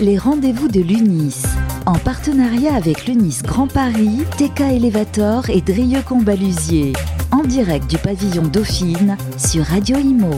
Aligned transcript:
Les 0.00 0.16
rendez-vous 0.16 0.68
de 0.68 0.80
l'UNIS. 0.80 1.42
En 1.84 1.98
partenariat 1.98 2.74
avec 2.74 3.06
l'UNIS 3.06 3.42
Grand 3.42 3.66
Paris, 3.66 4.24
TK 4.38 4.60
Elevator 4.60 5.50
et 5.50 5.60
Drieux 5.60 6.00
Combalusier. 6.00 6.94
En 7.30 7.42
direct 7.42 7.86
du 7.86 7.98
pavillon 7.98 8.44
Dauphine 8.44 9.18
sur 9.36 9.62
Radio 9.62 9.98
Imo. 9.98 10.30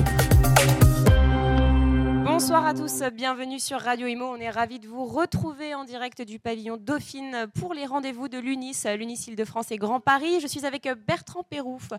Bonsoir 2.24 2.66
à 2.66 2.74
tous, 2.74 3.04
bienvenue 3.14 3.60
sur 3.60 3.78
Radio 3.78 4.08
Imo. 4.08 4.24
On 4.24 4.36
est 4.40 4.50
ravis 4.50 4.80
de 4.80 4.88
vous 4.88 5.04
retrouver 5.04 5.76
en 5.76 5.84
direct 5.84 6.22
du 6.22 6.40
pavillon 6.40 6.76
Dauphine 6.76 7.46
pour 7.60 7.72
les 7.72 7.86
rendez-vous 7.86 8.26
de 8.26 8.38
l'UNIS, 8.38 8.82
l'UNIS 8.98 9.28
Île-de-France 9.28 9.70
et 9.70 9.76
Grand 9.76 10.00
Paris. 10.00 10.40
Je 10.40 10.48
suis 10.48 10.66
avec 10.66 10.88
Bertrand 11.06 11.44
Pérouf. 11.48 11.90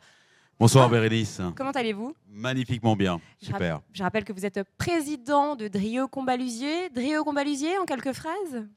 Bonsoir 0.59 0.85
Ah. 0.85 0.89
Bérénice. 0.89 1.41
Comment 1.55 1.71
allez-vous? 1.71 2.15
Magnifiquement 2.27 2.95
bien. 2.95 3.20
Je 3.41 3.47
Super. 3.47 3.81
Je 3.91 4.03
rappelle 4.03 4.23
que 4.23 4.33
vous 4.33 4.45
êtes 4.45 4.61
président 4.77 5.55
de 5.55 5.67
Drieux 5.67 6.07
Combalusier. 6.07 6.89
Drieux 6.89 7.23
Combalusier, 7.23 7.77
en 7.79 7.85
quelques 7.85 8.13
phrases? 8.13 8.67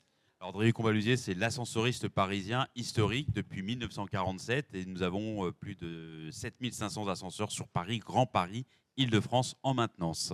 Alors, 0.41 0.53
Drieux 0.53 0.73
Combalusier, 0.73 1.17
c'est 1.17 1.35
l'ascensoriste 1.35 2.09
parisien 2.09 2.67
historique 2.77 3.33
depuis 3.33 3.63
1947 3.63 4.75
et 4.75 4.85
nous 4.85 5.03
avons 5.03 5.47
euh, 5.47 5.53
plus 5.53 5.75
de 5.77 6.29
7500 6.31 7.09
ascenseurs 7.09 7.51
sur 7.51 7.69
Paris, 7.69 7.99
Grand 8.01 8.27
Paris, 8.27 8.67
Île-de-France 8.97 9.57
en 9.63 9.75
maintenance. 9.75 10.33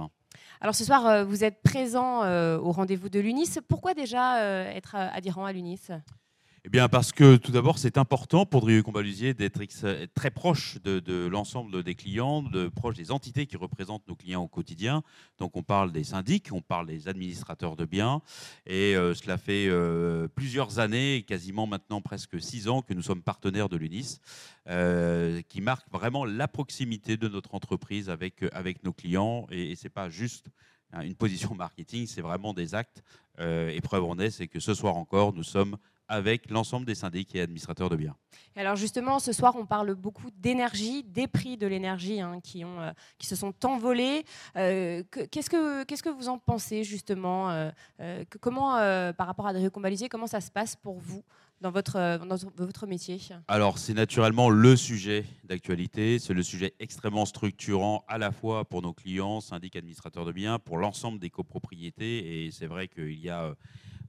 Alors 0.60 0.74
ce 0.74 0.84
soir, 0.84 1.06
euh, 1.06 1.24
vous 1.24 1.44
êtes 1.44 1.62
présent 1.62 2.22
euh, 2.22 2.56
au 2.58 2.72
rendez-vous 2.72 3.08
de 3.10 3.20
l'UNIS. 3.20 3.58
Pourquoi 3.68 3.92
déjà 3.94 4.40
être 4.72 4.94
adhérent 4.94 5.44
à 5.44 5.52
l'UNIS? 5.52 5.90
Eh 6.64 6.68
bien, 6.68 6.88
parce 6.88 7.10
que 7.10 7.34
tout 7.34 7.50
d'abord, 7.50 7.76
c'est 7.76 7.98
important 7.98 8.46
pour 8.46 8.60
Drieux 8.60 8.84
Combalusier 8.84 9.34
d'être 9.34 9.60
très 10.14 10.30
proche 10.30 10.80
de, 10.84 11.26
l'ensemble 11.26 11.82
des 11.82 11.96
clients, 11.96 12.40
de 12.40 12.68
proche 12.68 12.94
des 12.94 13.10
entités 13.10 13.46
qui 13.46 13.56
représentent 13.56 14.06
nos 14.06 14.14
clients 14.14 14.42
au 14.42 14.46
quotidien. 14.46 15.02
Donc, 15.38 15.56
on 15.56 15.64
parle 15.64 15.90
des 15.90 16.04
syndics, 16.04 16.50
on 16.52 16.60
parle 16.60 16.86
des 16.86 17.08
administrateurs 17.08 17.74
de 17.74 17.84
biens. 17.84 18.22
Et 18.64 18.94
euh, 18.94 19.12
cela 19.12 19.38
fait 19.38 19.66
euh, 19.66 20.28
plusieurs 20.28 20.78
années, 20.78 21.24
quasiment 21.26 21.66
maintenant 21.66 22.00
presque 22.00 22.40
six 22.40 22.68
ans, 22.68 22.80
que 22.80 22.94
nous 22.94 23.02
sommes 23.02 23.24
partenaires 23.24 23.68
de 23.68 23.76
l'UNIS, 23.76 24.20
euh, 24.68 25.42
qui 25.48 25.60
marque 25.62 25.90
vraiment 25.90 26.24
la 26.24 26.46
proximité 26.46 27.16
de 27.16 27.26
notre 27.26 27.56
entreprise 27.56 28.08
avec, 28.08 28.40
nos 28.84 28.92
clients. 28.92 29.48
Et, 29.50 29.72
et 29.72 29.74
ce 29.74 29.86
n'est 29.86 29.90
pas 29.90 30.10
juste 30.10 30.46
hein, 30.92 31.00
une 31.00 31.16
position 31.16 31.56
marketing, 31.56 32.06
c'est 32.06 32.22
vraiment 32.22 32.54
des 32.54 32.76
actes. 32.76 33.02
Et 33.40 33.80
preuve 33.80 34.04
en 34.04 34.18
est, 34.20 34.30
c'est 34.30 34.46
que 34.46 34.60
ce 34.60 34.74
soir 34.74 34.94
encore, 34.94 35.32
nous 35.32 35.42
sommes 35.42 35.76
avec 36.12 36.50
l'ensemble 36.50 36.84
des 36.84 36.94
syndics 36.94 37.34
et 37.34 37.40
administrateurs 37.40 37.88
de 37.88 37.96
biens. 37.96 38.14
Et 38.54 38.60
Alors 38.60 38.76
justement, 38.76 39.18
ce 39.18 39.32
soir, 39.32 39.54
on 39.56 39.64
parle 39.64 39.94
beaucoup 39.94 40.30
d'énergie, 40.36 41.02
des 41.04 41.26
prix 41.26 41.56
de 41.56 41.66
l'énergie 41.66 42.20
hein, 42.20 42.38
qui, 42.42 42.64
ont, 42.66 42.80
euh, 42.80 42.90
qui 43.18 43.26
se 43.26 43.34
sont 43.34 43.54
envolés. 43.64 44.24
Euh, 44.56 45.02
que- 45.10 45.24
Qu'est-ce 45.24 45.48
que 45.48 45.84
qu'est-ce 45.84 46.02
que 46.02 46.10
vous 46.10 46.28
en 46.28 46.38
pensez 46.38 46.84
justement 46.84 47.50
euh, 47.50 47.70
que- 48.28 48.36
Comment, 48.38 48.72
par 49.16 49.26
rapport 49.26 49.46
à 49.46 49.52
Drieux 49.54 49.70
Combalusier, 49.70 50.08
comment 50.10 50.26
ça 50.26 50.40
se 50.42 50.50
passe 50.50 50.76
pour 50.76 50.98
vous 50.98 51.22
dans 51.62 51.70
votre, 51.70 51.94
dans 52.26 52.36
votre 52.66 52.86
métier? 52.86 53.18
Alors, 53.48 53.78
c'est 53.78 53.94
naturellement 53.94 54.50
le 54.50 54.76
sujet 54.76 55.24
d'actualité, 55.44 56.18
c'est 56.18 56.34
le 56.34 56.42
sujet 56.42 56.74
extrêmement 56.80 57.24
structurant 57.24 58.04
à 58.08 58.18
la 58.18 58.32
fois 58.32 58.64
pour 58.66 58.82
nos 58.82 58.92
clients, 58.92 59.40
syndics, 59.40 59.76
administrateurs 59.76 60.24
de 60.26 60.32
biens, 60.32 60.58
pour 60.58 60.76
l'ensemble 60.76 61.18
des 61.20 61.30
copropriétés. 61.30 62.44
Et 62.46 62.50
c'est 62.50 62.66
vrai 62.66 62.88
qu'il 62.88 63.18
y 63.18 63.30
a 63.30 63.54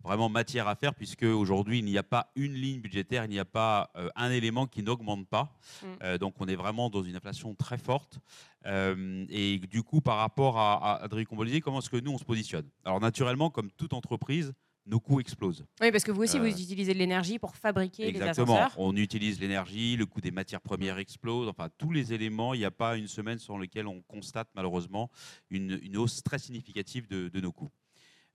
vraiment 0.03 0.29
matière 0.29 0.67
à 0.67 0.75
faire, 0.75 0.93
puisque 0.93 1.23
aujourd'hui, 1.23 1.79
il 1.79 1.85
n'y 1.85 1.97
a 1.97 2.03
pas 2.03 2.31
une 2.35 2.53
ligne 2.53 2.81
budgétaire, 2.81 3.25
il 3.25 3.31
n'y 3.31 3.39
a 3.39 3.45
pas 3.45 3.89
euh, 3.95 4.09
un 4.15 4.31
élément 4.31 4.67
qui 4.67 4.83
n'augmente 4.83 5.27
pas. 5.27 5.57
Mm. 5.81 5.85
Euh, 6.03 6.17
donc, 6.17 6.35
on 6.39 6.47
est 6.47 6.55
vraiment 6.55 6.89
dans 6.89 7.03
une 7.03 7.15
inflation 7.15 7.55
très 7.55 7.77
forte. 7.77 8.19
Euh, 8.65 9.25
et 9.29 9.59
du 9.59 9.83
coup, 9.83 10.01
par 10.01 10.17
rapport 10.17 10.57
à, 10.57 10.95
à 10.95 11.03
Adrien 11.03 11.25
Combolisier, 11.25 11.61
comment 11.61 11.79
est-ce 11.79 11.89
que 11.89 11.97
nous, 11.97 12.11
on 12.11 12.17
se 12.17 12.25
positionne? 12.25 12.69
Alors, 12.83 12.99
naturellement, 12.99 13.49
comme 13.49 13.71
toute 13.71 13.93
entreprise, 13.93 14.53
nos 14.85 14.99
coûts 14.99 15.21
explosent. 15.21 15.65
Oui, 15.81 15.91
parce 15.91 16.03
que 16.03 16.11
vous 16.11 16.23
aussi, 16.23 16.39
vous 16.39 16.45
utilisez 16.45 16.93
de 16.93 16.99
l'énergie 16.99 17.39
pour 17.39 17.55
fabriquer 17.55 18.07
Exactement. 18.07 18.53
les 18.55 18.59
ascenseurs. 18.59 18.79
On 18.79 18.95
utilise 18.95 19.39
l'énergie, 19.39 19.95
le 19.95 20.05
coût 20.05 20.19
des 20.19 20.31
matières 20.31 20.59
premières 20.59 20.97
explose, 20.97 21.47
enfin 21.47 21.69
tous 21.77 21.91
les 21.91 22.11
éléments. 22.11 22.53
Il 22.53 22.59
n'y 22.59 22.65
a 22.65 22.71
pas 22.71 22.97
une 22.97 23.07
semaine 23.07 23.39
sur 23.39 23.57
laquelle 23.57 23.87
on 23.87 24.01
constate 24.01 24.49
malheureusement 24.55 25.09
une, 25.49 25.79
une 25.81 25.95
hausse 25.95 26.21
très 26.21 26.39
significative 26.39 27.07
de, 27.07 27.29
de 27.29 27.39
nos 27.39 27.53
coûts. 27.53 27.71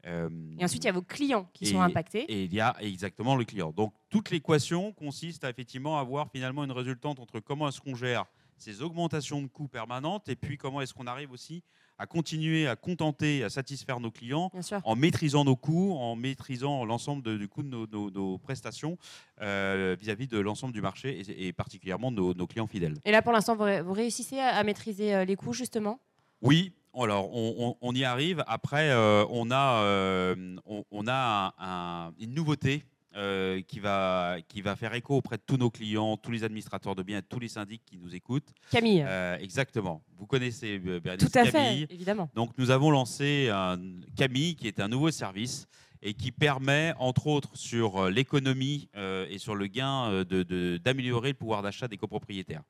Euh, 0.07 0.29
Et 0.59 0.65
ensuite, 0.65 0.85
il 0.85 0.87
y 0.87 0.91
a 0.91 0.93
vos 0.93 1.03
clients 1.03 1.49
qui 1.53 1.65
Et- 1.65 1.69
sont 1.69 1.81
impactés. 1.81 2.21
et 2.31 2.45
il 2.45 2.55
y 2.55 2.61
a 2.61 2.77
exactement 2.81 3.35
le 3.37 3.45
client. 3.45 3.73
Donc 3.73 3.93
toute 4.11 4.31
l'équation 4.31 4.93
consiste 4.93 5.45
à 5.45 5.51
effectivement 5.51 5.99
avoir 5.99 6.31
finalement 6.31 6.65
une 6.65 6.73
résultante 6.73 7.19
entre 7.19 7.41
comment 7.41 7.69
est-ce 7.69 7.81
qu'on 7.81 7.95
gère 7.97 8.25
ces 8.57 8.83
augmentations 8.83 9.41
de 9.43 9.47
coûts 9.49 9.69
permanentes 9.69 10.29
et 10.29 10.35
puis 10.37 10.57
comment 10.57 10.81
est-ce 10.81 10.93
qu'on 10.95 11.07
arrive 11.07 11.31
aussi 11.33 11.63
à 12.01 12.07
continuer 12.07 12.69
à 12.69 12.77
contenter, 12.77 13.43
à 13.43 13.51
satisfaire 13.51 13.99
nos 13.99 14.13
clients 14.13 14.53
en 14.85 14.95
maîtrisant 14.95 15.45
nos 15.45 15.57
coûts, 15.57 15.95
en 15.95 16.15
maîtrisant 16.15 16.85
l'ensemble 16.85 17.39
du 17.39 17.49
coût 17.49 17.65
de 17.65 17.69
nos, 17.69 17.87
nos- 17.89 18.11
nos 18.11 18.39
prestations 18.39 18.97
euh, 19.41 19.97
vis-à-vis 20.01 20.29
de 20.29 20.39
l'ensemble 20.39 20.73
du 20.73 20.81
marché 20.81 21.21
et, 21.21 21.49
et 21.49 21.53
particulièrement 21.53 22.13
de 22.13 22.17
nos, 22.17 22.35
nos 22.35 22.47
clients 22.47 22.69
fidèles. 22.69 22.95
Et 23.05 23.11
là, 23.11 23.21
pour 23.21 23.33
l'instant, 23.33 23.57
vous, 23.57 23.65
ré- 23.65 23.83
vous 23.83 23.93
réussissez 23.93 24.39
à, 24.39 24.55
à 24.57 24.63
maîtriser 24.63 25.13
euh, 25.15 25.25
les 25.25 25.35
coûts, 25.37 25.53
justement? 25.53 25.99
Oui, 26.41 26.73
alors 27.05 27.35
on, 27.35 27.55
on- 27.59 27.77
on 27.81 27.95
y 27.95 28.05
arrive. 28.05 28.43
Après, 28.47 28.91
euh, 28.91 29.25
on 29.31 29.51
a, 29.51 29.83
euh, 29.83 30.57
on, 30.67 30.85
on 30.91 31.07
a 31.09 31.55
un- 31.59 32.07
un- 32.09 32.13
une 32.21 32.35
nouveauté. 32.35 32.85
euh, 33.17 33.63
qui, 33.63 33.81
va, 33.81 34.37
qui 34.47 34.61
va 34.61 34.77
faire 34.77 34.95
écho 34.95 35.17
auprès 35.17 35.39
de 35.39 35.43
tous 35.45 35.57
nos 35.57 35.71
clients, 35.71 36.17
tous 36.19 36.31
les 36.31 36.45
administrateurs 36.45 36.95
de 36.95 37.03
biens, 37.03 37.21
tous 37.27 37.41
les 37.41 37.49
syndics 37.49 37.83
qui 37.85 37.97
nous 37.99 38.15
écoutent. 38.15 38.51
Camille 38.71 39.05
exactement. 39.41 40.03
Vous 40.19 40.27
connaissez 40.27 40.79
Bérénice 40.79 41.29
Tout 41.29 41.37
à 41.39 41.51
Camille. 41.51 41.87
fait, 41.87 41.95
évidemment. 41.95 42.31
Donc 42.37 42.51
nous 42.59 42.71
avons 42.71 42.91
lancé 42.93 43.49
un 43.53 43.77
Camille 44.15 44.55
qui 44.55 44.69
est 44.69 44.79
un 44.79 44.87
nouveau 44.89 45.11
service 45.11 45.67
et 46.01 46.15
qui 46.15 46.31
permet 46.31 46.93
entre 46.99 47.27
autres 47.27 47.57
sur 47.57 48.09
l'économie 48.09 48.89
et 48.95 49.39
sur 49.39 49.57
le 49.57 49.67
gain 49.67 50.11
euh, 50.11 50.25
de- 50.25 50.45
de- 50.45 50.77
d'améliorer 50.77 51.31
le 51.31 51.35
pouvoir 51.35 51.63
d'achat 51.63 51.89
des 51.89 51.97
copropriétaires. 51.97 52.63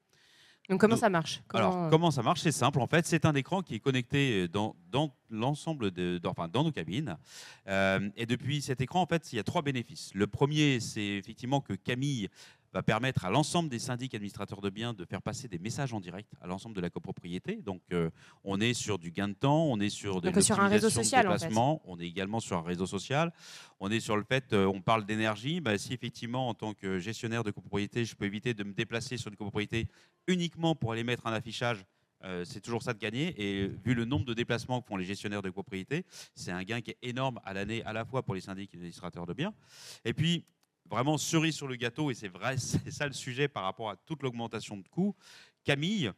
Donc, 0.68 0.80
comment 0.80 0.94
nous- 0.94 1.00
ça 1.00 1.08
marche? 1.08 1.42
Comment, 1.48 1.64
Alors 1.70 1.84
euh, 1.84 1.90
comment 1.90 2.10
ça 2.10 2.22
marche? 2.22 2.40
C'est 2.40 2.52
simple 2.52 2.80
en 2.80 2.86
fait, 2.86 3.06
c'est 3.06 3.24
un 3.24 3.34
écran 3.34 3.62
qui 3.62 3.74
est 3.74 3.80
connecté 3.80 4.42
euh, 4.42 4.48
dans, 4.48 4.76
dans 4.90 5.14
l'ensemble 5.30 5.90
de 5.90 6.18
dans, 6.18 6.30
enfin, 6.30 6.48
dans 6.48 6.62
nos 6.64 6.72
cabines. 6.72 7.16
Euh, 7.68 8.08
et 8.16 8.26
depuis 8.26 8.60
cet 8.60 8.80
écran 8.80 9.00
en 9.02 9.06
fait 9.06 9.32
il 9.32 9.36
y 9.36 9.38
a 9.38 9.44
trois 9.44 9.62
bénéfices. 9.62 10.10
Le 10.14 10.26
premier 10.26 10.80
c'est 10.80 11.00
effectivement 11.16 11.60
que 11.60 11.72
Camille 11.72 12.28
va 12.72 12.82
permettre 12.82 13.24
à 13.24 13.30
l'ensemble 13.30 13.68
des 13.68 13.78
syndics 13.78 14.14
administrateurs 14.14 14.60
de 14.60 14.70
biens 14.70 14.92
de 14.92 15.04
faire 15.04 15.22
passer 15.22 15.48
des 15.48 15.58
messages 15.58 15.92
en 15.92 16.00
direct 16.00 16.32
à 16.40 16.46
l'ensemble 16.46 16.76
de 16.76 16.80
la 16.80 16.90
copropriété. 16.90 17.56
Donc, 17.56 17.80
euh, 17.92 18.10
on 18.44 18.60
est 18.60 18.74
sur 18.74 18.98
du 18.98 19.10
gain 19.10 19.28
de 19.28 19.34
temps, 19.34 19.64
on 19.64 19.80
est 19.80 19.88
sur 19.88 20.20
de 20.20 20.40
sur 20.40 20.60
un 20.60 20.68
réseau 20.68 20.90
social, 20.90 21.26
en 21.26 21.30
fait. 21.32 21.36
déplacement, 21.36 21.82
on 21.84 21.98
est 21.98 22.06
également 22.06 22.40
sur 22.40 22.56
un 22.58 22.62
réseau 22.62 22.86
social. 22.86 23.32
On 23.80 23.90
est 23.90 24.00
sur 24.00 24.16
le 24.16 24.24
fait, 24.24 24.52
euh, 24.52 24.66
on 24.66 24.80
parle 24.80 25.06
d'énergie. 25.06 25.60
Bah, 25.60 25.78
si 25.78 25.92
effectivement, 25.92 26.48
en 26.48 26.54
tant 26.54 26.74
que 26.74 26.98
gestionnaire 26.98 27.44
de 27.44 27.50
copropriété, 27.50 28.04
je 28.04 28.14
peux 28.14 28.26
éviter 28.26 28.54
de 28.54 28.64
me 28.64 28.72
déplacer 28.72 29.16
sur 29.16 29.30
une 29.30 29.36
copropriété 29.36 29.88
uniquement 30.26 30.74
pour 30.74 30.92
aller 30.92 31.04
mettre 31.04 31.26
un 31.26 31.32
affichage. 31.32 31.84
euh, 32.24 32.44
c'est 32.44 32.60
toujours 32.60 32.82
ça 32.82 32.92
de 32.92 32.98
gagner. 32.98 33.34
Et 33.38 33.68
vu 33.68 33.94
le 33.94 34.04
nombre 34.04 34.24
de 34.24 34.34
déplacements 34.34 34.80
que 34.82 34.88
font 34.88 34.96
les 34.96 35.04
gestionnaires 35.04 35.42
de 35.42 35.48
copropriété, 35.50 36.04
c'est 36.34 36.50
un 36.50 36.64
gain 36.64 36.80
qui 36.80 36.90
est 36.90 36.98
énorme 37.02 37.40
à 37.44 37.54
l'année, 37.54 37.82
à 37.84 37.92
la 37.92 38.04
fois 38.04 38.24
pour 38.24 38.34
les 38.34 38.40
syndics 38.40 38.70
et 38.74 38.76
les 38.76 38.82
administrateurs 38.82 39.26
de 39.26 39.34
biens. 39.34 39.54
Et 40.04 40.12
puis, 40.12 40.44
vraiment 40.88 41.18
cerise 41.18 41.54
sur 41.54 41.68
le 41.68 41.76
gâteau, 41.76 42.10
et 42.10 42.14
c'est 42.14 42.28
vrai, 42.28 42.56
c'est 42.58 42.90
ça 42.90 43.06
le 43.06 43.12
sujet 43.12 43.48
par 43.48 43.64
rapport 43.64 43.90
à 43.90 43.96
toute 43.96 44.22
l'augmentation 44.22 44.76
de 44.76 44.86
coûts. 44.88 45.14
Camille 45.64 46.10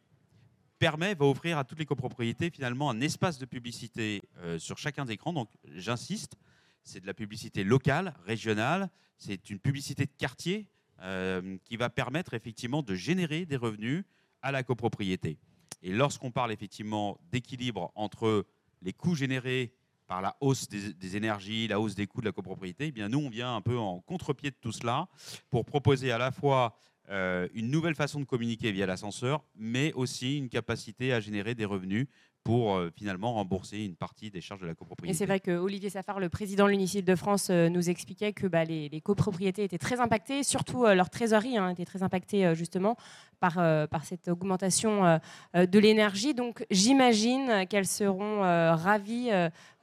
permet, 0.79 1.13
va 1.13 1.25
offrir 1.25 1.57
à 1.57 1.63
toutes 1.63 1.79
les 1.79 1.85
copropriétés 1.85 2.49
finalement 2.49 2.89
un 2.89 3.01
espace 3.01 3.37
de 3.37 3.45
publicité 3.45 4.21
euh, 4.39 4.57
sur 4.57 4.77
chacun 4.77 5.05
des 5.05 5.13
écrans. 5.13 5.33
Donc, 5.33 5.49
j'insiste, 5.65 6.35
c'est 6.83 6.99
de 6.99 7.07
la 7.07 7.13
publicité 7.13 7.63
locale, 7.63 8.15
régionale, 8.25 8.89
c'est 9.17 9.51
une 9.51 9.59
publicité 9.59 10.05
de 10.05 10.11
quartier 10.17 10.67
euh, 11.01 11.57
qui 11.65 11.77
va 11.77 11.89
permettre 11.89 12.33
effectivement 12.33 12.81
de 12.81 12.95
générer 12.95 13.45
des 13.45 13.57
revenus 13.57 14.03
à 14.41 14.51
la 14.51 14.63
copropriété. 14.63 15.37
Et 15.83 15.91
lorsqu'on 15.91 16.31
parle 16.31 16.51
effectivement 16.51 17.19
d'équilibre 17.31 17.91
entre 17.95 18.45
les 18.81 18.93
coûts 18.93 19.15
générés 19.15 19.73
par 20.11 20.21
la 20.21 20.35
hausse 20.41 20.67
des, 20.67 21.15
énergies, 21.15 21.69
la 21.69 21.79
hausse 21.79 21.95
des 21.95 22.05
coûts 22.05 22.19
de 22.19 22.25
la 22.25 22.33
copropriété, 22.33 22.87
eh 22.87 22.91
bien 22.91 23.07
nous, 23.07 23.19
on 23.19 23.29
vient 23.29 23.55
un 23.55 23.61
peu 23.61 23.77
en 23.77 24.01
contre-pied 24.01 24.51
de 24.51 24.55
tout 24.59 24.73
cela 24.73 25.07
pour 25.49 25.63
proposer 25.63 26.11
à 26.11 26.17
la 26.17 26.31
fois 26.31 26.75
euh, 27.07 27.47
une 27.53 27.71
nouvelle 27.71 27.95
façon 27.95 28.19
de 28.19 28.25
communiquer 28.25 28.73
via 28.73 28.85
l'ascenseur, 28.85 29.45
mais 29.55 29.93
aussi 29.93 30.37
une 30.37 30.49
capacité 30.49 31.13
à 31.13 31.21
générer 31.21 31.55
des 31.55 31.63
revenus 31.63 32.07
pour 32.43 32.75
euh, 32.75 32.89
finalement 32.95 33.33
rembourser 33.33 33.85
une 33.85 33.95
partie 33.95 34.31
des 34.31 34.41
charges 34.41 34.61
de 34.61 34.65
la 34.65 34.71
Et 34.71 34.75
copropriété. 34.75 35.17
c'est 35.17 35.25
vrai 35.25 35.39
que 35.39 35.51
Olivier 35.51 35.89
Safar, 35.89 36.19
le 36.19 36.29
président 36.29 36.65
de 36.65 36.71
l'Unicide 36.71 37.05
de 37.05 37.15
France, 37.15 37.49
euh, 37.51 37.69
nous 37.69 37.89
expliquait 37.89 38.33
que 38.33 38.47
bah, 38.47 38.63
les, 38.63 38.89
les 38.89 39.01
copropriétés 39.01 39.63
étaient 39.63 39.77
très 39.77 39.99
impactées, 39.99 40.43
surtout 40.43 40.85
euh, 40.85 40.95
leur 40.95 41.09
trésorerie 41.09 41.57
hein, 41.57 41.69
était 41.69 41.85
très 41.85 42.01
impactée 42.01 42.55
justement 42.55 42.95
par, 43.39 43.55
par 43.89 44.03
cette 44.03 44.27
augmentation 44.27 45.19
de 45.55 45.79
l'énergie. 45.79 46.35
Donc 46.35 46.63
j'imagine 46.69 47.65
qu'elles 47.67 47.87
seront 47.87 48.41
ravies 48.41 49.29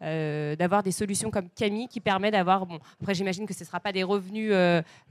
d'avoir 0.00 0.84
des 0.84 0.93
solutions 0.93 1.31
comme 1.31 1.49
Camille 1.50 1.88
qui 1.88 2.00
permet 2.00 2.31
d'avoir, 2.31 2.66
bon, 2.66 2.78
après 3.00 3.14
j'imagine 3.14 3.46
que 3.46 3.54
ce 3.54 3.64
ne 3.64 3.66
sera 3.66 3.81
pas 3.81 3.93
des 3.93 4.04
revenus 4.04 4.52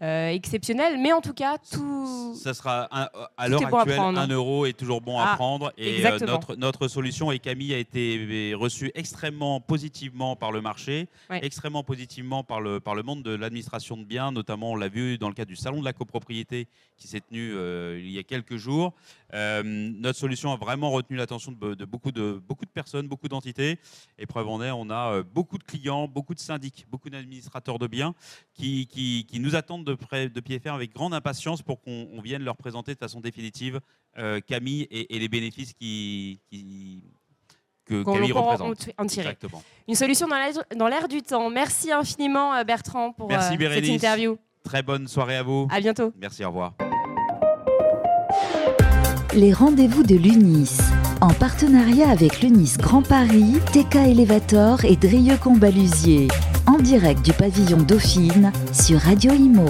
exceptionnels, 0.02 0.98
mais 0.98 1.12
en 1.12 1.20
tout 1.20 1.34
cas, 1.34 1.58
tout... 1.58 2.36
Ça 2.36 2.54
sera 2.54 2.84
à 2.84 3.48
l'heure 3.50 3.64
actuelle, 3.64 4.00
un 4.00 4.28
euro 4.28 4.66
est 4.66 4.78
toujours 4.78 5.02
bon 5.02 5.20
à 5.20 5.32
ah, 5.34 5.36
prendre. 5.36 5.74
Et 5.78 6.02
notre, 6.22 6.56
notre 6.56 6.88
solution, 6.88 7.32
et 7.38 7.40
Camille 7.40 7.74
a 7.76 7.78
été 7.78 8.56
reçue 8.56 8.92
extrêmement 8.96 9.62
positivement 9.62 10.36
par 10.36 10.52
le 10.52 10.60
marché, 10.60 11.08
extrêmement 11.30 11.84
positivement 11.84 12.44
par 12.44 12.62
le, 12.62 12.80
par 12.80 12.96
le 12.96 13.04
monde 13.04 13.22
de 13.22 13.30
l'administration 13.30 13.96
de 13.96 14.04
biens, 14.04 14.32
notamment 14.32 14.72
on 14.72 14.76
l'a 14.76 14.88
vu 14.88 15.20
dans 15.20 15.28
le 15.28 15.36
cadre 15.36 15.50
du 15.50 15.56
salon 15.56 15.80
de 15.80 15.86
la 15.86 15.94
copropriété 15.94 16.68
qui 16.98 17.08
s'est 17.08 17.22
tenu 17.22 17.54
euh, 17.54 18.02
il 18.04 18.10
y 18.10 18.18
a 18.18 18.24
quelques 18.24 18.56
jours. 18.56 18.96
Euh, 19.36 19.62
notre 19.64 20.18
solution 20.18 20.52
a 20.52 20.58
vraiment 20.58 20.90
retenu 20.90 21.16
l'attention 21.16 21.52
de, 21.52 21.86
beaucoup 21.86 22.12
de 22.12 22.42
beaucoup 22.48 22.66
de 22.66 22.72
personnes, 22.72 23.08
beaucoup 23.08 23.28
d'entités. 23.28 23.78
Et 24.18 24.26
preuve 24.26 24.48
en 24.48 24.64
est, 24.64 24.72
on 24.72 24.90
a 24.90 25.14
euh, 25.14 25.24
beaucoup 25.24 25.60
de 25.60 25.64
clients, 25.64 26.08
beaucoup 26.08 26.34
de 26.34 26.40
syndics, 26.40 26.88
beaucoup 26.90 27.12
d'administrateurs 27.12 27.78
de 27.78 27.86
biens 27.86 28.16
qui, 28.56 28.88
qui, 28.88 29.40
nous 29.40 29.56
attendent 29.56 29.86
de, 29.86 29.94
près, 29.94 30.30
de 30.30 30.40
pied 30.40 30.58
ferme 30.58 30.78
avec 30.78 30.92
grande 30.92 31.14
impatience 31.14 31.62
pour 31.62 31.82
qu'on 31.82 32.20
vienne 32.24 32.44
leur 32.44 32.58
présenter 32.58 32.96
de 32.96 33.00
façon 33.00 33.22
définitive 33.22 33.80
Camille 34.48 34.88
et, 34.90 35.20
les 35.20 35.28
bénéfices 35.28 35.74
qui, 35.74 36.40
que 37.88 38.04
Camille 38.04 38.32
représente. 38.32 38.90
En 38.98 39.06
tirer. 39.06 39.38
Une 39.88 39.96
solution 39.96 40.28
dans 40.76 40.88
l'air 40.88 41.08
du 41.08 41.22
temps. 41.22 41.50
Merci 41.50 41.92
infiniment 41.92 42.64
Bertrand 42.64 43.12
pour 43.12 43.32
cette 43.32 43.88
interview. 43.88 44.38
Très 44.64 44.84
bonne 44.84 45.08
soirée 45.08 45.38
à 45.38 45.44
vous. 45.44 45.68
À 45.72 45.80
bientôt. 45.80 46.12
Merci, 46.20 46.44
au 46.44 46.50
revoir. 46.50 46.74
Les 49.34 49.54
rendez-vous 49.54 50.04
de 50.04 50.16
l'UNIS. 50.16 50.80
En 51.22 51.30
partenariat 51.30 52.10
avec 52.10 52.42
l'UNIS 52.42 52.78
Grand 52.78 53.02
Paris, 53.02 53.60
TK 53.72 53.96
Elevator 53.96 54.84
et 54.84 54.96
Drieux 54.96 55.38
Combalusier. 55.38 56.28
En 56.66 56.78
direct 56.78 57.24
du 57.24 57.34
pavillon 57.34 57.78
Dauphine 57.78 58.52
sur 58.74 59.00
Radio 59.00 59.32
Imo. 59.34 59.66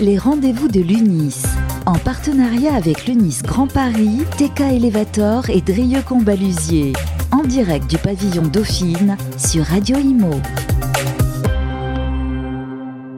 Les 0.00 0.16
rendez-vous 0.16 0.68
de 0.68 0.80
l'UNIS. 0.80 1.42
En 1.84 1.98
partenariat 1.98 2.74
avec 2.74 3.06
l'UNIS 3.06 3.42
Grand 3.42 3.66
Paris, 3.66 4.24
TK 4.38 4.60
Elevator 4.60 5.50
et 5.50 5.60
Drieux 5.60 6.02
Combalusier. 6.02 6.94
En 7.32 7.42
direct 7.42 7.86
du 7.86 7.98
pavillon 7.98 8.42
Dauphine 8.42 9.18
sur 9.36 9.64
Radio 9.64 9.98
Imo. 9.98 10.30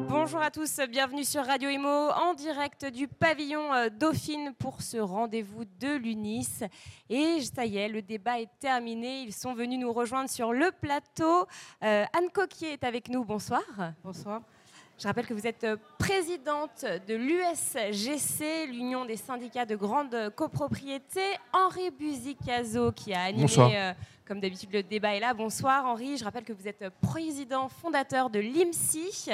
Bonjour 0.09 0.43
à 0.43 0.51
tous, 0.51 0.81
bienvenue 0.91 1.25
sur 1.25 1.45
Radio 1.45 1.71
Imo 1.71 2.11
en 2.11 2.35
direct 2.35 2.87
du 2.87 3.07
pavillon 3.07 3.73
euh, 3.73 3.89
Dauphine 3.89 4.53
pour 4.59 4.83
ce 4.83 4.97
rendez-vous 4.97 5.65
de 5.79 5.95
l'UNIS. 5.97 6.65
Et 7.09 7.41
ça 7.43 7.65
y 7.65 7.77
est, 7.77 7.89
le 7.89 8.03
débat 8.03 8.41
est 8.41 8.51
terminé. 8.59 9.23
Ils 9.23 9.33
sont 9.33 9.55
venus 9.55 9.79
nous 9.79 9.93
rejoindre 9.93 10.29
sur 10.29 10.53
le 10.53 10.73
plateau. 10.81 11.47
Euh, 11.85 12.05
Anne 12.13 12.31
Coquier 12.33 12.73
est 12.73 12.85
avec 12.85 13.09
nous. 13.09 13.25
Bonsoir. 13.25 13.63
Bonsoir. 14.03 14.43
Je 14.99 15.09
rappelle 15.09 15.27
que 15.27 15.35
vous 15.35 15.47
êtes 15.47 15.65
euh, 15.65 15.77
présidente 15.99 16.85
de 17.09 17.15
l'USGC, 17.15 18.67
l'Union 18.67 19.05
des 19.05 19.17
syndicats 19.17 19.67
de 19.67 19.75
grande 19.75 20.31
copropriété. 20.37 21.21
Henri 21.53 21.91
Buzicazo, 21.91 22.93
qui 22.93 23.13
a 23.13 23.23
animé, 23.23 23.47
euh, 23.59 23.93
comme 24.27 24.39
d'habitude, 24.39 24.73
le 24.73 24.83
débat 24.83 25.17
est 25.17 25.21
là. 25.21 25.35
Bonsoir 25.35 25.87
Henri. 25.87 26.17
Je 26.17 26.25
rappelle 26.25 26.45
que 26.45 26.53
vous 26.53 26.69
êtes 26.69 26.89
président 27.01 27.69
fondateur 27.69 28.31
de 28.31 28.39
l'IMSI. 28.39 29.31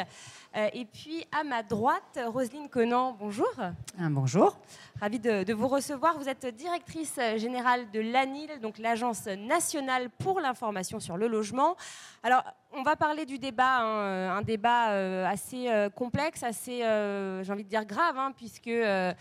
Euh, 0.57 0.69
et 0.73 0.87
puis 0.87 1.27
à 1.39 1.45
ma 1.45 1.63
droite, 1.63 2.19
Roselyne 2.27 2.69
Conan, 2.71 3.15
bonjour. 3.19 3.53
bonjour. 3.99 4.59
Ravie 5.00 5.21
de, 5.21 5.53
vous 5.53 5.69
recevoir. 5.69 6.19
Vous 6.19 6.29
êtes 6.29 6.47
directrice 6.47 7.21
générale 7.37 7.89
de 7.93 8.00
l'ANIL, 8.00 8.59
donc 8.61 8.79
l'Agence 8.79 9.27
nationale 9.27 10.11
pour 10.11 10.41
l'information 10.41 10.99
sur 10.99 11.17
le 11.17 11.29
logement. 11.29 11.77
Alors, 12.25 12.43
on 12.73 12.83
va 12.83 12.97
parler 12.97 13.25
du 13.25 13.39
débat, 13.39 13.79
hein, 13.81 13.87
euh, 13.87 14.31
un 14.31 14.43
débat 14.43 14.91
euh, 14.91 15.25
assez 15.25 15.69
euh, 15.69 15.89
complexe, 15.89 16.43
assez, 16.43 16.79
j'ai 16.79 17.53
envie 17.53 17.65
de 17.65 17.69
dire 17.69 17.85
grave, 17.87 18.19
hein, 18.19 18.33
puisque 18.37 18.67
l'heure 18.67 19.15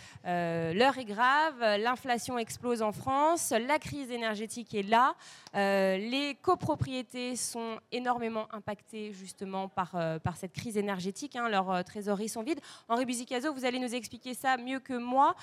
est 0.97 1.05
grave, 1.05 1.55
l'inflation 1.79 2.37
explose 2.37 2.81
en 2.81 2.91
France, 2.91 3.51
la 3.51 3.79
crise 3.79 4.11
énergétique 4.11 4.73
est 4.73 4.83
là, 4.83 5.15
les 5.53 6.37
copropriétés 6.41 7.35
sont 7.35 7.79
énormément 7.91 8.47
impactées 8.51 9.13
justement 9.13 9.69
par, 9.69 9.91
par 10.23 10.35
cette 10.35 10.53
crise 10.53 10.77
énergétique, 10.77 11.35
hein, 11.35 11.47
leurs 11.49 11.83
trésoreries 11.83 12.29
sont 12.29 12.43
vides. 12.43 12.59
Henri 12.89 13.05
Buzicazo, 13.05 13.53
vous 13.53 13.65
allez 13.65 13.79
nous 13.79 13.95
expliquer 13.95 14.33
ça 14.33 14.57
mieux 14.57 14.79
que 14.79 14.93
moi. 14.93 15.35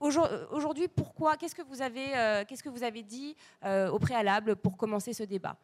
Aujourd'hui, 0.00 0.88
pourquoi 0.88 1.36
Qu'est-ce 1.36 1.54
que 1.54 1.62
vous 1.62 1.82
avez, 1.82 2.14
avez 2.14 3.02
dit 3.02 3.36
au 3.64 3.98
préalable 3.98 4.56
pour 4.56 4.76
commencer 4.76 5.12
ce 5.12 5.22
débat? 5.22 5.56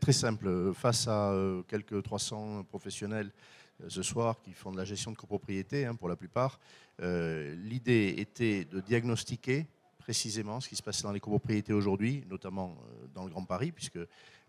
Très, 0.00 0.12
simple. 0.12 0.72
Face 0.74 1.08
à 1.08 1.32
euh, 1.32 1.62
quelques 1.62 2.02
300 2.02 2.64
professionnels 2.64 3.30
euh, 3.82 3.88
ce 3.88 4.02
soir 4.02 4.40
qui 4.40 4.52
font 4.52 4.70
de 4.70 4.76
la 4.76 4.84
gestion 4.84 5.12
de 5.12 5.16
copropriété, 5.16 5.84
hein, 5.84 5.94
pour 5.94 6.08
la 6.08 6.16
plupart, 6.16 6.58
euh, 7.00 7.54
l'idée 7.56 8.14
était 8.18 8.64
de 8.64 8.80
diagnostiquer 8.80 9.66
précisément 9.98 10.60
ce 10.60 10.68
qui 10.68 10.76
se 10.76 10.82
passe 10.82 11.02
dans 11.02 11.12
les 11.12 11.20
copropriétés 11.20 11.72
aujourd'hui, 11.72 12.24
notamment 12.28 12.76
dans 13.14 13.24
le 13.24 13.30
Grand 13.30 13.44
Paris, 13.44 13.70
puisque 13.70 14.00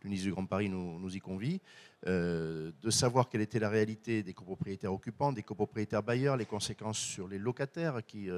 l'UNIS 0.03 0.23
du 0.23 0.31
Grand 0.31 0.45
Paris 0.45 0.69
nous, 0.69 1.15
y 1.15 1.19
convie, 1.19 1.61
de 2.05 2.89
savoir 2.89 3.29
quelle 3.29 3.41
était 3.41 3.59
la 3.59 3.69
réalité 3.69 4.23
des 4.23 4.33
copropriétaires 4.33 4.93
occupants, 4.93 5.31
des 5.31 5.43
copropriétaires 5.43 6.03
bailleurs, 6.03 6.35
les 6.35 6.45
conséquences 6.45 6.99
sur 6.99 7.27
les 7.27 7.39
locataires 7.39 8.05
qui 8.05 8.29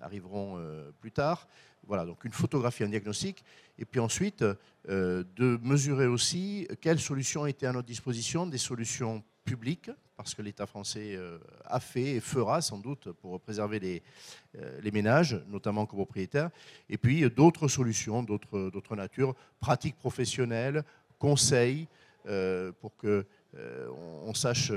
arriveront 0.00 0.58
plus 1.00 1.12
tard, 1.12 1.46
voilà, 1.86 2.04
donc 2.04 2.24
une 2.24 2.32
photographie, 2.32 2.84
un 2.84 2.88
diagnostic, 2.88 3.44
et 3.78 3.84
puis 3.84 4.00
ensuite 4.00 4.44
euh, 4.88 5.24
de 5.36 5.58
mesurer 5.62 6.06
aussi 6.06 6.66
quelles 6.80 7.00
solutions 7.00 7.46
étaient 7.46 7.66
à 7.66 7.72
notre 7.72 7.86
disposition, 7.86 8.46
des 8.46 8.58
solutions 8.58 9.22
publiques, 9.44 9.90
parce 10.16 10.34
que 10.34 10.42
l'État 10.42 10.66
français 10.66 11.16
euh, 11.16 11.38
a 11.64 11.80
fait 11.80 12.12
et 12.12 12.20
fera 12.20 12.62
sans 12.62 12.78
doute 12.78 13.10
pour 13.12 13.40
préserver 13.40 13.80
les, 13.80 14.02
euh, 14.58 14.80
les 14.80 14.90
ménages, 14.90 15.40
notamment 15.48 15.86
copropriétaires, 15.86 16.50
et 16.88 16.96
puis 16.96 17.28
d'autres 17.30 17.68
solutions, 17.68 18.22
d'autres 18.22 18.96
natures, 18.96 19.34
pratiques 19.60 19.96
professionnelles, 19.96 20.84
conseils, 21.24 21.86
pour 22.80 22.96
que 22.96 23.24
on 24.26 24.34
sache 24.34 24.72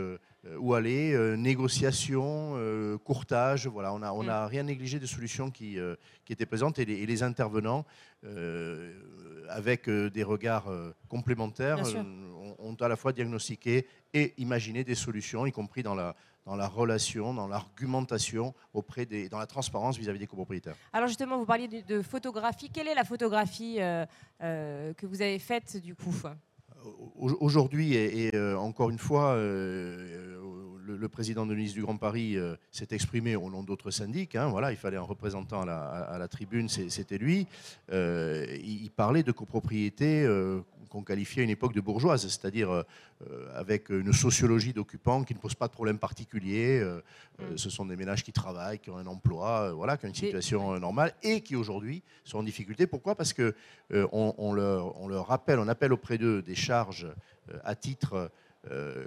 euh, 0.47 0.57
où 0.59 0.73
aller, 0.73 1.13
euh, 1.13 1.35
négociation, 1.35 2.53
euh, 2.55 2.97
courtage. 2.97 3.67
Voilà, 3.67 3.93
on 3.93 3.99
n'a 3.99 4.13
on 4.13 4.27
a 4.27 4.45
mm. 4.45 4.49
rien 4.49 4.63
négligé 4.63 4.99
des 4.99 5.07
solutions 5.07 5.49
qui, 5.49 5.77
qui 6.25 6.33
étaient 6.33 6.45
présentes 6.45 6.79
et 6.79 6.85
les, 6.85 7.23
intervenants, 7.23 7.85
avec 9.49 9.89
des 9.89 10.23
regards 10.23 10.69
complémentaires, 11.07 11.79
ont, 12.59 12.75
à 12.79 12.87
la 12.87 12.95
fois 12.95 13.13
diagnostiqué 13.13 13.87
et 14.13 14.33
imaginé 14.37 14.83
des 14.83 14.95
solutions, 14.95 15.45
y 15.45 15.51
compris 15.51 15.83
dans 15.83 15.95
la, 15.95 16.15
dans 16.45 16.55
la 16.55 16.67
relation, 16.67 17.33
dans 17.33 17.47
l'argumentation, 17.47 18.53
auprès 18.73 19.05
des, 19.05 19.29
dans 19.29 19.39
la 19.39 19.47
transparence 19.47 19.97
vis-à-vis 19.97 20.19
des 20.19 20.27
copropriétaires. 20.27 20.75
Alors 20.93 21.07
justement, 21.07 21.37
vous 21.37 21.45
parliez 21.45 21.67
de, 21.67 22.01
photographie. 22.01 22.69
Quelle 22.69 22.87
est 22.87 22.95
la 22.95 23.05
photographie 23.05 23.77
que 24.39 25.05
vous 25.05 25.21
avez 25.21 25.39
faite 25.39 25.77
du 25.77 25.95
coup? 25.95 26.13
Aujourd'hui, 27.17 27.95
et, 27.95 28.31
encore 28.55 28.89
une 28.89 28.99
fois, 28.99 29.35
le, 30.95 31.09
président 31.09 31.45
de 31.45 31.53
l'UNIS 31.53 31.73
du 31.73 31.81
Grand 31.81 31.97
Paris 31.97 32.37
euh, 32.37 32.55
s'est 32.71 32.87
exprimé 32.91 33.35
au 33.35 33.49
nom 33.49 33.63
d'autres 33.63 33.91
syndics. 33.91 34.35
Hein, 34.35 34.47
voilà, 34.47 34.71
il 34.71 34.77
fallait 34.77 34.97
un 34.97 35.01
représentant 35.01 35.61
à 35.61 36.17
la, 36.17 36.27
tribune, 36.27 36.69
c'était 36.69 37.17
lui. 37.17 37.47
Euh, 37.91 38.45
il, 38.63 38.89
parlait 38.91 39.23
de 39.23 39.31
copropriété 39.31 40.23
euh, 40.23 40.61
qu'on 40.89 41.03
qualifiait 41.03 41.41
à 41.41 41.43
une 41.43 41.49
époque 41.49 41.73
de 41.73 41.81
bourgeoise, 41.81 42.21
c'est-à-dire 42.21 42.83
avec 43.53 43.89
une 43.89 44.13
sociologie 44.13 44.73
d'occupants 44.73 45.23
qui 45.23 45.33
ne 45.33 45.39
pose 45.39 45.55
pas 45.55 45.67
de 45.67 45.73
problème 45.73 45.97
particulier. 45.97 46.83
Mm. 47.39 47.57
ce 47.57 47.69
sont 47.69 47.85
des 47.85 47.95
ménages 47.95 48.23
qui 48.23 48.31
travaillent, 48.31 48.79
qui 48.79 48.89
ont 48.89 48.97
un 48.97 49.07
emploi, 49.07 49.71
voilà, 49.73 49.97
qui 49.97 50.05
ont 50.05 50.09
une 50.09 50.15
situation 50.15 50.79
normale 50.79 51.13
et 51.23 51.41
qui 51.41 51.55
aujourd'hui 51.55 52.03
sont 52.23 52.39
en 52.39 52.43
difficulté. 52.43 52.87
Pourquoi? 52.87 53.15
Parce 53.15 53.33
que 53.33 53.55
on, 53.91 54.53
leur, 54.53 54.99
on, 54.99 55.07
leur, 55.07 55.27
rappelle, 55.27 55.59
on 55.59 55.67
appelle 55.67 55.93
auprès 55.93 56.17
d'eux 56.17 56.41
des 56.41 56.55
charges 56.55 57.07
à 57.63 57.75
titre 57.75 58.13
euh, 58.13 58.27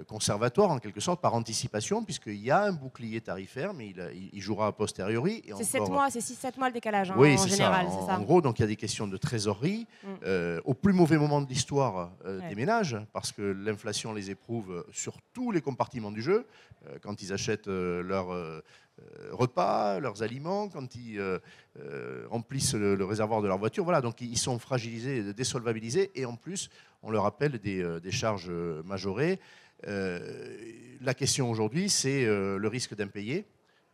conservatoire 0.07 0.71
en 0.71 0.79
quelque 0.79 0.99
sorte, 0.99 1.21
par 1.21 1.33
anticipation, 1.33 2.03
puisqu'il 2.03 2.41
y 2.41 2.51
a 2.51 2.63
un 2.63 2.71
bouclier 2.71 3.21
tarifaire, 3.21 3.73
mais 3.73 3.93
il, 4.33 4.41
jouera 4.41 4.67
a 4.67 4.71
posteriori. 4.71 5.43
C'est 5.57 5.63
7 5.63 5.89
mois, 5.89 6.09
c'est 6.09 6.19
6-7 6.19 6.57
mois 6.57 6.67
le 6.67 6.73
décalage 6.73 7.11
hein, 7.11 7.15
oui, 7.17 7.35
en 7.37 7.45
général. 7.45 7.87
Ça. 7.87 7.93
En, 7.93 8.07
ça. 8.07 8.17
en, 8.17 8.21
gros, 8.21 8.41
donc 8.41 8.59
il 8.59 8.63
y 8.63 8.65
a 8.65 8.67
des 8.67 8.75
questions 8.75 9.07
de 9.07 9.17
trésorerie. 9.17 9.87
Mm. 10.03 10.07
Euh, 10.25 10.61
au 10.65 10.73
plus 10.73 10.93
mauvais 10.93 11.17
moment 11.17 11.41
de 11.41 11.47
l'histoire 11.47 12.11
euh, 12.25 12.47
des 12.49 12.55
ménages, 12.55 12.97
parce 13.13 13.31
que 13.31 13.41
l'inflation 13.41 14.13
les 14.13 14.31
éprouve 14.31 14.85
sur 14.91 15.17
tous 15.33 15.51
les 15.51 15.61
compartiments 15.61 16.11
du 16.11 16.21
jeu, 16.21 16.47
quand 17.01 17.21
ils 17.21 17.31
achètent 17.31 17.67
leur 17.67 18.33
repas, 19.31 19.99
leurs 19.99 20.23
aliments, 20.23 20.67
quand 20.69 20.95
ils 20.95 21.21
remplissent 22.29 22.75
le, 22.75 23.03
réservoir 23.05 23.41
de 23.41 23.47
leur 23.47 23.57
voiture. 23.57 23.83
Voilà, 23.83 24.01
donc 24.01 24.21
ils 24.21 24.37
sont 24.37 24.59
fragilisés, 24.59 25.33
désolvabilisés, 25.33 26.11
et 26.15 26.25
en 26.25 26.35
plus, 26.35 26.69
on 27.03 27.11
leur 27.11 27.25
appelle 27.25 27.59
des, 27.59 27.81
euh, 27.81 27.99
charges 28.11 28.49
euh, 28.49 28.83
majorées. 28.83 29.39
Euh, 29.87 30.19
la 31.01 31.13
question 31.13 31.49
aujourd'hui, 31.49 31.89
c'est 31.89 32.25
le 32.25 32.67
risque 32.67 32.95
d'impayé 32.95 33.45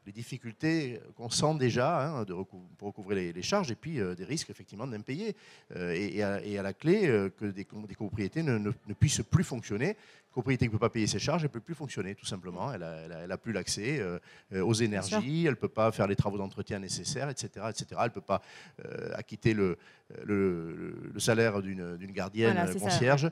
les 0.07 0.13
difficultés 0.13 0.99
qu'on 1.15 1.29
sent 1.29 1.55
déjà 1.59 2.07
hein, 2.07 2.23
de 2.23 2.33
pour 2.33 2.87
recouvrir 2.87 3.33
les, 3.35 3.41
charges 3.41 3.69
et 3.69 3.75
puis 3.75 3.99
des 4.17 4.23
risques 4.23 4.49
effectivement 4.49 4.87
d'impayés 4.87 5.35
et, 5.75 6.17
et, 6.17 6.57
à 6.57 6.63
la 6.63 6.73
clé 6.73 7.29
que 7.37 7.45
des, 7.45 7.67
des 7.87 7.95
copropriétés 7.95 8.41
ne, 8.41 8.57
ne, 8.57 8.93
puissent 8.93 9.21
plus 9.29 9.43
fonctionner 9.43 9.97
propriété 10.37 10.65
qui 10.65 10.69
ne 10.69 10.73
peut 10.73 10.85
pas 10.87 10.91
payer 10.91 11.07
ses 11.07 11.17
charges, 11.17 11.41
elle 11.41 11.49
ne 11.49 11.53
peut 11.53 11.59
plus 11.59 11.73
fonctionner, 11.73 12.13
tout 12.13 12.27
simplement. 12.27 12.71
Elle 12.71 13.27
n'a 13.27 13.37
plus 13.37 13.51
l'accès 13.53 13.99
euh, 13.99 14.19
euh, 14.53 14.61
aux 14.61 14.73
énergies, 14.73 15.45
elle 15.45 15.51
ne 15.51 15.55
peut 15.55 15.67
pas 15.67 15.91
faire 15.91 16.05
les 16.05 16.15
travaux 16.15 16.37
d'entretien 16.37 16.77
nécessaires, 16.77 17.27
etc. 17.29 17.49
etc. 17.69 17.85
Elle 17.97 18.03
ne 18.05 18.09
peut 18.09 18.21
pas 18.21 18.43
euh, 18.85 19.09
acquitter 19.15 19.55
le, 19.55 19.79
le, 20.23 20.93
salaire 21.17 21.63
d'une 21.63 22.11
gardienne 22.11 22.55
concierge. 22.79 23.31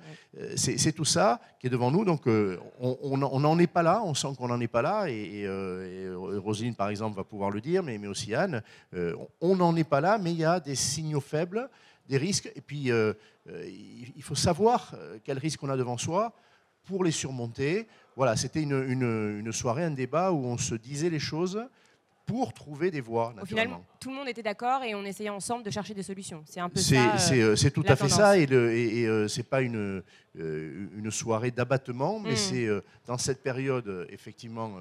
C'est 0.56 0.94
tout 0.94 1.06
ça 1.06 1.40
qui 1.60 1.68
est 1.68 1.70
devant 1.70 1.92
nous. 1.92 2.06
Donc, 2.06 2.24
on 2.80 3.18
n'en 3.18 3.60
est 3.60 3.68
pas 3.68 3.84
là, 3.84 4.02
on 4.04 4.16
sent 4.16 4.30
qu'on 4.36 4.48
n'en 4.48 4.60
est 4.60 4.68
pas 4.68 4.82
là. 4.82 5.08
Et, 5.08 5.46
Par 6.74 6.90
exemple, 6.90 7.16
va 7.16 7.24
pouvoir 7.24 7.52
le 7.52 7.62
dire, 7.62 7.84
mais, 7.84 7.98
mais 7.98 8.08
aussi 8.08 8.34
Anne. 8.34 8.64
on 9.42 9.56
n'en 9.56 9.76
est 9.76 9.84
pas 9.84 10.02
là, 10.02 10.18
mais 10.18 10.32
il 10.32 10.38
y 10.38 10.46
a 10.46 10.60
des 10.60 10.76
signaux 10.76 11.22
faibles, 11.22 11.70
des 12.08 12.18
risques. 12.18 12.52
Et 12.56 12.62
puis, 12.62 12.90
il 13.48 14.24
faut 14.24 14.36
savoir 14.36 14.96
quel 15.24 15.38
risque 15.38 15.62
on 15.64 15.70
a 15.70 15.78
devant 15.78 15.98
soi 15.98 16.34
pour 16.86 17.04
les 17.04 17.12
surmonter. 17.12 17.88
Voilà, 18.16 18.36
c'était 18.36 18.62
une, 18.62 19.52
soirée, 19.52 19.84
un 19.84 19.92
débat 19.92 20.32
où 20.32 20.46
on 20.46 20.58
se 20.58 20.76
disait 20.76 21.10
les 21.10 21.20
choses 21.20 21.62
pour 22.26 22.54
trouver 22.54 22.90
des 22.90 23.02
voies. 23.02 23.34
Au 23.40 23.46
final, 23.46 23.70
tout 24.00 24.10
le 24.10 24.16
monde 24.16 24.28
était 24.28 24.42
d'accord 24.42 24.84
et 24.84 24.96
on 24.96 25.04
essayait 25.04 25.30
ensemble 25.30 25.64
de 25.64 25.70
chercher 25.70 25.94
des 25.94 26.02
solutions. 26.02 26.44
C'est 26.48 26.60
un 26.60 26.70
peu 26.70 26.80
ça. 26.80 27.18
C'est 27.20 27.42
euh, 27.42 27.70
tout 27.72 27.84
à 27.88 27.96
fait 27.96 28.10
ça 28.10 28.38
et, 28.38 28.44
et, 28.44 29.08
euh, 29.08 29.28
c'est 29.28 29.44
pas 29.44 29.62
une, 29.62 30.02
euh, 30.40 30.90
une 30.98 31.12
soirée 31.12 31.52
d'abattement, 31.52 32.20
mais 32.20 32.34
mm. 32.34 32.38
c'est 32.38 32.68
dans 33.06 33.18
cette 33.18 33.44
période 33.44 34.08
effectivement 34.10 34.74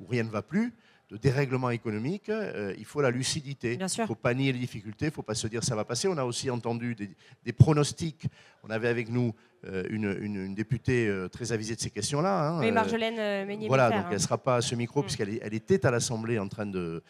où 0.00 0.06
rien 0.06 0.24
ne 0.24 0.30
va 0.30 0.42
plus 0.42 0.74
de 1.12 1.18
dérèglement 1.18 1.68
économique, 1.70 2.30
il 2.78 2.84
faut 2.86 3.02
la 3.02 3.10
lucidité. 3.10 3.74
Il 3.74 3.78
ne 3.78 4.06
faut 4.06 4.14
pas 4.14 4.32
nier 4.32 4.52
les 4.52 4.58
difficultés, 4.58 5.06
il 5.06 5.08
ne 5.08 5.14
faut 5.14 5.22
pas 5.22 5.34
se 5.34 5.46
dire 5.46 5.62
ça 5.62 5.76
va 5.76 5.84
passer. 5.84 6.08
On 6.08 6.16
a 6.16 6.24
aussi 6.24 6.48
entendu 6.48 6.94
des, 6.94 7.10
des 7.44 7.52
pronostics. 7.52 8.24
On 8.64 8.70
avait 8.70 8.88
avec 8.88 9.10
nous 9.10 9.34
euh, 9.68 9.84
une, 9.90 10.54
députée 10.56 11.06
euh, 11.06 11.28
très 11.28 11.52
avisée 11.52 11.76
de 11.76 11.80
ces 11.80 11.90
questions-là. 11.90 12.48
Hein, 12.48 12.58
oui, 12.58 12.72
Marjolaine 12.72 13.18
euh, 13.18 13.46
Meignier. 13.46 13.68
Voilà, 13.68 13.90
donc 13.90 14.06
elle 14.08 14.14
ne 14.14 14.18
sera 14.18 14.36
pas 14.36 14.56
à 14.56 14.60
ce 14.60 14.74
micro, 14.74 15.00
mm. 15.00 15.02
puisqu'elle 15.04 15.38
elle 15.40 15.54
était 15.54 15.86
à 15.86 15.92
l'Assemblée 15.92 16.38
en 16.40 16.48
train 16.48 16.66
de, 16.66 17.00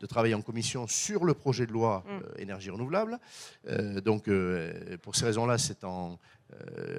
de, 0.00 0.06
travailler 0.06 0.34
en 0.34 0.40
commission 0.40 0.86
sur 0.86 1.26
le 1.26 1.34
projet 1.34 1.66
de 1.66 1.72
loi 1.72 2.04
mm. 2.06 2.40
énergie 2.40 2.70
renouvelable. 2.70 3.18
donc, 4.02 4.30
pour 5.02 5.16
ces 5.16 5.26
raisons-là, 5.26 5.58
c'est 5.58 5.84
en, 5.84 6.18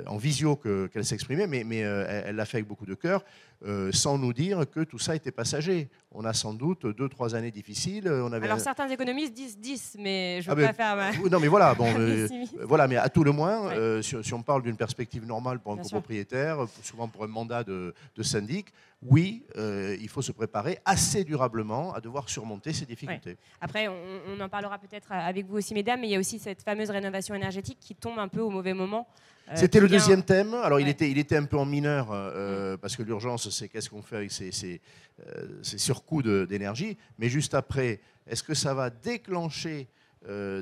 en 0.05 0.17
visio 0.17 0.55
qu'elle 0.55 1.05
s'exprimait, 1.05 1.47
mais, 1.47 1.63
mais 1.63 1.79
elle 1.79 2.35
l'a 2.35 2.45
fait 2.45 2.57
avec 2.57 2.67
beaucoup 2.67 2.85
de 2.85 2.93
cœur. 2.93 3.23
Euh, 3.65 3.91
sans 3.91 4.17
nous 4.17 4.31
dire 4.31 4.63
que 4.71 4.79
tout 4.85 4.99
ça 4.99 5.17
était 5.17 5.33
passager. 5.33 5.89
On 6.11 6.23
a 6.23 6.31
sans 6.31 6.53
doute 6.53 6.85
deux, 6.95 7.09
trois 7.09 7.35
années 7.35 7.51
difficiles. 7.51 8.09
On 8.09 8.31
avait 8.31 8.45
Alors 8.45 8.59
certains 8.59 8.87
économistes 8.87 9.33
disent 9.33 9.57
10, 9.57 9.97
mais 9.99 10.41
je 10.41 10.47
ne 10.47 10.53
ah, 10.53 10.55
veux 10.55 10.65
pas 10.67 10.73
faire... 10.73 10.95
Ma... 10.95 11.11
Non, 11.29 11.41
mais 11.41 11.49
voilà, 11.49 11.73
bon, 11.75 11.93
euh, 11.99 12.25
voilà, 12.61 12.87
mais 12.87 12.95
à 12.95 13.09
tout 13.09 13.25
le 13.25 13.33
moins, 13.33 13.69
euh, 13.73 14.01
si, 14.01 14.33
on 14.33 14.43
parle 14.43 14.63
d'une 14.63 14.77
perspective 14.77 14.98
normale 15.25 15.59
pour 15.59 15.73
un 15.73 15.77
copropriétaire, 15.77 16.65
souvent 16.83 17.07
pour 17.07 17.23
un 17.23 17.27
mandat 17.27 17.63
de, 17.63 17.93
syndic, 18.21 18.73
oui, 19.01 19.43
il 19.55 20.09
faut 20.09 20.21
se 20.21 20.31
préparer 20.31 20.79
assez 20.85 21.23
durablement 21.23 21.93
à 21.93 22.01
devoir 22.01 22.29
surmonter 22.29 22.73
ces 22.73 22.85
difficultés. 22.85 23.37
Après, 23.61 23.87
on, 23.87 23.95
on, 24.27 24.39
en 24.39 24.49
parlera 24.49 24.77
peut-être 24.77 25.11
avec 25.11 25.45
vous 25.45 25.57
aussi, 25.57 25.73
mesdames, 25.73 26.01
mais 26.01 26.07
il 26.07 26.11
y 26.11 26.15
a 26.15 26.19
aussi 26.19 26.39
cette 26.39 26.61
fameuse 26.61 26.89
rénovation 26.89 27.35
énergétique 27.35 27.77
qui 27.79 27.95
tombe 27.95 28.19
un 28.19 28.27
peu 28.27 28.41
au 28.41 28.49
mauvais 28.49 28.73
moment. 28.73 29.07
Euh, 29.49 29.53
C'était 29.55 29.79
le 29.79 29.87
deuxième 29.87 30.23
thème. 30.23 30.53
Alors, 30.53 30.79
il, 30.79 30.87
était, 30.87 31.09
il 31.09 31.17
était 31.17 31.37
un 31.37 31.45
peu 31.45 31.57
en 31.57 31.65
mineur, 31.65 32.09
euh, 32.11 32.75
mm. 32.75 32.77
parce 32.77 32.95
que 32.95 33.03
l'urgence, 33.03 33.49
c'est 33.49 33.67
qu'est-ce 33.67 33.89
qu'on 33.89 34.01
fait 34.01 34.17
avec 34.17 34.31
ces, 34.31 34.51
ces, 34.51 34.79
euh, 35.25 35.47
surcoûts 35.63 36.21
d'énergie. 36.21 36.97
Mais 37.17 37.29
juste 37.29 37.53
après, 37.53 37.99
est-ce 38.27 38.43
que 38.43 38.53
ça 38.53 38.73
va 38.73 38.89
déclencher 38.89 39.87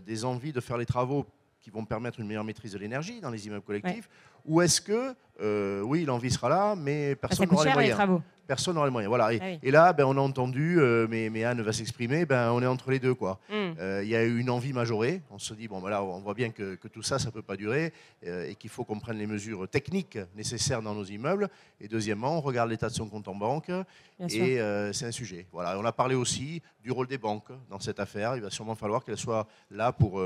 des 0.05 0.23
envies 0.23 0.53
de 0.53 0.59
faire 0.59 0.77
les 0.77 0.85
travaux 0.85 1.25
qui 1.67 1.71
vont 1.71 1.83
permettre 1.83 2.21
une 2.21 2.27
meilleure 2.27 2.45
maîtrise 2.45 2.71
de 2.71 2.77
l'énergie 2.77 3.19
dans 3.19 3.29
les 3.29 3.45
immeubles 3.45 3.65
collectifs 3.65 4.07
Ou 4.47 4.61
est-ce 4.61 4.81
que, 4.81 5.83
oui, 5.83 6.05
l'envie 6.05 6.31
sera 6.31 6.49
là, 6.49 6.75
mais 6.75 7.15
personne 7.15 7.47
n'aura 7.49 7.65
les 7.65 7.73
moyens 7.73 8.21
personne 8.47 8.73
n'aura 8.73 8.87
les 8.87 8.91
moyens. 8.91 9.09
Voilà. 9.09 9.33
Et, 9.33 9.39
ah 9.41 9.71
là, 9.71 9.93
ben, 9.93 10.05
on 10.05 10.17
a 10.17 10.21
entendu, 10.21 10.79
euh, 10.79 11.05
mais, 11.09 11.29
mais, 11.29 11.43
Anne 11.43 11.61
va 11.61 11.73
s'exprimer, 11.73 12.25
ben, 12.25 12.51
on 12.51 12.61
est 12.63 12.67
entre 12.67 12.89
les 12.89 12.99
deux. 12.99 13.11
Hmm. 13.11 13.35
Euh, 13.79 14.01
il 14.03 14.09
y 14.09 14.15
a 14.15 14.23
eu 14.23 14.39
une 14.39 14.49
envie 14.49 14.73
majorée. 14.73 15.21
On 15.29 15.37
se 15.37 15.53
dit, 15.53 15.67
bon, 15.67 15.81
ben 15.81 15.99
on 15.99 16.19
voit 16.19 16.33
bien 16.33 16.49
que, 16.49 16.75
tout 16.87 17.03
ça, 17.03 17.19
ça 17.19 17.27
ne 17.27 17.31
peut 17.31 17.41
pas 17.41 17.57
durer 17.57 17.93
euh, 18.25 18.49
et 18.49 18.55
qu'il 18.55 18.69
faut 18.69 18.85
qu'on 18.85 18.99
prenne 18.99 19.17
les 19.17 19.27
mesures 19.27 19.67
techniques 19.67 20.17
nécessaires 20.35 20.81
dans 20.81 20.95
nos 20.95 21.03
immeubles. 21.03 21.49
Et 21.81 21.87
deuxièmement, 21.87 22.37
on 22.37 22.41
regarde 22.41 22.69
l'état 22.69 22.87
de 22.87 22.93
son 22.93 23.09
compte 23.09 23.27
en 23.27 23.35
banque 23.35 23.69
et 24.19 24.59
c'est 24.93 25.05
un 25.05 25.11
sujet. 25.11 25.47
Voilà. 25.51 25.77
On 25.77 25.85
a 25.85 25.91
parlé 25.91 26.15
aussi 26.15 26.61
du 26.81 26.91
rôle 26.91 27.07
des 27.07 27.17
banques 27.17 27.51
dans 27.69 27.79
cette 27.79 27.99
affaire. 27.99 28.35
Il 28.35 28.41
va 28.41 28.49
sûrement 28.49 28.75
falloir 28.75 29.03
qu'elles 29.03 29.17
soient 29.17 29.47
là 29.69 29.91
pour, 29.91 30.21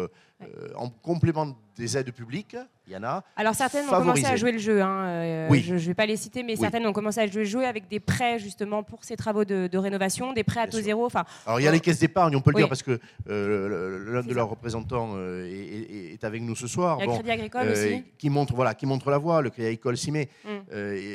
en 0.76 0.90
complément 0.90 1.58
des 1.78 1.98
aides 1.98 2.12
publiques, 2.12 2.58
il 2.88 2.94
y 2.94 2.98
en 2.98 3.04
a. 3.04 3.24
Alors 3.36 3.56
certaines 3.56 3.88
ont 3.88 3.92
commencé 3.92 4.26
à 4.26 4.36
jouer 4.36 4.52
le 4.52 4.60
jeu. 4.60 4.82
Hein, 4.82 5.48
oui. 5.50 5.64
Je 5.66 5.74
ne 5.74 5.80
vais 5.80 5.94
pas 5.94 6.06
les 6.06 6.18
citer, 6.18 6.44
mais 6.44 6.56
certaines 6.56 6.86
ont 6.86 6.94
commencé 6.94 7.20
à 7.20 7.28
jouer 7.28 7.44
le 7.44 7.50
jeu 7.50 7.66
avec 7.66 7.88
des 7.88 8.00
prêts 8.00 8.40
justement 8.40 8.84
pour 8.84 9.04
ces 9.04 9.16
travaux 9.16 9.46
de, 9.46 9.78
rénovation, 9.78 10.34
des 10.34 10.44
prêts 10.44 10.62
à 10.62 10.68
taux 10.68 10.82
zéro. 10.82 11.06
Enfin, 11.06 11.26
Alors 11.46 11.60
il 11.60 11.64
y 11.64 11.68
a 11.68 11.72
les 11.72 11.80
caisses 11.80 12.00
d'épargne, 12.00 12.36
on 12.36 12.42
peut 12.42 12.52
le 12.52 12.58
dire 12.58 12.70
parce 12.70 12.84
que 12.84 13.00
euh, 13.30 14.14
l'un 14.14 14.24
de 14.24 14.34
leurs 14.34 14.50
représentants 14.50 15.14
euh, 15.16 15.46
est, 15.46 16.24
avec 16.24 16.42
nous 16.42 16.56
ce 16.56 16.68
soir. 16.68 16.98
Il 17.00 17.02
y 17.02 17.04
a 17.04 17.08
le 17.08 17.14
Crédit 17.14 17.32
Agricole 17.32 17.68
euh, 17.68 17.72
aussi. 17.72 18.04
Qui 18.18 18.30
montre, 18.30 18.54
voilà, 18.54 18.74
qui 18.76 18.86
montre 18.86 19.10
la 19.10 19.18
voie, 19.18 19.42
le 19.42 19.50
Crédit 19.50 19.68
Agricole 19.68 19.98
s'y 19.98 20.12
met. 20.12 20.30
Mm. 20.44 20.74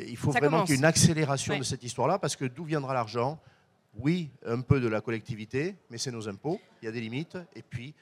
il 0.09 0.17
faut 0.17 0.31
vraiment 0.31 0.63
qu'il 0.63 0.75
y 0.75 0.75
ait 0.75 0.79
une 0.79 0.85
accélération 0.85 1.59
de 1.59 1.63
cette 1.63 1.83
histoire-là 1.83 2.19
parce 2.19 2.37
que 2.37 2.45
d'où 2.45 2.65
viendra 2.65 2.95
l'argent? 2.95 3.39
Oui, 3.99 4.29
un 4.45 4.61
peu 4.61 4.79
de 4.79 4.89
la 4.89 5.01
collectivité, 5.01 5.75
mais 5.91 5.97
c'est 5.97 6.11
nos 6.11 6.29
impôts, 6.29 6.61
il 6.83 6.85
y 6.85 6.89
a 6.89 6.93
des 6.93 7.01
limites, 7.01 7.39
et 7.55 7.63
puis 7.63 7.95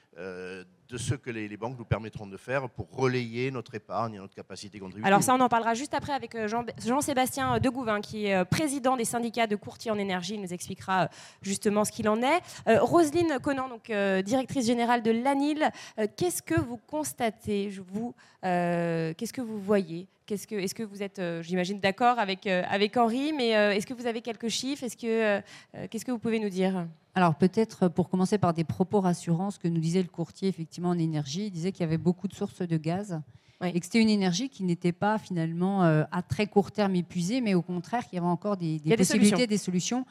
de 0.89 0.97
ce 0.97 1.15
que 1.15 1.29
les, 1.29 1.55
banques 1.57 1.77
nous 1.77 1.85
permettront 1.85 2.27
de 2.27 2.37
faire 2.37 2.69
pour 2.69 2.87
relayer 2.91 3.49
notre 3.49 3.75
épargne 3.75 4.15
et 4.15 4.17
notre 4.17 4.35
capacité 4.35 4.79
contributive. 4.79 5.07
Alors 5.07 5.23
ça, 5.23 5.33
on 5.33 5.39
en 5.39 5.49
parlera 5.49 5.73
juste 5.73 5.93
après 5.93 6.13
avec 6.13 6.35
euh, 6.35 6.47
Jean-Sébastien 6.85 7.59
Degouvin, 7.59 8.01
qui 8.01 8.27
est 8.27 8.35
euh, 8.35 8.45
président 8.45 8.95
des 8.95 9.05
syndicats 9.05 9.47
de 9.47 9.55
courtiers 9.55 9.91
en 9.91 9.97
énergie. 9.97 10.35
Il 10.35 10.41
nous 10.41 10.53
expliquera 10.53 11.03
euh, 11.03 11.07
justement 11.41 11.85
ce 11.85 11.91
qu'il 11.91 12.09
en 12.09 12.21
est. 12.21 12.41
Roselyne 12.79 13.39
Conan, 13.41 13.69
donc, 13.69 13.91
directrice 14.23 14.65
générale 14.65 15.01
de 15.01 15.11
l'ANIL, 15.11 15.69
qu'est-ce 16.17 16.41
que 16.41 16.59
vous 16.59 16.77
constatez 16.77 17.69
vous, 17.87 18.13
Qu'est-ce 18.41 19.33
que 19.33 19.41
vous 19.41 19.59
voyez 19.59 20.07
est-ce 20.33 20.73
que, 20.73 20.83
vous 20.83 21.03
êtes, 21.03 21.21
j'imagine, 21.41 21.79
d'accord 21.79 22.19
avec, 22.19 22.47
avec 22.47 22.97
Henri, 22.97 23.33
mais 23.33 23.49
est-ce 23.49 23.85
que 23.85 23.93
vous 23.93 24.07
avez 24.07 24.21
quelques 24.21 24.49
chiffres? 24.49 24.83
Est-ce 24.83 24.97
que, 24.97 25.41
Qu'est-ce 25.87 26.05
que 26.05 26.11
vous 26.11 26.19
pouvez 26.19 26.39
nous 26.39 26.49
dire? 26.49 26.87
Alors 27.13 27.35
peut-être 27.35 27.87
pour 27.87 28.09
commencer 28.09 28.37
par 28.37 28.53
des 28.53 28.65
propos 28.65 28.99
rassurants, 28.99 29.49
ce 29.49 29.57
que 29.57 29.69
nous 29.69 29.79
disait 29.79 30.01
le 30.01 30.09
courtier 30.09 30.49
effectivement 30.49 30.89
en 30.89 30.99
énergie, 30.99 31.45
il 31.45 31.51
disait 31.51 31.71
qu'il 31.71 31.81
y 31.81 31.87
avait 31.87 31.97
beaucoup 31.97 32.27
de 32.27 32.35
sources 32.35 32.61
de 32.61 32.77
gaz 32.77 33.21
et 33.63 33.79
que 33.79 33.85
c'était 33.85 34.01
une 34.01 34.09
énergie 34.09 34.49
qui 34.49 34.63
n'était 34.63 34.91
pas 34.91 35.17
finalement 35.17 35.83
euh, 35.83 36.03
à 36.11 36.21
très 36.21 36.45
court 36.45 36.71
terme 36.71 36.95
épuisée, 36.95 37.41
mais 37.41 37.53
au 37.53 37.61
contraire 37.61 38.03
qu'il 38.05 38.15
y 38.15 38.17
avait 38.17 38.27
encore 38.27 38.57
des, 38.57 38.79
possibilités, 38.97 39.47
des 39.47 39.57
solutions 39.57 40.05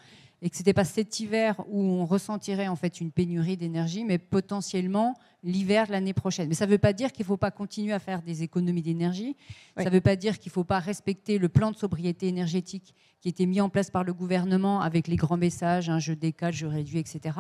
et 0.45 0.51
que 0.51 0.57
ce 0.57 0.61
n'était 0.61 0.75
pas 0.75 0.85
cet 0.85 1.21
hiver 1.21 1.59
où 1.71 1.81
on 1.81 2.05
ressentirait 2.05 2.69
en 2.69 2.77
fait 2.77 3.01
une 3.01 3.11
pénurie 3.11 3.57
d'énergie, 3.57 4.05
mais 4.05 4.19
potentiellement 4.19 5.17
l'hiver 5.43 5.87
de 5.87 5.93
l'année 5.93 6.13
prochaine. 6.13 6.49
Mais 6.49 6.55
ça 6.55 6.67
ne 6.67 6.71
veut 6.71 6.79
pas 6.79 6.93
dire 6.93 7.13
qu'il 7.13 7.23
ne 7.25 7.29
faut 7.29 7.39
pas 7.39 7.51
continuer 7.51 7.95
à 7.95 7.99
faire 7.99 8.21
des 8.21 8.43
économies 8.43 8.83
d'énergie. 8.83 9.37
Ça 9.79 9.85
ne 9.85 9.91
veut 9.91 10.03
pas 10.03 10.17
dire 10.17 10.39
qu'il 10.39 10.51
ne 10.51 10.53
faut 10.53 10.65
pas 10.65 10.81
respecter 10.81 11.39
le 11.39 11.49
plan 11.49 11.71
de 11.71 11.77
sobriété 11.77 12.29
énergétique 12.29 12.95
qui 13.23 13.31
était 13.31 13.47
mis 13.47 13.63
en 13.63 13.71
place 13.71 13.91
par 13.91 14.05
le 14.05 14.13
gouvernement 14.13 14.83
avec 14.83 15.09
les 15.09 15.17
grands 15.17 15.39
messages, 15.39 15.89
un 15.89 15.95
hein, 15.95 15.99
je 15.99 16.13
décale, 16.13 16.53
je 16.53 16.67
réduis, 16.67 16.99
etc. 16.99 17.39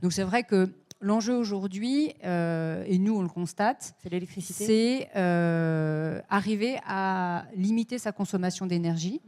Donc 0.00 0.14
c'est 0.14 0.22
vrai 0.22 0.42
que 0.42 0.72
l'enjeu 1.02 1.34
aujourd'hui, 1.34 2.14
euh, 2.24 2.82
et 2.86 2.96
nous 2.96 3.14
on 3.14 3.20
le 3.20 3.28
constate, 3.28 3.94
c'est 4.02 4.08
l'électricité. 4.08 4.64
C'est 4.64 5.08
euh, 5.16 6.22
arriver 6.30 6.78
à 6.86 7.44
limiter 7.54 7.98
sa 7.98 8.10
consommation 8.10 8.64
d'énergie. 8.64 9.20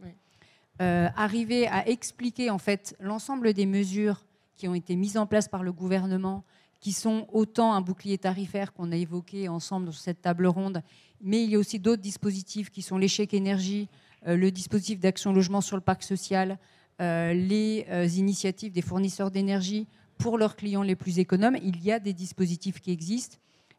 Euh, 0.81 1.09
arriver 1.15 1.67
à 1.69 1.87
expliquer 1.89 2.49
en 2.49 2.57
fait 2.57 2.97
l'ensemble 3.01 3.53
des 3.53 3.67
mesures 3.67 4.25
qui 4.57 4.67
ont 4.67 4.75
été 4.75 4.97
mises 4.97 5.19
en 5.19 5.27
place 5.27 5.47
par 5.47 5.63
le 5.63 5.73
gouvernement, 5.73 6.43
qui 6.81 6.93
sont 6.93 7.27
autant 7.33 7.75
un 7.75 7.83
bouclier 7.83 8.17
tarifaire 8.17 8.73
qu'on 8.73 8.91
a 8.91 8.97
évoqué 8.97 9.49
ensemble 9.49 9.93
sur 9.93 10.01
cette 10.01 10.23
table 10.23 10.47
ronde, 10.47 10.83
mais 11.21 11.45
il 11.45 11.51
y 11.51 11.57
a 11.57 11.59
aussi 11.59 11.79
d'autres 11.79 12.01
dispositifs 12.01 12.71
qui 12.71 12.81
sont 12.81 12.97
l'échec 12.97 13.35
énergie, 13.35 13.89
le 14.25 14.51
dispositif 14.51 15.01
d'action 15.01 15.35
logement 15.35 15.61
sur 15.61 15.77
le 15.77 15.83
parc 15.83 16.03
social, 16.03 16.59
les 16.99 17.85
initiatives 18.19 18.73
des 18.73 18.81
fournisseurs 18.81 19.31
d'énergie 19.31 19.87
pour 20.17 20.39
leurs 20.39 20.57
clients 20.57 20.83
les 20.83 20.97
plus 20.97 21.19
économes. 21.19 21.59
Il 21.63 21.83
y 21.83 21.93
a 21.93 21.99
des 21.99 22.15
dispositifs 22.15 22.81
qui 22.81 22.91
existent. 22.91 23.37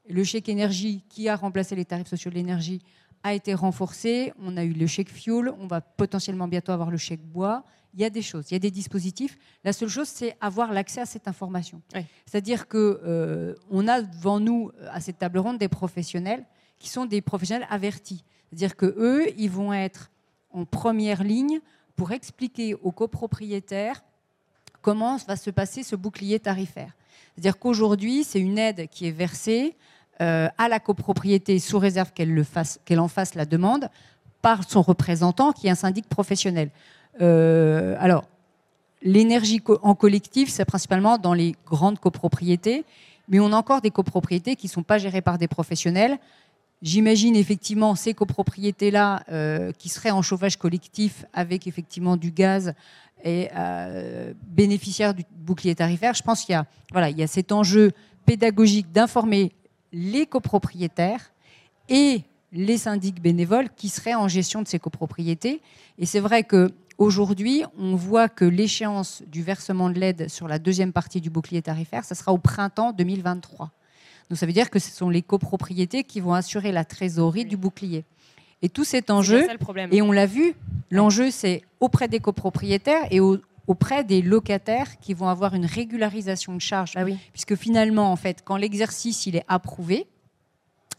Le 0.09 0.23
chèque 0.23 0.49
énergie 0.49 1.03
qui 1.09 1.29
a 1.29 1.35
remplacé 1.35 1.75
les 1.75 1.85
tarifs 1.85 2.07
sociaux 2.07 2.29
de 2.29 2.35
l'énergie 2.35 2.81
a 3.23 3.33
été 3.33 3.53
renforcé. 3.53 4.33
On 4.39 4.57
a 4.57 4.63
eu 4.63 4.73
le 4.73 4.87
chèque 4.87 5.09
fuel. 5.09 5.51
On 5.59 5.67
va 5.67 5.81
potentiellement 5.81 6.47
bientôt 6.47 6.71
avoir 6.71 6.91
le 6.91 6.97
chèque 6.97 7.23
bois. 7.23 7.63
Il 7.93 7.99
y 7.99 8.05
a 8.05 8.09
des 8.09 8.21
choses, 8.21 8.45
il 8.49 8.53
y 8.53 8.55
a 8.55 8.59
des 8.59 8.71
dispositifs. 8.71 9.37
La 9.65 9.73
seule 9.73 9.89
chose, 9.89 10.07
c'est 10.07 10.37
avoir 10.39 10.71
l'accès 10.71 11.01
à 11.01 11.05
cette 11.05 11.27
information. 11.27 11.81
C'est-à-dire 12.25 12.69
qu'on 12.69 12.77
euh, 12.77 13.53
a 13.87 14.01
devant 14.01 14.39
nous, 14.39 14.71
à 14.89 15.01
cette 15.01 15.19
table 15.19 15.39
ronde, 15.39 15.57
des 15.57 15.67
professionnels 15.67 16.45
qui 16.79 16.87
sont 16.87 17.05
des 17.05 17.21
professionnels 17.21 17.67
avertis. 17.69 18.23
C'est-à-dire 18.49 18.77
qu'eux, 18.77 19.27
ils 19.37 19.49
vont 19.49 19.73
être 19.73 20.09
en 20.51 20.63
première 20.63 21.23
ligne 21.23 21.59
pour 21.97 22.13
expliquer 22.13 22.75
aux 22.75 22.91
copropriétaires 22.91 24.01
comment 24.81 25.17
va 25.27 25.35
se 25.35 25.49
passer 25.49 25.83
ce 25.83 25.95
bouclier 25.95 26.39
tarifaire. 26.39 26.95
C'est-à-dire 27.33 27.59
qu'aujourd'hui, 27.59 28.23
c'est 28.23 28.39
une 28.39 28.57
aide 28.57 28.87
qui 28.89 29.05
est 29.07 29.11
versée 29.11 29.75
euh, 30.21 30.49
à 30.59 30.67
la 30.67 30.79
copropriété 30.79 31.57
sous 31.57 31.79
réserve 31.79 32.11
qu'elle 32.13 32.99
en 32.99 33.07
fasse 33.07 33.33
la 33.33 33.45
demande 33.45 33.89
par 34.43 34.69
son 34.69 34.83
représentant 34.83 35.51
qui 35.51 35.65
est 35.65 35.71
un 35.71 35.75
syndic 35.75 36.07
professionnel. 36.07 36.69
Euh, 37.21 37.95
alors, 37.99 38.25
l'énergie 39.01 39.63
en 39.81 39.95
collectif, 39.95 40.49
c'est 40.49 40.65
principalement 40.65 41.17
dans 41.17 41.33
les 41.33 41.55
grandes 41.65 41.97
copropriétés, 41.97 42.85
mais 43.29 43.39
on 43.39 43.51
a 43.51 43.55
encore 43.55 43.81
des 43.81 43.89
copropriétés 43.89 44.55
qui 44.55 44.67
ne 44.67 44.71
sont 44.71 44.83
pas 44.83 44.99
gérées 44.99 45.21
par 45.21 45.39
des 45.39 45.47
professionnels. 45.47 46.19
J'imagine 46.83 47.35
effectivement 47.35 47.95
ces 47.95 48.13
copropriétés-là 48.13 49.23
euh, 49.31 49.71
qui 49.71 49.89
seraient 49.89 50.11
en 50.11 50.21
chauffage 50.21 50.57
collectif 50.57 51.25
avec 51.33 51.65
effectivement 51.65 52.15
du 52.15 52.29
gaz 52.31 52.73
et 53.23 53.49
bénéficiaires 54.47 55.13
du 55.13 55.23
bouclier 55.31 55.73
tarifaire. 55.75 56.13
Je 56.15 56.23
pense 56.23 56.43
qu'il 56.43 56.53
y 56.53 56.55
a, 56.55 56.65
voilà, 56.91 57.09
il 57.09 57.17
y 57.17 57.23
a 57.23 57.27
cet 57.27 57.51
enjeu 57.51 57.91
pédagogique 58.25 58.91
d'informer 58.91 59.51
les 59.91 60.25
copropriétaires 60.25 61.31
et 61.89 62.23
les 62.51 62.77
syndics 62.77 63.21
bénévoles 63.21 63.69
qui 63.75 63.89
seraient 63.89 64.15
en 64.15 64.27
gestion 64.27 64.61
de 64.61 64.67
ces 64.67 64.79
copropriétés. 64.79 65.61
Et 65.97 66.05
c'est 66.05 66.19
vrai 66.19 66.43
qu'aujourd'hui, 66.43 67.63
on 67.77 67.95
voit 67.95 68.29
que 68.29 68.45
l'échéance 68.45 69.23
du 69.27 69.41
versement 69.43 69.89
de 69.89 69.99
l'aide 69.99 70.29
sur 70.29 70.47
la 70.47 70.59
deuxième 70.59 70.91
partie 70.91 71.21
du 71.21 71.29
bouclier 71.29 71.61
tarifaire, 71.61 72.03
ça 72.03 72.15
sera 72.15 72.33
au 72.33 72.37
printemps 72.37 72.91
2023. 72.91 73.71
Donc 74.29 74.37
ça 74.37 74.45
veut 74.45 74.53
dire 74.53 74.69
que 74.69 74.79
ce 74.79 74.91
sont 74.91 75.09
les 75.09 75.21
copropriétés 75.21 76.03
qui 76.03 76.19
vont 76.19 76.33
assurer 76.33 76.71
la 76.71 76.85
trésorerie 76.85 77.45
du 77.45 77.57
bouclier. 77.57 78.05
Et 78.61 78.69
tout 78.69 78.83
cet 78.83 79.09
enjeu, 79.09 79.47
et 79.91 80.01
on 80.01 80.11
l'a 80.11 80.25
vu, 80.27 80.53
l'enjeu 80.91 81.31
c'est 81.31 81.63
auprès 81.79 82.07
des 82.07 82.19
copropriétaires 82.19 83.07
et 83.09 83.19
auprès 83.71 84.03
des 84.03 84.21
locataires 84.21 84.99
qui 84.99 85.13
vont 85.13 85.29
avoir 85.29 85.55
une 85.55 85.65
régularisation 85.65 86.53
de 86.53 86.59
charges. 86.59 86.91
Ah 86.97 87.05
oui. 87.05 87.17
Puisque 87.31 87.55
finalement, 87.55 88.11
en 88.11 88.17
fait, 88.17 88.41
quand 88.43 88.57
l'exercice 88.57 89.25
il 89.27 89.37
est 89.37 89.45
approuvé 89.47 90.07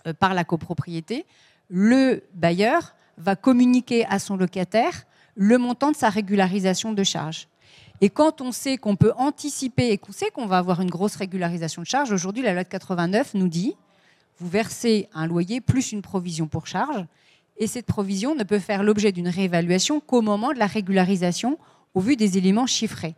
euh, 0.07 0.14
par 0.14 0.33
la 0.33 0.43
copropriété, 0.43 1.26
le 1.69 2.23
bailleur 2.33 2.95
va 3.19 3.37
communiquer 3.37 4.07
à 4.07 4.19
son 4.19 4.38
locataire 4.38 5.05
le 5.35 5.59
montant 5.59 5.91
de 5.91 5.97
sa 5.97 6.09
régularisation 6.09 6.93
de 6.95 7.05
charges. 7.05 7.47
Et 8.00 8.09
quand 8.09 8.41
on 8.41 8.52
sait 8.52 8.79
qu'on 8.79 8.97
peut 8.97 9.12
anticiper 9.17 9.91
et 9.91 9.99
qu'on 9.99 10.12
sait 10.12 10.31
qu'on 10.31 10.47
va 10.47 10.57
avoir 10.57 10.81
une 10.81 10.91
grosse 10.91 11.17
régularisation 11.17 11.83
de 11.83 11.87
charges, 11.87 12.11
aujourd'hui, 12.11 12.43
la 12.43 12.55
loi 12.55 12.64
de 12.64 12.69
89 12.71 13.35
nous 13.35 13.49
dit 13.49 13.76
vous 14.38 14.49
versez 14.49 15.11
un 15.12 15.26
loyer 15.26 15.61
plus 15.61 15.93
une 15.93 16.00
provision 16.00 16.49
pour 16.49 16.67
charge, 16.67 17.05
et 17.59 17.67
cette 17.67 17.87
provision 17.87 18.35
ne 18.35 18.45
peut 18.45 18.59
faire 18.59 18.83
l'objet 18.83 19.12
d'une 19.12 19.29
réévaluation 19.29 20.00
qu'au 20.00 20.23
moment 20.23 20.55
de 20.55 20.59
la 20.59 20.67
régularisation 20.67 21.59
au 21.95 22.01
vu 22.01 22.17
des 22.17 22.39
éléments 22.39 22.67
chiffrés. 22.67 23.15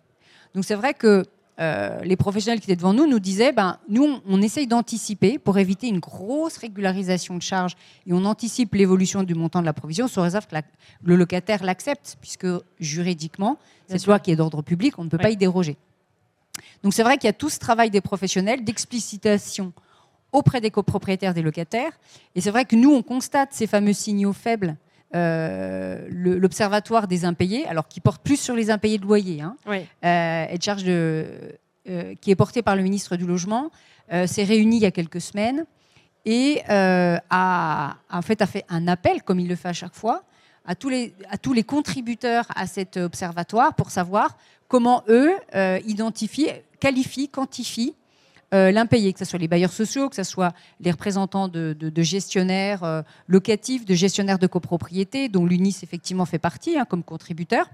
Donc 0.54 0.64
c'est 0.64 0.74
vrai 0.74 0.94
que 0.94 1.24
euh, 1.60 2.00
les 2.02 2.16
professionnels 2.16 2.58
qui 2.58 2.66
étaient 2.66 2.76
devant 2.76 2.92
nous 2.92 3.06
nous 3.06 3.20
disaient, 3.20 3.52
ben, 3.52 3.78
nous, 3.88 4.20
on, 4.26 4.42
essaye 4.42 4.66
d'anticiper 4.66 5.38
pour 5.38 5.58
éviter 5.58 5.86
une 5.86 6.00
grosse 6.00 6.56
régularisation 6.56 7.36
de 7.36 7.42
charges 7.42 7.76
et 8.06 8.12
on 8.12 8.24
anticipe 8.24 8.74
l'évolution 8.74 9.22
du 9.22 9.34
montant 9.34 9.60
de 9.60 9.66
la 9.66 9.72
provision 9.72 10.08
sous 10.08 10.20
réserve 10.20 10.48
que 10.48 10.56
le 11.04 11.14
locataire 11.14 11.62
l'accepte, 11.62 12.16
puisque 12.20 12.48
juridiquement, 12.80 13.58
cette 13.86 14.04
loi 14.06 14.18
qui 14.18 14.32
est 14.32 14.36
d'ordre 14.36 14.62
public, 14.62 14.98
on 14.98 15.04
ne 15.04 15.08
peut 15.08 15.18
pas 15.18 15.30
y 15.30 15.36
déroger. 15.36 15.76
Donc 16.82 16.92
c'est 16.92 17.04
vrai 17.04 17.18
qu'il 17.18 17.28
y 17.28 17.30
a 17.30 17.34
tout 17.34 17.50
ce 17.50 17.60
travail 17.60 17.90
des 17.90 18.00
professionnels 18.00 18.64
d'explicitation 18.64 19.72
auprès 20.32 20.60
des 20.60 20.72
copropriétaires 20.72 21.34
des 21.34 21.42
locataires. 21.42 21.92
Et 22.34 22.40
c'est 22.40 22.50
vrai 22.50 22.64
que 22.64 22.74
nous, 22.74 22.92
on 22.92 23.02
constate 23.02 23.52
ces 23.52 23.68
fameux 23.68 23.92
signaux 23.92 24.32
faibles 24.32 24.76
euh, 25.14 26.06
l'Observatoire 26.10 27.06
des 27.06 27.24
impayés, 27.24 27.66
alors 27.66 27.86
qui 27.86 28.00
porte 28.00 28.22
plus 28.22 28.36
sur 28.36 28.54
les 28.54 28.70
impayés 28.70 28.98
de 28.98 29.04
loyer, 29.04 29.42
hein, 29.42 29.56
euh, 30.04 30.56
charge 30.60 30.82
de, 30.82 31.26
euh, 31.88 32.14
qui 32.20 32.30
est 32.30 32.36
porté 32.36 32.62
par 32.62 32.74
le 32.74 32.82
ministre 32.82 33.16
du 33.16 33.26
Logement, 33.26 33.70
s'est 34.26 34.44
réuni 34.44 34.76
il 34.76 34.82
y 34.82 34.86
a 34.86 34.90
quelques 34.90 35.20
semaines 35.20 35.64
et 36.26 36.60
a, 36.68 37.96
en 38.10 38.22
fait, 38.22 38.42
a 38.42 38.46
fait 38.46 38.64
un 38.68 38.86
appel, 38.86 39.22
comme 39.22 39.40
il 39.40 39.48
le 39.48 39.56
fait 39.56 39.68
à 39.68 39.72
chaque 39.72 39.94
fois, 39.94 40.24
à 40.66 40.74
tous 40.74 40.90
les, 40.90 41.14
à 41.30 41.38
tous 41.38 41.54
les 41.54 41.62
contributeurs 41.62 42.44
à 42.54 42.66
cet 42.66 42.98
observatoire 42.98 43.74
pour 43.74 43.90
savoir 43.90 44.36
comment 44.68 45.04
eux 45.08 45.32
identifient, 45.86 46.50
qualifient, 46.80 47.28
quantifient 47.30 47.94
euh, 48.54 48.70
l'impayé, 48.70 49.12
que 49.12 49.18
ce 49.18 49.24
soit 49.24 49.38
les 49.38 49.48
bailleurs 49.48 49.72
sociaux, 49.72 50.08
que 50.08 50.16
ce 50.16 50.22
soit 50.22 50.54
les 50.80 50.92
représentants 50.92 51.48
de, 51.48 51.76
gestionnaires 52.02 52.84
euh, 52.84 53.02
locatifs, 53.26 53.84
de 53.84 53.94
gestionnaires 53.94 54.38
de 54.38 54.46
copropriété, 54.46 55.28
dont 55.28 55.44
l'UNIS 55.44 55.80
effectivement 55.82 56.24
fait 56.24 56.38
partie 56.38 56.78
hein, 56.78 56.84
comme 56.84 57.02
contributeur. 57.02 57.68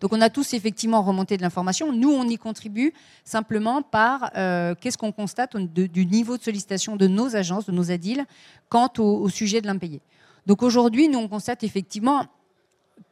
Donc 0.00 0.12
on 0.12 0.20
a 0.20 0.30
tous 0.30 0.54
effectivement 0.54 1.02
remonté 1.02 1.36
de 1.36 1.42
l'information. 1.42 1.92
Nous, 1.92 2.10
on 2.10 2.24
y 2.24 2.36
contribue 2.36 2.92
simplement 3.24 3.82
par 3.82 4.30
euh, 4.36 4.74
qu'est-ce 4.74 4.98
qu'on 4.98 5.12
constate 5.12 5.56
du 5.56 6.06
niveau 6.06 6.36
de 6.36 6.42
sollicitation 6.42 6.96
de 6.96 7.06
nos 7.06 7.36
agences, 7.36 7.66
de 7.66 7.72
nos 7.72 7.90
ADIL, 7.90 8.24
quant 8.68 8.90
au, 8.98 9.28
sujet 9.28 9.60
de 9.60 9.66
l'impayé. 9.66 10.00
Donc 10.46 10.62
aujourd'hui, 10.62 11.08
nous, 11.08 11.18
on 11.18 11.28
constate 11.28 11.64
effectivement 11.64 12.26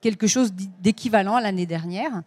quelque 0.00 0.26
chose 0.26 0.52
d'équivalent 0.80 1.36
à 1.36 1.40
l'année 1.40 1.66
dernière. 1.66 2.22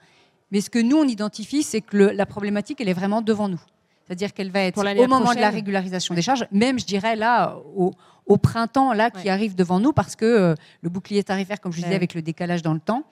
Mais 0.51 0.61
ce 0.61 0.69
que 0.69 0.79
nous, 0.79 0.97
on 0.97 1.07
identifie, 1.07 1.63
c'est 1.63 1.81
que 1.81 1.97
la 1.97 2.25
problématique, 2.25 2.81
elle 2.81 2.89
est 2.89 2.93
vraiment 2.93 3.21
devant 3.21 3.47
nous. 3.47 3.61
C'est-à-dire 4.07 4.33
qu'elle 4.33 4.51
va 4.51 4.61
être 4.61 4.77
au 4.77 5.07
moment 5.07 5.33
de 5.33 5.39
la 5.39 5.49
régularisation 5.49 6.15
des 6.15 6.21
charges, 6.21 6.47
même 6.51 6.79
je 6.79 6.85
dirais 6.85 7.15
là 7.15 7.57
au, 7.75 8.37
printemps 8.37 8.93
là 8.93 9.11
qui 9.11 9.29
arrive 9.29 9.55
devant 9.55 9.79
nous 9.79 9.93
parce 9.93 10.15
que 10.15 10.25
euh, 10.25 10.55
le 10.81 10.89
bouclier 10.89 11.23
tarifaire, 11.23 11.59
comme 11.59 11.73
je 11.73 11.81
disais, 11.81 11.95
avec 11.95 12.13
le 12.13 12.21
décalage 12.21 12.61
dans 12.61 12.73
le 12.73 12.79
temps, 12.79 13.03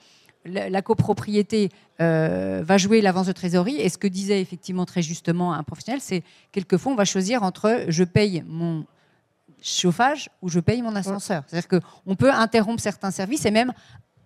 la, 0.45 0.81
copropriété 0.81 1.69
euh, 2.01 2.61
va 2.63 2.77
jouer 2.77 3.01
l'avance 3.01 3.27
de 3.27 3.31
trésorerie. 3.31 3.77
Et 3.77 3.89
ce 3.89 3.97
que 3.97 4.07
disait 4.07 4.41
effectivement 4.41 4.85
très 4.85 5.01
justement 5.01 5.53
un 5.53 5.63
professionnel, 5.63 6.01
c'est 6.01 6.23
quelquefois 6.51 6.91
on 6.91 6.95
va 6.95 7.05
choisir 7.05 7.43
entre 7.43 7.85
je 7.87 8.03
paye 8.03 8.43
mon 8.47 8.85
chauffage 9.61 10.29
ou 10.41 10.49
je 10.49 10.59
paye 10.59 10.81
mon 10.81 10.95
ascenseur. 10.95 11.43
C'est-à-dire 11.47 11.81
qu'on 11.81 12.15
peut 12.15 12.31
interrompre 12.31 12.81
certains 12.81 13.11
services 13.11 13.45
et 13.45 13.51
même, 13.51 13.73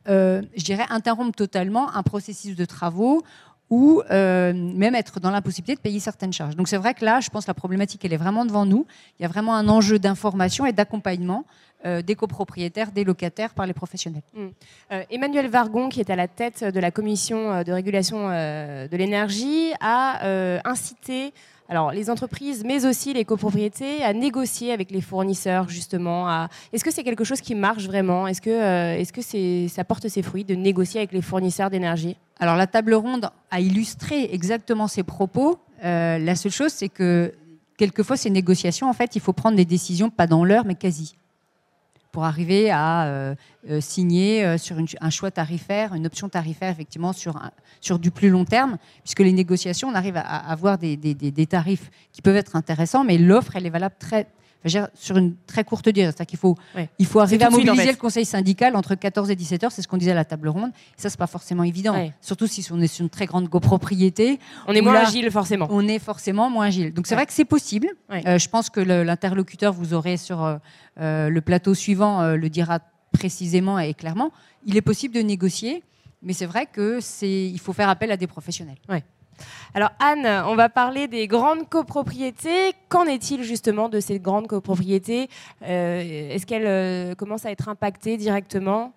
euh, 0.10 0.41
je 0.55 0.63
dirais, 0.63 0.86
interrompre 0.89 1.36
totalement 1.36 1.95
un 1.95 2.03
processus 2.03 2.55
de 2.55 2.65
travaux 2.65 3.23
ou 3.69 4.01
euh, 4.10 4.53
même 4.53 4.95
être 4.95 5.19
dans 5.19 5.32
l'impossibilité 5.32 5.75
de 5.75 5.79
payer 5.79 5.99
certaines 5.99 6.34
charges. 6.34 6.55
Donc 6.55 6.67
c'est 6.67 6.77
vrai 6.77 6.93
que 6.93 7.05
là, 7.05 7.19
je 7.19 7.29
pense 7.29 7.45
que 7.45 7.49
la 7.49 7.55
problématique, 7.55 8.03
elle 8.03 8.13
est 8.13 8.17
vraiment 8.17 8.45
devant 8.45 8.65
nous. 8.65 8.86
Il 9.19 9.23
y 9.23 9.25
a 9.25 9.29
vraiment 9.29 9.55
un 9.55 9.67
enjeu 9.67 9.99
d'information 9.99 10.65
et 10.65 10.73
d'accompagnement 10.73 11.45
euh, 11.86 12.01
des 12.01 12.15
copropriétaires, 12.15 12.91
des 12.91 13.03
locataires 13.03 13.53
par 13.53 13.65
les 13.65 13.73
professionnels. 13.73 14.23
Mmh. 14.34 14.47
Euh, 14.91 15.03
Emmanuel 15.12 15.47
Vargon, 15.47 15.89
qui 15.89 15.99
est 15.99 16.10
à 16.10 16.15
la 16.15 16.27
tête 16.27 16.63
de 16.63 16.79
la 16.79 16.91
commission 16.91 17.63
de 17.63 17.71
régulation 17.71 18.29
de 18.29 18.97
l'énergie, 18.97 19.71
a 19.79 20.60
incité 20.65 21.34
alors, 21.71 21.91
les 21.91 22.10
entreprises, 22.10 22.63
mais 22.65 22.88
aussi 22.88 23.13
les 23.13 23.25
copropriétés, 23.25 24.03
à 24.03 24.12
négocier 24.12 24.71
avec 24.71 24.89
les 24.89 25.01
fournisseurs, 25.01 25.69
justement. 25.69 26.47
Est-ce 26.73 26.84
que 26.84 26.89
c'est 26.89 27.03
quelque 27.03 27.23
chose 27.23 27.41
qui 27.41 27.53
marche 27.53 27.86
vraiment? 27.86 28.25
Est-ce 28.25 28.41
que, 28.41 28.97
est-ce 28.99 29.13
que 29.13 29.67
ça 29.67 29.84
porte 29.84 30.08
ses 30.08 30.23
fruits 30.23 30.43
de 30.43 30.55
négocier 30.55 30.99
avec 30.99 31.12
les 31.12 31.21
fournisseurs 31.21 31.69
d'énergie? 31.69 32.17
Alors 32.39 32.55
la 32.55 32.67
table 32.67 32.93
ronde 32.93 33.29
a 33.51 33.60
illustré 33.60 34.34
exactement 34.34 34.88
ces 34.88 35.03
propos. 35.03 35.60
Euh, 35.84 36.17
la 36.17 36.36
seule 36.36 36.51
chose, 36.51 36.71
c'est 36.71 36.89
que 36.89 37.34
quelquefois, 37.77 38.17
ces 38.17 38.29
négociations, 38.29 38.89
en 38.89 38.93
fait, 38.93 39.15
il 39.15 39.21
faut 39.21 39.34
prendre 39.34 39.58
des 39.58 39.65
décisions 39.65 40.10
pas 40.10 40.25
dans 40.25 40.43
l'heure, 40.45 40.65
mais 40.65 40.75
quasi, 40.75 41.15
pour 42.12 42.26
arriver 42.26 42.72
à 42.72 43.06
euh, 43.06 43.36
euh, 43.69 43.82
signer 43.82 44.58
sur 44.58 44.78
un 45.02 45.10
choix 45.10 45.32
tarifaire, 45.32 45.93
une 45.93 46.06
option 46.08 46.30
tarifaire, 46.30 46.72
effectivement, 46.72 47.13
sur, 47.13 47.39
sur 47.82 48.00
du 48.00 48.12
plus 48.12 48.30
long 48.30 48.45
terme, 48.45 48.78
puisque 49.04 49.19
les 49.19 49.34
négociations, 49.34 49.89
on 49.89 49.95
arrive 49.95 50.17
à, 50.17 50.22
avoir 50.22 50.78
des, 50.78 50.98
des 50.98 51.45
tarifs 51.45 51.91
qui 52.12 52.22
peuvent 52.22 52.36
être 52.36 52.56
intéressants, 52.56 53.04
mais 53.04 53.17
l'offre, 53.17 53.56
elle 53.56 53.65
est 53.65 53.72
valable 53.72 53.95
très, 54.00 54.28
sur 54.93 55.17
une 55.17 55.36
très 55.48 55.63
courte 55.63 55.89
durée. 55.89 56.08
C'est-à-dire 56.08 56.26
qu'il 56.26 56.39
faut, 56.39 56.56
il 56.98 57.06
faut 57.06 57.19
arriver 57.19 57.45
à 57.45 57.50
mobiliser 57.50 57.91
le 57.91 57.98
conseil 57.98 58.26
syndical 58.26 58.76
entre 58.76 58.95
14 58.95 59.30
et 59.30 59.36
17 59.36 59.63
heures, 59.63 59.72
c'est 59.72 59.82
ce 59.82 59.88
qu'on 59.88 59.98
disait 59.98 60.12
à 60.12 60.15
la 60.15 60.26
table 60.26 60.50
ronde. 60.50 60.72
Et 60.98 61.02
ça, 61.02 61.10
c'est 61.10 61.17
pas 61.17 61.28
forcément 61.28 61.63
évident. 61.63 61.95
Surtout 62.22 62.48
si 62.48 62.65
on 62.72 62.82
est 62.82 62.88
sur 62.88 63.04
une 63.04 63.10
très 63.10 63.26
grande 63.26 63.50
copropriété. 63.50 64.39
On 64.67 64.74
est 64.74 64.82
moins 64.82 64.95
agile, 64.95 65.30
forcément. 65.32 65.67
On 65.69 65.88
est 65.88 66.00
forcément 66.00 66.50
moins 66.50 66.67
agile. 66.67 66.93
Donc 66.93 67.08
c'est 67.08 67.15
vrai 67.15 67.26
que 67.26 67.34
c'est 67.34 67.45
possible. 67.45 67.88
Euh, 68.12 68.38
je 68.38 68.50
pense 68.50 68.69
que 68.69 68.80
l'interlocuteur, 68.80 69.74
vous 69.74 69.93
aurez 69.93 70.17
sur 70.17 70.43
euh, 70.43 70.58
euh, 71.00 71.30
le 71.30 71.41
plateau 71.41 71.74
suivant, 71.74 72.36
le 72.36 72.50
dira 72.50 72.80
précisément 73.12 73.80
et 73.80 73.93
clairement. 73.93 74.32
Il 74.65 74.78
est 74.78 74.82
possible 74.82 75.15
de 75.15 75.22
négocier, 75.22 75.84
mais 76.22 76.34
c'est 76.34 76.45
vrai 76.45 76.67
qu'il 76.67 77.60
faut 77.60 77.74
faire 77.74 77.89
appel 77.89 78.12
à 78.12 78.17
des 78.17 78.28
professionnels. 78.28 78.78
Alors 79.73 79.91
Anne, 79.99 80.25
on 80.47 80.56
va 80.56 80.69
parler 80.69 81.08
des 81.08 81.28
grandes 81.28 81.67
copropriétés. 81.69 82.73
Qu'en 82.89 83.06
est-il 83.06 83.43
justement 83.43 83.89
de 83.89 83.99
ces 83.99 84.19
grandes 84.19 84.47
copropriétés? 84.47 85.30
Euh, 85.63 86.34
Est-ce 86.34 86.45
qu'elles 86.45 86.65
euh, 86.65 87.15
commencent 87.15 87.45
à 87.45 87.52
être 87.52 87.69
impactées 87.69 88.17
directement? 88.17 88.93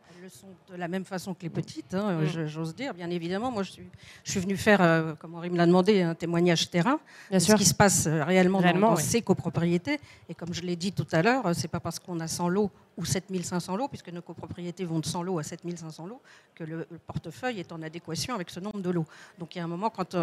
De 0.72 0.78
la 0.78 0.88
même 0.88 1.04
façon 1.04 1.35
que 1.35 1.42
les 1.42 1.50
petites, 1.50 1.94
hein, 1.94 2.20
mm. 2.22 2.46
j'ose 2.46 2.74
dire, 2.74 2.94
bien 2.94 3.11
évidemment. 3.11 3.50
Moi, 3.50 3.62
je 3.62 3.72
suis, 3.72 3.87
je 4.24 4.30
suis 4.30 4.40
venue 4.40 4.56
faire, 4.56 4.80
euh, 4.80 5.14
comme 5.18 5.35
Henri 5.35 5.50
me 5.50 5.56
l'a 5.56 5.66
demandé, 5.66 6.02
un 6.02 6.14
témoignage 6.14 6.70
terrain 6.70 6.98
de 7.30 7.38
ce 7.38 7.54
qui 7.54 7.64
se 7.64 7.74
passe 7.74 8.06
euh, 8.06 8.24
réellement, 8.24 8.61
dans, 8.61 8.96
ces 8.96 9.22
copropriétés. 9.22 10.00
Et 10.28 10.35
comme 10.35 10.54
je 10.54 10.62
l'ai 10.62 10.76
dit 10.76 10.92
tout 10.92 11.06
à 11.12 11.22
l'heure, 11.22 11.46
euh, 11.46 11.52
c'est 11.52 11.68
pas 11.68 11.80
parce 11.80 11.98
qu'on 11.98 12.20
a 12.20 12.28
100 12.28 12.48
lots 12.48 12.70
ou 12.98 13.06
7500 13.06 13.76
lots, 13.76 13.88
puisque 13.88 14.11
nos 14.11 14.20
copropriétés 14.20 14.85
vont 14.85 14.98
de 14.98 15.06
100 15.06 15.22
lots 15.22 15.38
à 15.38 15.42
7500 15.42 16.06
lots, 16.06 16.20
que 16.54 16.64
le, 16.64 16.87
portefeuille 17.06 17.58
est 17.58 17.72
en 17.72 17.80
adéquation 17.80 18.35
avec 18.35 18.50
ce 18.50 18.61
nombre 18.61 18.80
de 18.80 18.90
lots. 18.90 19.06
Donc 19.38 19.54
il 19.54 19.58
y 19.58 19.61
a 19.62 19.64
un 19.64 19.68
moment, 19.68 19.88
quand 19.88 20.14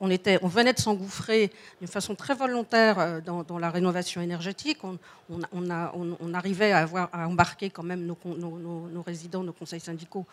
on, 0.00 0.10
était, 0.10 0.38
on 0.40 0.48
venait 0.48 0.72
de 0.72 0.78
s'engouffrer 0.78 1.50
d'une 1.78 1.88
façon 1.88 2.14
très 2.14 2.34
volontaire 2.34 3.20
dans, 3.22 3.58
la 3.58 3.68
rénovation 3.70 4.22
énergétique, 4.22 4.78
on, 5.28 5.70
a, 5.70 5.92
arrivait 6.32 6.72
à, 6.72 6.78
avoir, 6.78 7.10
à 7.12 7.28
embarquer 7.28 7.68
quand 7.68 7.82
même 7.82 8.06
nos, 8.06 8.16
nos, 8.24 8.88
nos 8.88 9.02
résidents 9.02 9.44
nos 9.46 9.52
conseils 9.52 9.80
syndicaux 9.80 10.26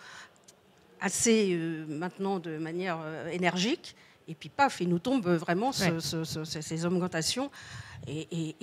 assez 1.04 1.54
euh, 1.54 1.86
maintenant 1.88 2.39
de 2.39 2.58
manière 2.58 2.97
euh, 3.04 3.30
énergique. 3.30 3.95
Et 4.28 4.36
puis 4.36 4.47
paf, 4.47 4.80
il 4.80 4.88
nous 4.88 4.99
tombe 4.99 5.28
vraiment 5.28 5.73
ces 5.73 6.86
augmentations. 6.86 7.52
Et, 8.08 8.56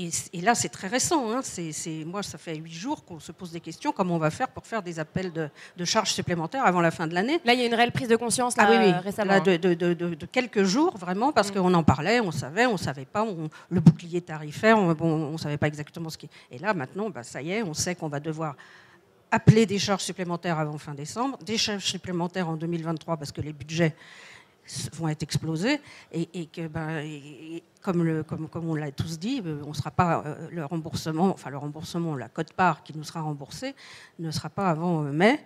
là, 0.43 0.55
c'est 0.55 0.69
très 0.71 0.89
récent. 0.89 1.31
Hein. 1.31 1.41
C'est, 1.43 2.05
moi, 2.07 2.23
ça 2.23 2.39
fait 2.39 2.57
huit 2.57 2.73
jours 2.73 3.05
qu'on 3.05 3.21
se 3.21 3.33
pose 3.33 3.53
des 3.53 3.61
questions. 3.61 3.93
Comment 3.93 4.17
on 4.17 4.19
va 4.19 4.31
faire 4.31 4.49
pour 4.49 4.67
faire 4.67 4.83
des 4.83 4.99
appels 4.99 5.33
de, 5.33 5.85
charges 5.85 6.13
supplémentaires 6.13 6.65
avant 6.65 6.81
la 6.81 6.91
fin 6.91 7.07
de 7.07 7.15
l'année? 7.15 7.41
Là, 7.45 7.53
il 7.53 7.61
y 7.61 7.63
a 7.63 7.67
une 7.67 7.75
réelle 7.75 7.93
prise 7.93 8.09
de 8.09 8.17
conscience 8.17 8.57
là, 8.57 8.67
ah, 8.69 8.83
oui, 8.85 8.93
récemment. 9.05 9.33
Là, 9.33 9.41
de, 9.41 10.27
quelques 10.27 10.65
jours, 10.65 10.97
vraiment, 10.97 11.33
parce 11.33 11.51
mm. 11.51 11.55
qu'on 11.55 11.75
en 11.75 11.83
parlait, 11.83 12.21
on 12.21 12.31
savait, 12.31 12.65
on 12.65 12.73
ne 12.73 12.79
savait 12.79 13.05
pas. 13.05 13.27
le 13.69 13.81
bouclier 13.81 14.23
tarifaire, 14.23 14.79
on 14.79 15.33
ne 15.33 15.39
savait 15.39 15.59
pas 15.59 15.69
exactement 15.69 16.09
ce 16.09 16.17
qui. 16.19 16.29
Et 16.51 16.59
là, 16.59 16.73
maintenant, 16.73 17.11
bah, 17.11 17.23
ça 17.23 17.43
y 17.43 17.53
est, 17.53 17.63
on 17.63 17.75
sait 17.75 17.95
qu'on 17.95 18.09
va 18.09 18.21
devoir 18.21 18.57
appeler 19.31 19.67
des 19.67 19.79
charges 19.79 20.03
supplémentaires 20.03 20.59
avant 20.59 20.79
fin 20.79 20.95
décembre, 20.95 21.39
des 21.39 21.59
charges 21.59 21.85
supplémentaires 21.85 22.49
en 22.49 22.57
2023 22.57 23.17
parce 23.17 23.33
que 23.33 23.41
les 23.41 23.53
budgets 23.53 23.95
vont 24.93 25.09
être 25.09 25.23
explosés 25.23 25.81
et, 26.13 26.47
que 26.47 26.67
ben, 26.69 27.05
comme, 27.81 28.05
le, 28.05 28.23
comme, 28.23 28.49
comme 28.49 28.69
on 28.69 28.75
l'a 28.75 28.91
tous 28.91 29.19
dit, 29.19 29.43
euh, 29.45 29.63
on 29.67 29.73
sera 29.73 29.91
pas 29.91 30.23
euh, 30.25 30.49
le 30.51 30.65
remboursement, 30.65 31.31
enfin 31.31 31.51
le 31.51 31.57
remboursement, 31.57 32.15
la 32.15 32.29
cote-part 32.29 32.83
qui 32.83 32.97
nous 32.97 33.05
sera 33.05 33.23
remboursée 33.23 33.75
ne 34.19 34.31
sera 34.31 34.51
pas 34.51 34.69
avant 34.69 35.05
euh, 35.05 35.13
mai. 35.13 35.41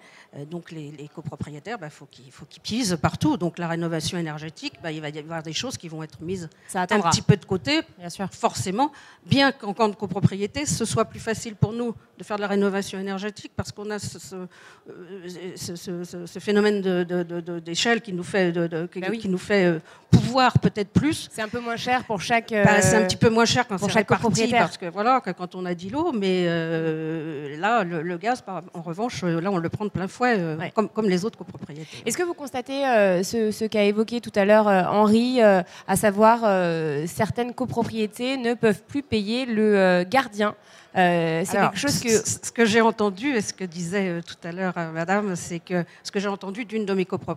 Donc 0.51 0.73
les, 0.73 1.09
copropriétaires, 1.15 1.77
il 1.79 1.81
bah, 1.81 1.91
faut 1.91 2.07
qu'ils 2.07 2.33
faut 2.33 2.45
qu'ils 2.45 2.63
pisent 2.63 2.99
partout. 3.01 3.37
Donc 3.37 3.57
la 3.59 3.69
rénovation 3.69 4.19
énergétique, 4.19 4.75
bah, 4.83 4.91
il 4.91 5.01
va 5.01 5.11
y 5.11 5.19
avoir 5.19 5.45
des 5.45 5.53
choses 5.53 5.77
qui 5.77 5.89
vont 5.89 6.03
être 6.03 6.21
mises 6.23 6.49
un 6.75 6.87
petit 6.87 7.23
peu 7.23 7.37
de 7.37 7.45
côté, 7.45 7.83
bien 7.99 8.11
sûr. 8.11 8.29
forcément, 8.33 8.91
bien 9.25 9.53
qu'en 9.53 9.73
camp 9.75 9.89
de 9.89 9.95
copropriété, 9.95 10.67
ce 10.67 10.85
soit 10.85 11.05
plus 11.05 11.21
facile 11.21 11.55
pour 11.55 11.73
nous 11.73 11.95
de 12.19 12.25
faire 12.25 12.37
de 12.37 12.43
la 12.43 12.49
rénovation 12.49 12.99
énergétique 12.99 13.53
parce 13.55 13.71
qu'on 13.71 13.91
a 13.91 14.01
ce, 14.01 14.19
ce, 15.57 16.39
phénomène 16.41 16.81
d'échelle 17.61 18.01
qui 18.01 18.13
nous 18.13 18.25
fait, 18.25 18.51
bah 18.53 18.89
qui 19.17 19.29
nous 19.29 19.39
fait 19.39 19.81
pouvoir 20.11 20.59
peut-être 20.59 20.91
plus. 20.91 21.29
C'est 21.31 21.43
un 21.43 21.49
peu 21.49 21.61
moins 21.61 21.77
cher 21.77 22.05
pour 22.05 22.21
chaque. 22.25 22.51
Bah, 22.51 22.81
c'est 22.81 22.97
un 22.97 23.03
euh, 23.03 23.07
petit 23.07 23.17
peu 23.17 23.31
moins 23.31 23.45
cher 23.45 23.67
quand 23.69 23.79
c'est 23.79 23.91
chaque 23.91 24.07
copropriétaire. 24.07 24.63
Parce 24.63 24.79
que 24.79 24.87
voilà, 24.87 25.21
quand 25.21 25.55
on 25.55 25.65
a 25.65 25.75
10 25.75 25.91
lots, 25.91 26.13
mais 26.13 26.45
euh, 26.47 27.57
là, 27.59 27.85
le, 27.85 28.17
gaz, 28.19 28.43
en 28.75 28.83
revanche, 28.83 29.23
euh, 29.23 29.41
là, 29.41 29.51
on 29.51 29.59
le 29.59 29.69
prend 29.69 29.85
de 29.85 29.91
plein 29.91 30.09
fouet, 30.09 30.39
comme, 30.75 30.89
comme, 30.89 31.09
les 31.09 31.25
autres 31.25 31.39
copropriétaires. 31.39 31.87
Est-ce 32.05 32.17
que 32.17 32.23
vous 32.23 32.35
constatez 32.35 32.83
ce, 33.23 33.51
ce 33.51 33.65
qu'a 33.65 33.85
évoqué 33.85 34.21
tout 34.21 34.33
à 34.35 34.45
l'heure 34.45 34.67
Henri, 34.67 35.41
à 35.41 35.97
savoir 35.97 36.41
certaines 37.07 37.55
copropriétés 37.55 38.37
ne 38.37 38.55
peuvent 38.55 38.83
plus 38.83 39.03
payer 39.03 39.47
le 39.47 40.05
gardien 40.05 40.55
c'est 40.95 41.47
quelque 41.51 41.77
chose 41.77 42.01
que. 42.01 42.09
Ce 42.09 42.51
que 42.53 42.65
j'ai 42.65 42.81
entendu, 42.81 43.35
et 43.35 43.41
ce 43.41 43.53
que 43.53 43.65
disait 43.65 44.21
tout 44.23 44.37
à 44.47 44.53
l'heure 44.53 44.75
madame, 44.93 45.35
c'est 45.37 45.59
que 45.59 45.85
ce 46.03 46.11
que 46.11 46.21
j'ai 46.21 46.29
entendu 46.29 46.65
d'une 46.65 46.87
de 46.87 46.95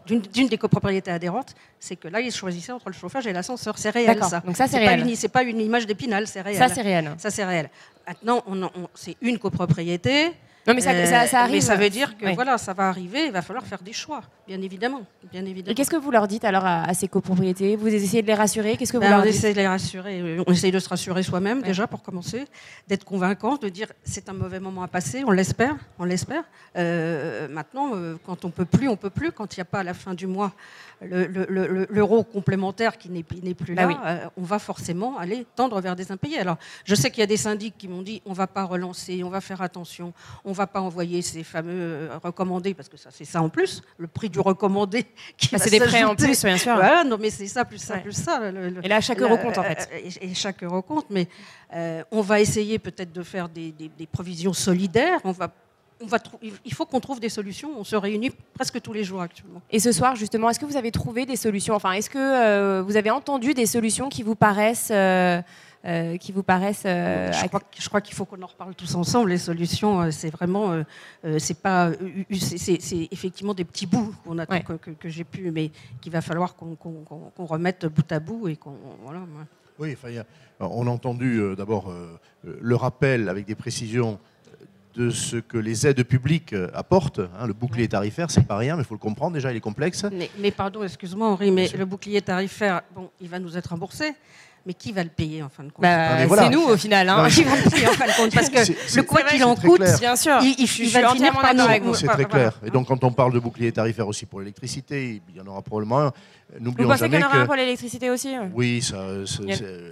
d'une 0.07 0.47
des 0.47 0.57
copropriétés 0.57 1.11
adhérentes, 1.11 1.55
c'est 1.79 1.95
que 1.95 2.07
là, 2.07 2.21
ils 2.21 2.31
choisissaient 2.31 2.71
entre 2.71 2.89
le 2.89 2.93
chauffage 2.93 3.27
et 3.27 3.33
l'ascenseur. 3.33 3.77
C'est 3.77 3.89
réel, 3.89 4.23
ça. 4.23 4.41
Donc 4.41 4.57
ça, 4.57 4.67
c'est 4.67 4.77
réel. 4.77 5.15
C'est 5.15 5.27
pas 5.27 5.43
une 5.43 5.59
image 5.59 5.85
d'épinal, 5.85 6.27
c'est 6.27 6.41
réel. 6.41 6.57
Ça, 6.57 6.69
c'est 6.69 6.81
réel. 6.81 7.11
Ça, 7.17 7.31
c'est 7.31 7.45
réel. 7.45 7.69
Maintenant, 8.07 8.43
on, 8.47 8.69
c'est 8.93 9.17
une 9.21 9.37
copropriété. 9.37 10.31
Non, 10.67 10.73
mais 10.73 10.81
ça, 10.81 10.91
ça, 11.27 11.39
arrive. 11.39 11.55
Mais 11.55 11.61
ça 11.61 11.77
veut 11.77 11.89
dire 11.89 12.17
que 12.17 12.33
voilà, 12.35 12.57
ça 12.57 12.73
va 12.73 12.89
arriver. 12.89 13.27
Il 13.27 13.31
va 13.31 13.41
falloir 13.41 13.65
faire 13.65 13.81
des 13.81 13.93
choix, 13.93 14.21
bien 14.45 14.61
évidemment, 14.61 15.03
bien 15.31 15.45
évidemment. 15.45 15.71
Et 15.71 15.75
qu'est-ce 15.75 15.89
que 15.89 15.95
vous 15.95 16.11
leur 16.11 16.27
dites 16.27 16.43
alors 16.43 16.65
à, 16.65 16.93
ces 16.93 17.07
copropriétés? 17.07 17.77
Vous 17.77 17.87
essayez 17.87 18.21
de 18.21 18.27
les 18.27 18.33
rassurer? 18.33 18.75
Qu'est-ce 18.75 18.91
que 18.91 18.97
vous 18.97 19.03
ben, 19.03 19.11
leur 19.11 19.19
on 19.19 19.23
dites? 19.23 19.35
essaie 19.35 19.53
de 19.53 19.57
les 19.57 19.67
rassurer. 19.67 20.39
On 20.45 20.51
essaye 20.51 20.71
de 20.71 20.79
se 20.79 20.89
rassurer 20.89 21.23
soi-même 21.23 21.61
déjà 21.61 21.87
pour 21.87 22.03
commencer, 22.03 22.45
d'être 22.87 23.05
convaincant, 23.05 23.55
de 23.55 23.69
dire 23.69 23.87
c'est 24.03 24.27
un 24.27 24.33
mauvais 24.33 24.59
moment 24.59 24.83
à 24.83 24.89
passer. 24.89 25.23
On 25.25 25.31
l'espère, 25.31 25.77
on 25.99 26.03
l'espère. 26.03 26.43
Euh, 26.75 27.47
maintenant, 27.47 27.91
euh, 27.95 28.17
quand 28.25 28.43
on 28.43 28.49
peut 28.49 28.65
plus, 28.65 28.89
on 28.89 28.97
peut 28.97 29.09
plus. 29.09 29.31
Quand 29.31 29.55
il 29.55 29.59
n'y 29.59 29.61
a 29.61 29.65
pas 29.65 29.79
à 29.79 29.83
la 29.83 29.93
fin 29.93 30.13
du 30.13 30.27
mois 30.27 30.51
l'euro 31.01 32.23
complémentaire 32.23 32.97
qui 32.97 33.09
n'est 33.09 33.23
plus 33.23 33.75
bah 33.75 33.85
là, 33.85 34.01
euh, 34.05 34.29
on 34.35 34.43
va 34.43 34.59
forcément 34.59 35.17
aller 35.17 35.45
tendre 35.55 35.79
vers 35.79 35.95
des 35.95 36.11
impayés. 36.11 36.39
Alors, 36.39 36.57
je 36.85 36.95
sais 36.95 37.11
qu'il 37.11 37.19
y 37.19 37.23
a 37.23 37.27
des 37.27 37.37
syndics 37.37 37.77
qui 37.77 37.87
m'ont 37.87 38.01
dit 38.01 38.21
on 38.25 38.31
ne 38.31 38.35
va 38.35 38.47
pas 38.47 38.63
relancer, 38.63 39.23
on 39.23 39.29
va 39.29 39.41
faire 39.41 39.61
attention, 39.61 40.13
on 40.43 40.49
ne 40.49 40.55
va 40.57 40.67
pas 40.67 40.81
envoyer 40.81 41.21
ces 41.21 41.43
fameux 41.43 41.71
euh, 41.73 42.17
recommandés, 42.23 42.73
parce 42.73 42.89
que 42.89 42.97
ça, 42.97 43.09
c'est 43.11 43.25
ça 43.25 43.41
en 43.41 43.49
plus, 43.49 43.81
le 43.97 44.07
prix 44.07 44.29
du 44.29 44.39
recommandé 44.39 45.05
qui 45.37 45.49
ah, 45.53 45.57
C'est 45.57 45.69
des 45.69 45.79
frais 45.79 46.03
en 46.03 46.15
plus, 46.15 46.43
bien 46.43 46.57
sûr. 46.57 46.75
non, 47.05 47.17
mais 47.19 47.29
c'est 47.29 47.47
ça, 47.47 47.65
plus 47.65 47.77
ça, 47.77 47.97
plus 47.97 48.13
ça. 48.13 48.41
et 48.83 48.87
là, 48.87 49.01
chaque 49.01 49.21
euro 49.21 49.37
compte, 49.37 49.57
en 49.57 49.63
fait. 49.63 49.89
Et, 50.21 50.33
chaque 50.33 50.63
euro 50.63 50.81
compte, 50.81 51.05
mais 51.09 51.27
euh, 51.73 52.03
on 52.11 52.21
va 52.21 52.39
essayer 52.39 52.79
peut-être 52.79 53.13
de 53.13 53.23
faire 53.23 53.49
des, 53.49 53.71
des 53.71 54.07
provisions 54.07 54.53
solidaires, 54.53 55.19
on 55.23 55.31
va 55.31 55.51
il 56.63 56.73
faut 56.73 56.85
qu'on 56.85 56.99
trouve 56.99 57.19
des 57.19 57.29
solutions. 57.29 57.71
On 57.77 57.83
se 57.83 57.95
réunit 57.95 58.31
presque 58.53 58.81
tous 58.81 58.93
les 58.93 59.03
jours 59.03 59.21
actuellement. 59.21 59.61
Et 59.69 59.79
ce 59.79 59.91
soir, 59.91 60.15
justement, 60.15 60.49
est-ce 60.49 60.59
que 60.59 60.65
vous 60.65 60.77
avez 60.77 60.91
trouvé 60.91 61.25
des 61.25 61.35
solutions? 61.35 61.75
Enfin, 61.75 61.93
est-ce 61.93 62.09
que 62.09 62.17
euh, 62.17 62.83
vous 62.83 62.97
avez 62.97 63.09
entendu 63.09 63.53
des 63.53 63.65
solutions 63.65 64.09
qui 64.09 64.23
vous 64.23 64.35
paraissent 64.35 64.89
euh, 64.91 65.41
euh, 65.87 66.17
qui 66.17 66.31
vous 66.31 66.43
paraissent 66.43 66.83
Je 66.83 67.87
crois, 67.87 68.01
qu'il 68.01 68.15
faut 68.15 68.25
qu'on 68.25 68.41
en 68.41 68.47
reparle 68.47 68.75
tous 68.75 68.95
ensemble. 68.95 69.29
Les 69.29 69.37
solutions, 69.37 70.11
c'est 70.11 70.29
vraiment, 70.29 70.83
c'est 71.37 71.61
pas, 71.61 71.91
c'est 72.31 73.07
effectivement 73.11 73.53
des 73.53 73.65
petits 73.65 73.87
bouts 73.87 74.13
qu'on 74.23 74.37
a 74.37 74.45
que, 74.45 75.09
j'ai 75.09 75.23
pu, 75.23 75.51
mais 75.51 75.71
qu'il 76.01 76.11
va 76.11 76.21
falloir 76.21 76.55
qu'on 76.55 77.45
remette 77.45 77.85
bout 77.85 78.11
à 78.11 78.19
bout 78.19 78.47
et 78.47 78.55
qu'on 78.55 78.75
voilà. 79.03 79.21
Oui, 79.79 79.95
on 80.59 80.87
a 80.87 80.89
entendu 80.89 81.41
d'abord 81.55 81.93
le 82.43 82.75
rappel 82.75 83.29
avec 83.29 83.45
des 83.45 83.55
précisions 83.55 84.19
de 84.97 85.11
ce 85.11 85.37
que 85.37 85.57
les 85.57 85.85
aides 85.85 86.03
publiques 86.03 86.53
euh, 86.53 86.69
apportent. 86.73 87.19
Hein, 87.19 87.45
le 87.45 87.53
bouclier 87.53 87.87
tarifaire, 87.87 88.31
c'est 88.31 88.45
pas 88.45 88.57
rien, 88.57 88.75
mais 88.75 88.81
il 88.81 88.85
faut 88.85 88.95
le 88.95 88.99
comprendre. 88.99 89.33
Déjà, 89.33 89.51
il 89.51 89.57
est 89.57 89.61
complexe. 89.61 90.05
Mais, 90.39 90.51
pardon, 90.51 90.83
excuse-moi 90.83 91.29
Henri, 91.29 91.51
mais 91.51 91.69
le 91.77 91.85
bouclier 91.85 92.21
tarifaire, 92.21 92.81
bon, 92.95 93.09
il 93.21 93.29
va 93.29 93.39
nous 93.39 93.55
être 93.55 93.67
remboursé. 93.67 94.15
Mais 94.67 94.73
qui 94.73 94.91
va 94.91 95.01
le 95.01 95.09
payer 95.09 95.41
en 95.41 95.47
fin 95.47 95.63
de 95.63 95.71
compte 95.71 95.81
bah, 95.81 96.17
ah, 96.19 96.27
C'est 96.27 96.49
nous 96.49 96.63
au 96.63 96.75
final. 96.75 97.07
Hein. 97.07 97.29
Qui 97.29 97.43
va 97.43 97.55
le 97.55 97.69
payer 97.69 97.87
en 97.87 97.93
fin 97.93 98.05
de 98.05 98.17
compte 98.17 98.33
Parce 98.35 98.49
que 98.49 98.59
le 98.97 99.03
quoi 99.03 99.23
qu'il 99.23 99.41
en 99.45 99.55
coûte, 99.55 99.81
bien 99.99 100.17
sûr, 100.17 100.39
il, 100.41 100.55
il, 100.59 100.89
va 100.91 101.09
finir 101.13 101.31
par 101.39 101.55
nous. 101.55 101.93
C'est 101.95 102.07
très 102.07 102.25
clair. 102.25 102.59
Et 102.65 102.69
donc 102.69 102.87
quand 102.87 103.01
on 103.05 103.11
parle 103.11 103.31
de 103.31 103.39
bouclier 103.39 103.71
tarifaire 103.71 104.07
aussi 104.07 104.25
pour 104.25 104.41
l'électricité, 104.41 105.21
il 105.29 105.37
y 105.37 105.41
en 105.41 105.47
aura 105.47 105.61
probablement 105.61 106.01
un. 106.01 106.11
Vous 106.59 106.71
pensez 106.71 107.09
qu'il 107.09 107.19
y 107.19 107.23
en 107.23 107.27
aura 107.27 107.41
un 107.41 107.45
pour 107.45 107.55
l'électricité 107.55 108.09
aussi 108.09 108.33
Oui, 108.53 108.81
ça. 108.81 109.05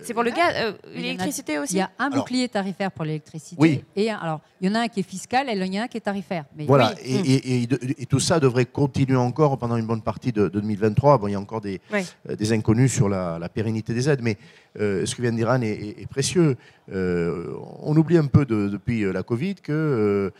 C'est 0.03 0.13
pour 0.13 0.23
le 0.23 0.31
gaz, 0.31 0.53
euh, 0.55 0.73
l'électricité 0.93 1.59
aussi. 1.59 1.75
Il 1.75 1.79
y 1.79 1.81
a 1.81 1.91
un 1.99 2.09
bouclier 2.09 2.47
tarifaire 2.47 2.91
pour 2.91 3.03
l'électricité. 3.03 3.55
Oui. 3.59 3.83
Et 3.95 4.09
alors, 4.09 4.39
il 4.61 4.69
y 4.69 4.71
en 4.71 4.75
a 4.75 4.81
un 4.81 4.87
qui 4.87 5.01
est 5.01 5.03
fiscal 5.03 5.49
et 5.49 5.53
il 5.53 5.73
y 5.73 5.77
en 5.77 5.81
a 5.81 5.85
un 5.85 5.87
qui 5.87 5.97
est 5.97 6.01
tarifaire. 6.01 6.45
Mais 6.57 6.65
voilà. 6.65 6.93
Et, 7.03 7.67
tout 8.09 8.19
ça 8.19 8.39
devrait 8.39 8.65
continuer 8.65 9.17
encore 9.17 9.57
pendant 9.57 9.75
une 9.77 9.85
bonne 9.85 10.01
partie 10.01 10.31
de, 10.31 10.47
2023. 10.47 11.17
Bon, 11.17 11.27
il 11.27 11.31
y 11.31 11.35
a 11.35 11.39
encore 11.39 11.61
des, 11.61 11.81
euh, 11.93 12.35
des 12.35 12.53
inconnus 12.53 12.93
sur 12.93 13.09
la, 13.09 13.49
pérennité 13.53 13.93
des 13.93 14.09
aides, 14.09 14.21
mais 14.21 14.37
euh, 14.79 15.05
ce 15.05 15.15
que 15.15 15.21
vient 15.21 15.31
de 15.31 15.37
dire 15.37 15.49
Anne 15.49 15.63
est, 15.63 16.07
précieux. 16.09 16.55
on 16.91 17.95
oublie 17.97 18.17
un 18.17 18.27
peu 18.27 18.45
depuis 18.45 19.11
la 19.11 19.23
Covid 19.23 19.55
que 19.55 20.31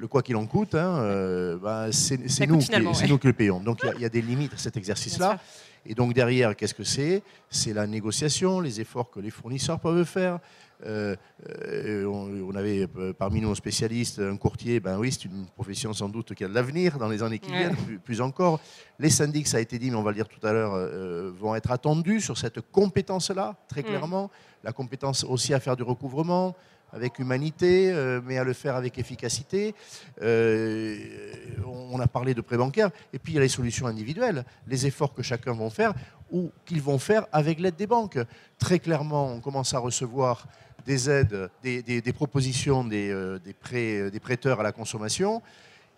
le 0.00 0.06
quoi 0.06 0.22
qu'il 0.22 0.36
en 0.36 0.46
coûte, 0.46 0.74
hein, 0.74 1.58
bah, 1.62 1.86
c'est 1.90 2.46
nous, 2.46 2.56
nous, 2.56 3.18
qui 3.18 3.26
le 3.26 3.32
payons. 3.32 3.60
Donc 3.60 3.80
il 3.96 4.02
y, 4.02 4.04
a 4.04 4.08
des 4.08 4.22
limites 4.22 4.54
à 4.54 4.58
cet 4.58 4.76
exercice-là. 4.76 5.38
Et 5.86 5.94
donc 5.94 6.12
derrière, 6.12 6.54
qu'est-ce 6.54 6.74
que 6.74 6.84
c'est? 6.84 7.22
C'est 7.50 7.72
la 7.72 7.86
négociation, 7.86 8.60
les 8.60 8.80
efforts 8.80 9.10
que 9.10 9.20
les 9.20 9.30
fournisseurs 9.30 9.80
peuvent 9.80 10.04
faire. 10.04 10.38
Euh, 10.86 11.16
euh, 11.48 12.04
on, 12.06 12.54
avait 12.54 12.86
euh, 12.96 13.12
parmi 13.12 13.40
nous 13.40 13.50
un 13.50 13.54
spécialiste, 13.54 14.20
un 14.20 14.36
courtier, 14.36 14.78
ben 14.78 14.96
oui, 14.96 15.10
c'est 15.10 15.24
une 15.24 15.46
profession 15.46 15.92
sans 15.92 16.08
doute 16.08 16.34
qui 16.34 16.44
a 16.44 16.48
de 16.48 16.54
l'avenir 16.54 16.98
dans 16.98 17.08
les 17.08 17.22
années 17.22 17.40
qui 17.40 17.50
viennent, 17.50 17.76
plus, 18.04 18.20
encore. 18.20 18.60
Les 18.98 19.10
syndics, 19.10 19.48
ça 19.48 19.56
a 19.56 19.60
été 19.60 19.78
dit, 19.78 19.90
mais 19.90 19.96
on 19.96 20.02
va 20.02 20.10
le 20.10 20.16
dire 20.16 20.28
tout 20.28 20.44
à 20.46 20.52
l'heure, 20.52 21.32
vont 21.32 21.54
être 21.54 21.70
attendus 21.70 22.20
sur 22.20 22.38
cette 22.38 22.60
compétence-là, 22.70 23.56
très 23.68 23.80
mm. 23.82 23.84
clairement. 23.84 24.30
La 24.62 24.72
compétence 24.72 25.24
aussi 25.24 25.54
à 25.54 25.60
faire 25.60 25.76
du 25.76 25.82
recouvrement, 25.82 26.54
avec 26.92 27.18
humanité, 27.18 27.92
mais 28.24 28.38
à 28.38 28.44
le 28.44 28.52
faire 28.52 28.76
avec 28.76 28.98
efficacité. 28.98 29.74
on 30.20 32.00
a 32.00 32.06
parlé 32.06 32.34
de 32.34 32.40
prêt 32.40 32.56
bancaire, 32.56 32.90
et 33.12 33.18
puis 33.18 33.32
il 33.32 33.36
y 33.36 33.38
a 33.38 33.42
les 33.42 33.48
solutions 33.48 33.86
individuelles, 33.86 34.44
les 34.66 34.86
efforts 34.86 35.14
que 35.14 35.22
chacun 35.22 35.52
va 35.52 35.70
faire 35.70 35.94
ou 36.30 36.50
qu'ils 36.64 36.82
vont 36.82 36.98
faire 36.98 37.26
avec 37.32 37.58
l'aide 37.58 37.76
des 37.76 37.86
banques. 37.86 38.18
Très 38.58 38.78
clairement, 38.78 39.32
on 39.32 39.40
commence 39.40 39.74
à 39.74 39.78
recevoir 39.78 40.46
des 40.86 41.10
aides, 41.10 41.50
des, 41.62 42.12
propositions 42.14 42.84
des, 42.84 43.38
prêts, 43.60 44.10
des 44.10 44.20
prêteurs 44.20 44.60
à 44.60 44.62
la 44.62 44.72
consommation 44.72 45.42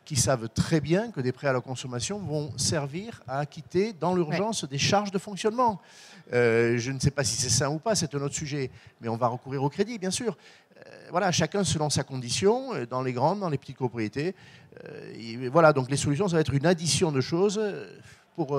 qui 0.05 0.16
savent 0.16 0.48
très 0.48 0.81
bien 0.81 1.12
que 1.12 1.20
des 1.20 1.31
prêts 1.31 1.46
à 1.46 1.53
la 1.53 1.61
consommation 1.61 2.18
vont 2.18 2.57
servir 2.59 3.22
à 3.29 3.38
acquitter 3.38 3.92
dans 3.92 4.14
l'urgence 4.14 4.64
des 4.64 4.79
charges 4.79 5.12
de 5.12 5.18
fonctionnement. 5.18 5.81
Euh, 6.33 6.79
je 6.79 6.90
ne 6.90 6.98
sais 6.98 7.12
pas 7.12 7.22
si 7.22 7.37
c'est 7.37 7.50
ça 7.50 7.70
ou 7.70 7.79
pas, 7.79 7.94
c'est 7.94 8.12
un 8.14 8.22
autre 8.22 8.35
sujet, 8.35 8.70
mais 9.00 9.09
on 9.09 9.16
va 9.16 9.29
recourir 9.29 9.62
au 9.62 9.68
crédit, 9.68 9.98
bien 9.98 10.11
sûr. 10.11 10.37
Euh, 10.86 11.08
voilà, 11.10 11.32
chacun 11.32 11.64
selon 11.64 11.90
sa 11.90 12.02
condition, 12.02 12.74
euh, 12.74 12.86
dans 12.86 13.02
les 13.02 13.12
grandes, 13.12 13.40
dans 13.40 13.48
les 13.48 13.58
petites 13.58 13.76
propriétés. 13.76 14.34
voilà, 15.52 15.72
donc 15.72 15.90
les 15.90 15.96
solutions, 15.96 16.28
ça 16.28 16.36
va 16.36 16.40
être 16.40 16.54
une 16.54 16.66
addition 16.66 17.12
de 17.12 17.20
choses 17.20 17.60
pour 18.36 18.58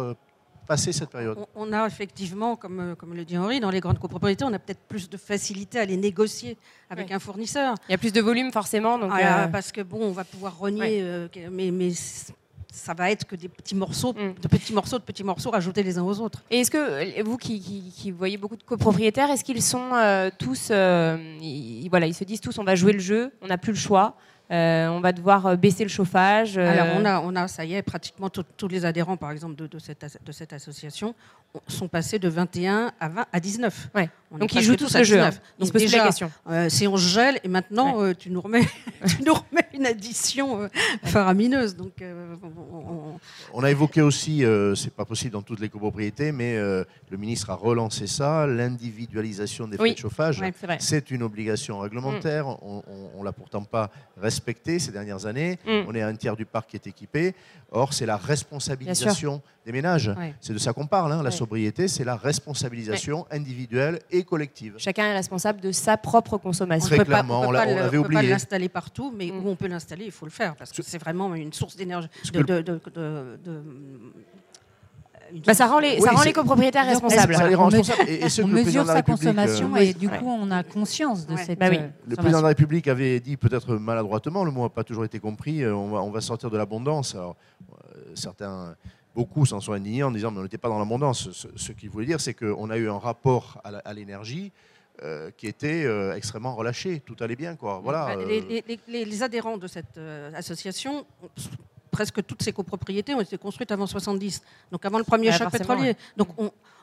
passer 0.68 0.92
cette 0.92 1.10
période 1.10 1.38
on, 1.56 1.74
a 1.74 1.86
effectivement, 1.86 2.56
comme, 2.56 2.80
euh, 2.80 2.96
comme 2.96 3.14
le 3.14 3.26
dit 3.26 3.38
Henri, 3.38 3.60
dans 3.60 3.70
les 3.70 3.80
grandes 3.80 4.00
copropriétés, 4.00 4.46
on 4.46 4.54
a 4.54 4.60
peut-être 4.60 4.82
plus 4.88 5.10
de 5.10 5.18
facilité 5.18 5.80
à 5.80 5.86
les 5.86 5.98
négocier 5.98 6.58
avec 6.90 7.12
un 7.12 7.20
fournisseur. 7.20 7.76
Il 7.90 7.92
y 7.92 7.96
a 7.96 7.98
plus 7.98 8.14
de 8.14 8.22
volume 8.22 8.52
forcément. 8.52 8.98
Donc 8.98 9.12
ah, 9.14 9.44
euh, 9.44 9.48
Parce 9.48 9.72
que 9.72 9.82
bon, 9.82 10.00
on 10.02 10.12
va 10.12 10.24
pouvoir 10.24 10.58
renier, 10.58 11.02
euh, 11.02 11.28
mais, 11.52 11.72
mais 11.72 11.92
ça 12.72 12.94
va 12.94 13.12
être 13.12 13.26
que 13.26 13.36
des 13.36 13.50
petits 13.50 13.76
morceaux, 13.76 14.14
mm. 14.14 14.42
de 14.42 14.48
petits 14.48 14.74
morceaux, 14.74 14.98
de 14.98 15.04
petits 15.04 15.24
morceaux 15.24 15.52
rajoutés 15.52 15.84
les 15.84 15.98
uns 15.98 16.04
aux 16.04 16.20
autres. 16.20 16.42
Et 16.50 16.62
est-ce 16.62 16.72
que 16.72 17.22
vous 17.22 17.38
qui, 17.38 17.60
qui, 17.60 18.12
voyez 18.12 18.38
beaucoup 18.38 18.56
de 18.56 18.64
copropriétaires, 18.64 19.30
est-ce 19.30 19.44
qu'ils 19.44 19.62
sont 19.62 19.90
tous, 20.40 20.70
voilà, 20.70 22.08
ils 22.08 22.16
se 22.16 22.24
disent 22.24 22.42
tous, 22.42 22.58
on 22.58 22.64
va 22.64 22.76
jouer 22.76 22.94
le 22.94 23.00
jeu, 23.00 23.32
on 23.42 23.48
n'a 23.48 23.58
plus 23.58 23.74
le 23.74 23.78
choix. 23.78 24.16
Euh, 24.52 24.88
on 24.90 25.00
va 25.00 25.14
devoir 25.14 25.46
euh, 25.46 25.56
baisser 25.56 25.84
le 25.84 25.90
chauffage. 25.90 26.58
Euh. 26.58 26.68
Alors 26.70 26.88
on 26.98 27.06
a, 27.06 27.22
on 27.22 27.36
a, 27.36 27.48
ça 27.48 27.64
y 27.64 27.74
est, 27.74 27.82
pratiquement 27.82 28.30
tous 28.30 28.68
les 28.68 28.84
adhérents, 28.84 29.16
par 29.16 29.32
exemple, 29.32 29.56
de, 29.56 29.80
cette, 29.80 30.06
de 30.26 30.32
cette 30.32 30.52
association 30.52 31.16
sont 31.68 31.90
passés 31.90 32.18
de 32.18 32.30
21 32.30 32.94
à, 32.98 33.10
20, 33.10 33.26
à 33.32 33.40
19. 33.42 33.90
Donc 34.40 34.56
ils 34.56 34.62
jouent 34.62 34.78
tous 34.78 34.96
le 34.96 35.04
jeu. 35.04 35.20
Hein. 35.20 35.32
Donc 35.60 35.74
déjà, 35.74 36.10
si 36.70 36.88
on 36.88 36.96
gèle, 36.96 37.40
et 37.44 37.50
maintenant 37.50 38.14
tu, 38.14 38.30
nous 38.30 38.40
remets, 38.40 38.66
tu 39.08 39.24
nous 39.24 39.34
remets 39.34 39.68
une 39.74 39.86
addition 39.86 40.70
faramineuse. 41.04 41.76
Donc, 41.76 42.02
on... 43.54 43.64
a 43.64 43.70
évoqué 43.70 44.02
aussi, 44.02 44.46
c'est 44.76 44.94
pas 44.94 45.04
possible 45.04 45.32
dans 45.32 45.42
toutes 45.42 45.60
les 45.60 45.68
copropriétés, 45.68 46.32
mais 46.32 46.58
le 46.58 47.18
ministre 47.18 47.50
a 47.50 47.56
relancé 47.56 48.08
ça, 48.08 48.48
l'individualisation 48.48 49.68
des 49.68 49.76
frais 49.76 49.92
de 49.92 49.98
chauffage. 49.98 50.42
c'est 50.80 51.12
une 51.12 51.24
obligation 51.24 51.80
réglementaire. 51.80 52.48
Mm. 52.48 52.56
On 52.62 53.20
ne 53.20 53.26
l'a 53.26 53.34
pourtant 53.34 53.64
pas 53.64 53.92
respectée 54.16 54.41
ces 54.80 54.92
dernières 54.92 55.26
années. 55.26 55.60
Mm. 55.66 55.86
On 55.88 55.96
est 55.96 56.02
à 56.02 56.08
un 56.08 56.16
tiers 56.16 56.36
du 56.36 56.46
parc 56.46 56.70
qui 56.70 56.76
est 56.76 56.88
équipé. 56.88 57.34
Or, 57.72 57.94
c'est 57.94 58.06
la 58.06 58.18
responsabilisation 58.18 59.42
des 59.66 59.72
ménages. 59.72 60.12
C'est 60.42 60.54
de 60.54 60.58
ça 60.58 60.74
qu'on 60.74 60.88
parle. 60.88 61.14
Hein. 61.14 61.24
La 61.24 61.32
sobriété, 61.32 61.88
c'est 61.88 62.04
la 62.04 62.16
responsabilisation 62.16 63.26
individuelle 63.32 64.00
et 64.12 64.24
collective. 64.24 64.76
Chacun 64.78 65.06
est 65.06 65.14
responsable 65.14 65.62
de 65.62 65.72
sa 65.72 65.98
propre 65.98 66.38
consommation. 66.38 66.96
Très 66.96 67.06
clairement, 67.06 67.42
on, 67.42 67.52
l'avait 67.52 67.98
oublié. 67.98 68.00
On 68.00 68.04
peut 68.04 68.14
pas 68.14 68.22
l'installer 68.24 68.70
partout, 68.70 69.14
mais 69.16 69.28
mm. 69.28 69.46
où 69.46 69.50
on 69.50 69.56
peut 69.56 69.68
l'installer, 69.68 70.06
il 70.06 70.12
faut 70.12 70.26
le 70.26 70.32
faire 70.32 70.56
parce 70.56 70.72
que 70.72 70.82
c'est 70.82 70.98
vraiment 70.98 71.34
une 71.36 71.54
source 71.54 71.76
d'énergie, 71.76 72.10
de, 72.34 72.82
bah, 75.46 75.54
ça 75.54 75.68
rend 75.68 75.80
les, 75.80 76.00
ça 76.00 76.12
rend 76.12 76.24
les 76.24 76.34
copropriétaires 76.34 76.86
responsables. 76.86 77.36
on, 77.58 78.48
mesure 78.48 78.86
sa 78.86 79.02
consommation 79.02 79.76
euh, 79.76 79.80
et 79.80 79.94
du 79.94 80.10
coup 80.10 80.28
on 80.28 80.52
a 80.52 80.64
conscience 80.64 81.26
de 81.26 81.36
cette. 81.38 81.60
Bah 81.60 81.68
euh, 81.68 81.88
le 82.08 82.16
président 82.16 82.40
de 82.40 82.44
la 82.44 82.50
République 82.50 82.88
avait 82.88 83.20
dit 83.20 83.38
peut-être 83.38 83.76
maladroitement, 83.76 84.44
le 84.44 84.52
mot 84.52 84.64
n'a 84.64 84.70
pas 84.70 84.84
toujours 84.84 85.06
été 85.06 85.20
compris, 85.20 85.64
euh, 85.64 85.76
on 85.76 85.90
va, 85.90 86.02
on 86.02 86.12
va 86.12 86.22
sortir 86.22 86.50
de 86.50 86.58
l'abondance. 86.58 87.16
certains, 88.16 88.76
beaucoup 89.16 89.46
s'en 89.46 89.60
sont 89.60 89.74
indignés 89.74 90.04
en 90.04 90.12
disant 90.12 90.32
mais 90.32 90.40
on 90.40 90.44
n'était 90.44 90.58
pas 90.58 90.70
dans 90.70 90.80
l'abondance. 90.80 91.30
Ce, 91.56 91.72
qu'il 91.72 91.90
voulait 91.90 92.06
dire, 92.06 92.22
c'est 92.22 92.34
qu'on 92.34 92.70
a 92.70 92.78
eu 92.78 92.90
un 92.90 93.00
rapport 93.00 93.62
à 93.64 93.94
l'énergie. 93.94 94.52
qui 95.38 95.48
était 95.48 95.88
extrêmement 96.16 96.56
relâché. 96.56 97.00
Tout 97.00 97.16
allait 97.22 97.36
bien. 97.36 97.56
Quoi. 97.56 97.82
Voilà, 97.84 98.16
les, 98.16 98.64
les, 98.88 99.24
adhérents 99.24 99.58
de 99.58 99.68
cette 99.68 100.00
association 100.36 101.06
presque 101.92 102.26
toutes 102.26 102.42
ces 102.42 102.54
copropriétés 102.54 103.14
ont 103.14 103.22
été 103.22 103.38
construites 103.38 103.72
avant 103.72 103.86
70, 103.86 104.42
donc 104.72 104.86
avant 104.86 104.98
le 104.98 105.04
premier 105.04 105.32
choc 105.32 105.52
pétrolier. 105.52 105.96
Donc 106.18 106.30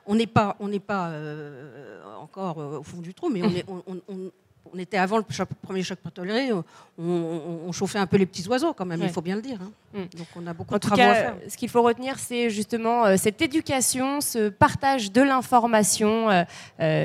on 0.08 0.14
n'est 0.14 0.26
pas, 0.26 0.56
on 0.58 0.68
n'est 0.68 0.80
pas 0.80 1.08
euh, 1.08 2.02
encore 2.20 2.58
euh, 2.58 2.78
au 2.78 2.82
fond 2.82 2.98
du 2.98 3.14
trou, 3.14 3.28
mais 3.30 3.42
on, 3.42 3.50
est, 3.50 3.64
on, 3.68 4.78
était 4.78 4.96
avant 4.96 5.18
le 5.18 5.24
premier 5.62 5.82
choc 5.82 5.98
pétrolier, 5.98 6.50
on, 6.98 7.72
chauffait 7.72 7.98
un 7.98 8.06
peu 8.06 8.16
les 8.16 8.26
petits 8.26 8.46
oiseaux 8.48 8.72
quand 8.72 8.86
même, 8.86 9.02
il 9.02 9.10
faut 9.10 9.20
bien 9.20 9.36
le 9.36 9.42
dire. 9.42 9.58
Hein. 9.62 9.70
Mm. 9.92 10.18
Donc 10.18 10.26
on 10.36 10.46
a 10.46 10.54
beaucoup 10.54 10.74
de 10.74 10.78
travaux 10.78 11.02
à 11.02 11.14
faire. 11.14 11.36
Ce 11.48 11.56
qu'il 11.56 11.68
faut 11.68 11.82
retenir, 11.82 12.18
c'est 12.18 12.48
justement 12.48 13.04
euh, 13.04 13.16
cette 13.18 13.40
éducation, 13.42 14.20
ce 14.20 14.48
partage 14.48 15.12
de 15.12 15.22
l'information 15.22 16.28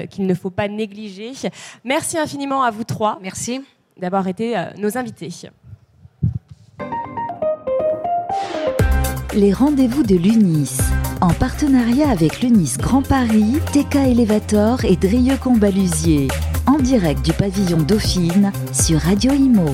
qu'il 0.09 0.25
ne 0.25 0.33
faut 0.33 0.49
pas 0.49 0.67
négliger. 0.67 1.33
Merci 1.83 2.17
infiniment 2.17 2.63
à 2.63 2.71
vous 2.71 2.83
trois. 2.85 3.19
Merci 3.21 3.61
d'avoir 3.97 4.27
été 4.27 4.55
nos 4.77 4.97
invités. 4.97 5.29
Les 9.35 9.51
rendez-vous 9.51 10.03
de 10.03 10.15
l'UNIS. 10.15 10.77
En 11.19 11.33
partenariat 11.33 12.07
avec 12.11 12.41
l'UNIS 12.41 12.77
Grand 12.77 13.01
Paris, 13.01 13.55
TK 13.71 13.95
Elevator 14.11 14.85
et 14.85 14.95
Drieux 14.95 15.37
Combalusier. 15.37 16.27
En 16.67 16.77
direct 16.77 17.25
du 17.25 17.33
pavillon 17.33 17.79
Dauphine 17.79 18.51
sur 18.71 18.99
Radio 18.99 19.33
Imo. 19.33 19.65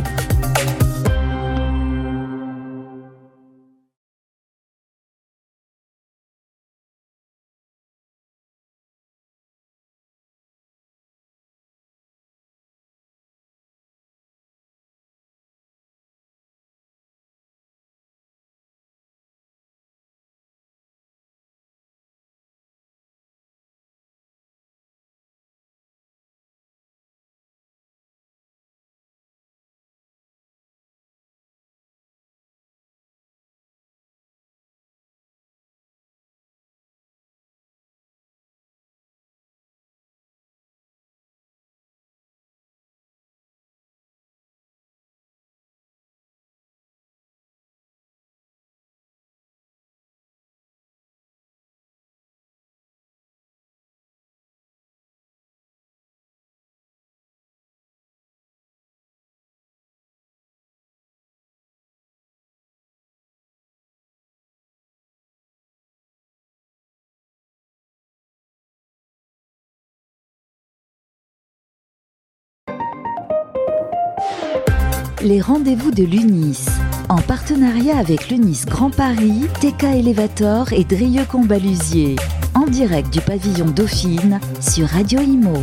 Les 75.21 75.41
rendez-vous 75.41 75.91
de 75.91 76.03
l'UNIS. 76.03 76.67
En 77.09 77.17
partenariat 77.17 77.97
avec 77.97 78.29
l'UNIS 78.29 78.63
Grand 78.65 78.89
Paris, 78.89 79.47
TK 79.59 79.83
Elevator 79.83 80.71
et 80.71 80.85
Drieux 80.85 81.25
Combalusier. 81.25 82.15
En 82.55 82.65
direct 82.65 83.11
du 83.11 83.19
pavillon 83.19 83.65
Dauphine 83.65 84.39
sur 84.61 84.87
Radio 84.87 85.19
Imo. 85.19 85.55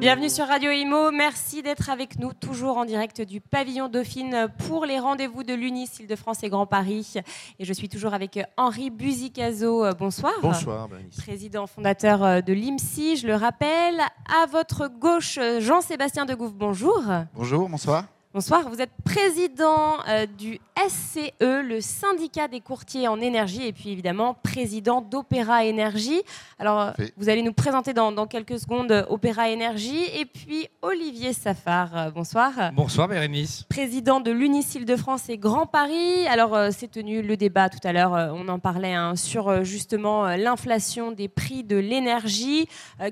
Bienvenue 0.00 0.28
sur 0.28 0.46
Radio 0.46 0.70
Imo. 0.70 1.10
Merci 1.10 1.60
d'être 1.60 1.90
avec 1.90 2.20
nous, 2.20 2.32
toujours 2.32 2.76
en 2.76 2.84
direct 2.84 3.20
du 3.20 3.40
pavillon 3.40 3.88
Dauphine 3.88 4.46
pour 4.68 4.86
les 4.86 5.00
rendez-vous 5.00 5.42
de 5.42 5.52
l'UNIS 5.52 5.90
Île-de-France 5.98 6.44
et 6.44 6.48
Grand 6.48 6.66
Paris. 6.66 7.14
Et 7.58 7.64
je 7.64 7.72
suis 7.72 7.88
toujours 7.88 8.14
avec 8.14 8.38
Henri 8.56 8.90
Buzicazo. 8.90 9.92
Bonsoir. 9.98 10.34
Bonsoir, 10.40 10.88
Président 11.16 11.66
fondateur 11.66 12.44
de 12.44 12.52
l'IMSI, 12.52 13.16
je 13.16 13.26
le 13.26 13.34
rappelle. 13.34 14.00
À 14.28 14.46
votre 14.46 14.86
gauche, 14.86 15.40
Jean-Sébastien 15.58 16.26
Degouve, 16.26 16.54
bonjour. 16.54 17.02
Bonjour, 17.34 17.68
bonsoir. 17.68 18.04
Bonsoir, 18.38 18.68
vous 18.68 18.80
êtes 18.80 18.92
président 19.04 19.96
euh, 20.08 20.24
du 20.24 20.60
SCE, 20.88 21.32
le 21.40 21.80
syndicat 21.80 22.46
des 22.46 22.60
courtiers 22.60 23.08
en 23.08 23.20
énergie, 23.20 23.66
et 23.66 23.72
puis 23.72 23.90
évidemment 23.90 24.34
président 24.34 25.00
d'Opéra 25.00 25.64
Énergie. 25.64 26.22
Alors, 26.60 26.92
vous 27.16 27.28
allez 27.28 27.42
nous 27.42 27.52
présenter 27.52 27.92
dans, 27.94 28.28
quelques 28.28 28.60
secondes 28.60 28.92
euh, 28.92 29.04
Opéra 29.08 29.48
Énergie, 29.48 30.04
et 30.14 30.24
puis 30.24 30.68
Olivier 30.82 31.32
Safar, 31.32 31.96
euh, 31.96 32.10
bonsoir. 32.12 32.52
Bonsoir 32.74 33.08
Bérénice. 33.08 33.64
Président 33.68 34.20
de 34.20 34.30
l'Unicile 34.30 34.84
de 34.84 34.94
France 34.94 35.28
et 35.28 35.36
Grand 35.36 35.66
Paris. 35.66 36.24
Alors, 36.28 36.56
c'est 36.70 36.92
tenu 36.92 37.22
le 37.22 37.36
débat 37.36 37.68
tout 37.68 37.80
à 37.82 37.92
l'heure, 37.92 38.12
on 38.12 38.46
en 38.46 38.60
parlait, 38.60 38.94
hein, 38.94 39.16
sur 39.16 39.64
justement 39.64 40.28
l'inflation 40.36 41.10
des 41.10 41.26
prix 41.26 41.64
de 41.64 41.76
l'énergie. 41.76 42.68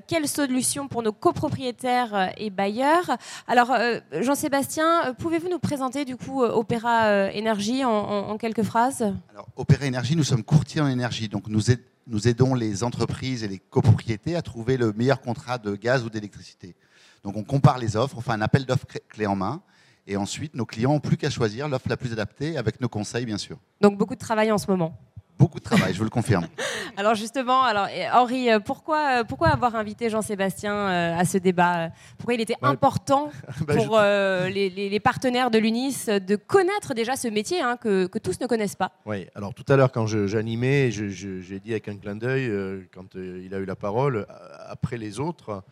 quelle 0.07 0.29
solution 0.29 0.87
pour 0.87 1.03
nos 1.03 1.11
copropriétaires 1.11 2.31
et 2.37 2.49
bailleurs? 2.49 3.17
Alors, 3.45 3.75
Jean-Sébastien, 4.21 5.15
pouvez-vous 5.17 5.49
nous 5.49 5.59
présenter 5.59 6.05
du 6.05 6.15
coup 6.15 6.43
euh, 6.43 6.51
Opéra 6.51 7.05
euh, 7.05 7.29
Énergie 7.31 7.83
en, 7.83 8.37
quelques 8.37 8.63
phrases? 8.63 9.01
Alors, 9.31 9.47
Opéra 9.55 9.85
Énergie, 9.85 10.15
nous 10.15 10.23
sommes 10.23 10.43
courtiers 10.43 10.81
en 10.81 10.87
énergie, 10.87 11.27
donc 11.27 11.47
nous, 11.47 11.61
nous 12.07 12.27
aidons 12.27 12.53
les 12.53 12.83
entreprises 12.83 13.43
et 13.43 13.47
les 13.47 13.59
copropriétés 13.59 14.35
à 14.35 14.41
trouver 14.41 14.77
le 14.77 14.93
meilleur 14.93 15.21
contrat 15.21 15.57
de 15.57 15.75
gaz 15.75 16.03
ou 16.03 16.09
d'électricité. 16.09 16.75
Donc 17.23 17.35
on 17.35 17.43
compare 17.43 17.77
les 17.77 17.95
offres, 17.97 18.17
on 18.17 18.21
fait 18.21 18.31
un 18.31 18.41
appel 18.41 18.65
d'offres 18.65 18.85
clé 19.09 19.25
en 19.25 19.35
main, 19.35 19.61
et 20.05 20.17
ensuite 20.17 20.55
nos 20.55 20.65
clients 20.65 20.93
n'ont 20.93 20.99
plus 20.99 21.17
qu'à 21.17 21.29
choisir 21.29 21.67
l'offre 21.67 21.89
la 21.89 21.97
plus 21.97 22.13
adaptée 22.13 22.57
avec 22.57 22.79
nos 22.79 22.89
conseils, 22.89 23.25
bien 23.25 23.37
sûr. 23.37 23.57
Donc 23.81 23.97
beaucoup 23.97 24.15
de 24.15 24.19
travail 24.19 24.51
en 24.51 24.57
ce 24.57 24.69
moment 24.69 24.97
beaucoup 25.37 25.59
de 25.59 25.63
travail, 25.63 25.93
je 25.93 25.97
vous 25.97 26.03
le 26.03 26.09
confirme. 26.09 26.47
alors 26.97 27.15
justement, 27.15 27.63
alors 27.63 27.87
Henri, 28.13 28.49
euh, 28.49 28.59
pourquoi, 28.59 29.19
euh, 29.19 29.23
pourquoi 29.23 29.49
avoir 29.49 29.75
invité 29.75 30.09
Jean-Sébastien 30.09 30.73
euh, 30.73 31.17
à 31.17 31.25
ce 31.25 31.37
débat 31.37 31.89
Pourquoi 32.17 32.33
il 32.33 32.41
était 32.41 32.57
important 32.61 33.31
bah, 33.67 33.75
pour 33.75 33.99
les, 33.99 34.99
partenaires 34.99 35.51
de 35.51 35.59
l'UNIS 35.59 36.05
de 36.07 36.35
connaître 36.35 36.93
déjà 36.93 37.15
ce 37.15 37.27
métier 37.27 37.61
hein, 37.61 37.77
que, 37.77 38.07
tous 38.17 38.39
ne 38.41 38.47
connaissent 38.47 38.75
pas? 38.75 38.91
Oui, 39.05 39.27
alors 39.35 39.53
tout 39.53 39.65
à 39.71 39.75
l'heure 39.75 39.91
quand 39.91 40.07
j'animais, 40.07 40.91
j'ai 40.91 41.59
dit 41.59 41.71
avec 41.71 41.87
un 41.87 41.97
clin 41.97 42.15
d'œil, 42.15 42.51
quand 42.93 43.15
il 43.15 43.53
a 43.53 43.59
eu 43.59 43.65
la 43.65 43.75
parole, 43.75 44.25
après 44.67 44.97
les 44.97 45.19
autres, 45.19 45.63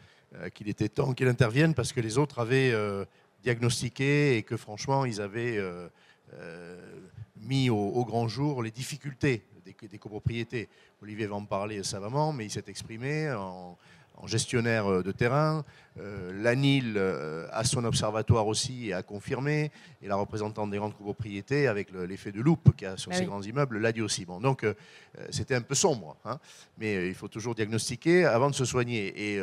qu'il 0.54 0.70
était 0.70 0.90
temps 0.90 1.14
qu'il 1.14 1.28
intervienne 1.28 1.74
parce 1.74 1.92
que 1.92 2.02
les 2.02 2.18
autres 2.18 2.40
avaient 2.40 2.74
diagnostiqué 3.44 4.38
et 4.38 4.44
que 4.44 4.58
franchement, 4.58 5.06
ils 5.06 5.22
avaient 5.22 5.60
mis 7.42 7.70
au, 7.70 7.78
au, 7.78 8.06
grand 8.06 8.28
jour 8.28 8.64
les 8.64 8.72
difficultés 8.72 9.44
des, 9.66 9.98
copropriétés. 9.98 10.70
Olivier 11.02 11.28
va 11.28 11.36
en 11.36 11.46
parler 11.46 11.84
savamment, 11.84 12.34
mais 12.34 12.46
il 12.46 12.52
s'est 12.52 12.64
exprimé 12.68 13.32
en, 13.32 13.78
en 14.18 14.28
gestionnaire 14.28 14.88
euh, 14.88 15.04
de 15.04 15.12
terrain. 15.12 15.64
Euh, 16.00 16.32
L'ANIL 16.42 16.96
euh, 16.98 17.48
a 17.52 17.64
son 17.64 17.86
observatoire 17.86 18.48
aussi 18.48 18.90
et 18.90 18.94
a 18.94 19.04
confirmé. 19.04 19.72
Et 20.02 20.08
la 20.08 20.16
représentante 20.16 20.70
des 20.72 20.78
grandes 20.78 20.96
copropriétés, 20.96 21.68
avec 21.68 21.90
l'effet 21.92 22.32
de 22.32 22.42
loupe 22.42 22.76
qu'il 22.76 22.88
y 22.88 22.92
a 22.92 22.98
sur 22.98 23.12
ah 23.12 23.16
ces 23.16 23.26
grands 23.26 23.42
immeubles, 23.42 23.80
l'a 23.80 23.92
dit 23.92 24.02
aussi. 24.02 24.26
Bon, 24.26 24.40
donc 24.40 24.66
c'était 25.32 25.56
un 25.56 25.62
peu 25.62 25.74
sombre, 25.74 26.16
hein. 26.26 26.38
mais 26.78 27.08
il 27.08 27.16
faut 27.16 27.28
toujours 27.28 27.56
diagnostiquer 27.56 28.26
avant 28.26 28.50
de 28.50 28.56
se 28.56 28.66
soigner. 28.66 29.34
Et 29.34 29.42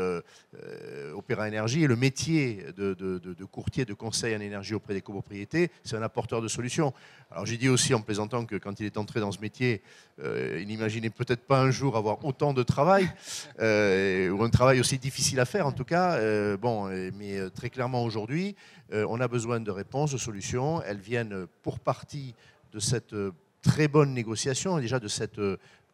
Opéra 1.14 1.48
Énergie 1.48 1.86
le 1.86 1.96
métier 1.96 2.66
de, 2.76 2.94
de, 2.94 3.44
courtier 3.44 3.84
de 3.84 3.94
conseil 3.94 4.36
en 4.36 4.40
énergie 4.40 4.74
auprès 4.74 4.94
des 4.94 5.00
copropriétés, 5.00 5.70
c'est 5.82 5.96
un 5.96 6.02
apporteur 6.02 6.40
de 6.40 6.48
solutions. 6.48 6.92
Alors 7.32 7.46
j'ai 7.46 7.56
dit 7.56 7.68
aussi 7.68 7.94
en 7.94 8.00
plaisantant 8.00 8.44
que 8.44 8.56
quand 8.56 8.78
il 8.80 8.86
est 8.86 8.98
entré 8.98 9.20
dans 9.20 9.32
ce 9.32 9.40
métier, 9.40 9.82
il 10.22 10.66
n'imaginait 10.66 11.10
peut-être 11.10 11.46
pas 11.46 11.60
un 11.60 11.70
jour 11.70 11.96
avoir 11.96 12.24
autant 12.24 12.52
de 12.52 12.62
travail, 12.62 13.04
ou 13.58 14.42
un 14.42 14.50
travail 14.50 14.80
aussi 14.80 14.98
difficile 14.98 15.40
à 15.40 15.44
faire 15.44 15.66
en 15.66 15.72
tout 15.72 15.84
cas. 15.84 16.16
Euh, 16.32 16.56
bon, 16.56 16.86
mais 17.18 17.38
euh, 17.38 17.50
très 17.50 17.70
clairement 17.70 18.04
aujourd'hui, 18.04 18.56
euh, 18.92 19.06
on 19.08 19.20
a 19.20 19.28
besoin 19.28 19.60
de 19.60 19.70
réponses, 19.70 20.12
de 20.12 20.18
solutions. 20.18 20.82
Elles 20.82 21.00
viennent 21.00 21.46
pour 21.62 21.78
partie 21.78 22.34
de 22.72 22.78
cette 22.78 23.14
très 23.62 23.88
bonne 23.88 24.14
négociation, 24.14 24.78
déjà 24.78 24.98
de 24.98 25.08
cette 25.08 25.40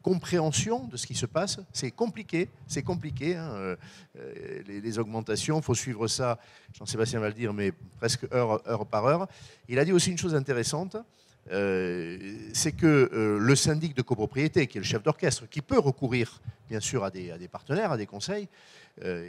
compréhension 0.03 0.87
de 0.87 0.96
ce 0.96 1.07
qui 1.07 1.14
se 1.14 1.27
passe. 1.27 1.59
C'est 1.72 1.90
compliqué, 1.90 2.48
c'est 2.66 2.83
compliqué. 2.83 3.37
Hein, 3.37 3.77
les, 4.66 4.98
augmentations, 4.98 5.59
il 5.59 5.64
faut 5.64 5.74
suivre 5.74 6.07
ça, 6.07 6.38
Jean-Sébastien 6.72 7.20
va 7.20 7.29
le 7.29 7.35
dire, 7.35 7.53
mais 7.53 7.72
presque 7.98 8.27
heure 8.33 8.87
par 8.87 9.07
heure. 9.07 9.27
Il 9.68 9.79
a 9.79 9.85
dit 9.85 9.92
aussi 9.92 10.11
une 10.11 10.18
chose 10.18 10.35
intéressante, 10.35 10.96
euh, 11.50 12.18
c'est 12.52 12.72
que 12.72 12.87
euh, 12.87 13.38
le 13.38 13.56
syndic 13.56 13.94
de 13.94 14.02
copropriété, 14.02 14.66
qui 14.66 14.78
est 14.78 14.80
le 14.80 14.87
chef 14.87 15.02
d'orchestre, 15.02 15.48
qui 15.48 15.62
peut 15.62 15.78
recourir 15.78 16.40
bien 16.68 16.80
sûr 16.80 17.04
à 17.04 17.11
des, 17.11 17.48
partenaires, 17.50 17.92
à 17.92 17.96
des 17.96 18.06
conseils, 18.06 18.48
euh, 19.04 19.26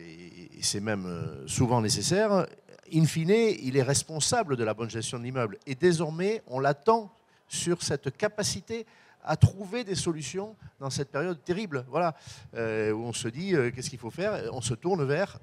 c'est 0.61 0.81
même 0.81 1.07
souvent 1.47 1.81
nécessaire, 1.81 2.45
in 2.93 3.05
fine, 3.05 3.29
il 3.29 3.77
est 3.77 3.83
responsable 3.83 4.57
de 4.57 4.63
la 4.63 4.73
bonne 4.73 4.89
gestion 4.89 5.19
de 5.19 5.23
l'immeuble. 5.23 5.57
Et 5.65 5.75
désormais, 5.75 6.41
on 6.47 6.59
l'attend 6.59 7.13
sur 7.47 7.81
cette 7.81 8.15
capacité 8.17 8.85
à 9.23 9.37
trouver 9.37 9.83
des 9.83 9.95
solutions 9.95 10.55
dans 10.79 10.89
cette 10.89 11.11
période 11.11 11.41
terrible, 11.43 11.85
voilà, 11.89 12.15
où 12.53 13.03
on 13.03 13.13
se 13.13 13.27
dit 13.27 13.53
qu'est-ce 13.73 13.89
qu'il 13.89 13.99
faut 13.99 14.09
faire, 14.09 14.49
on 14.53 14.61
se 14.61 14.73
tourne 14.73 15.05
vers 15.05 15.39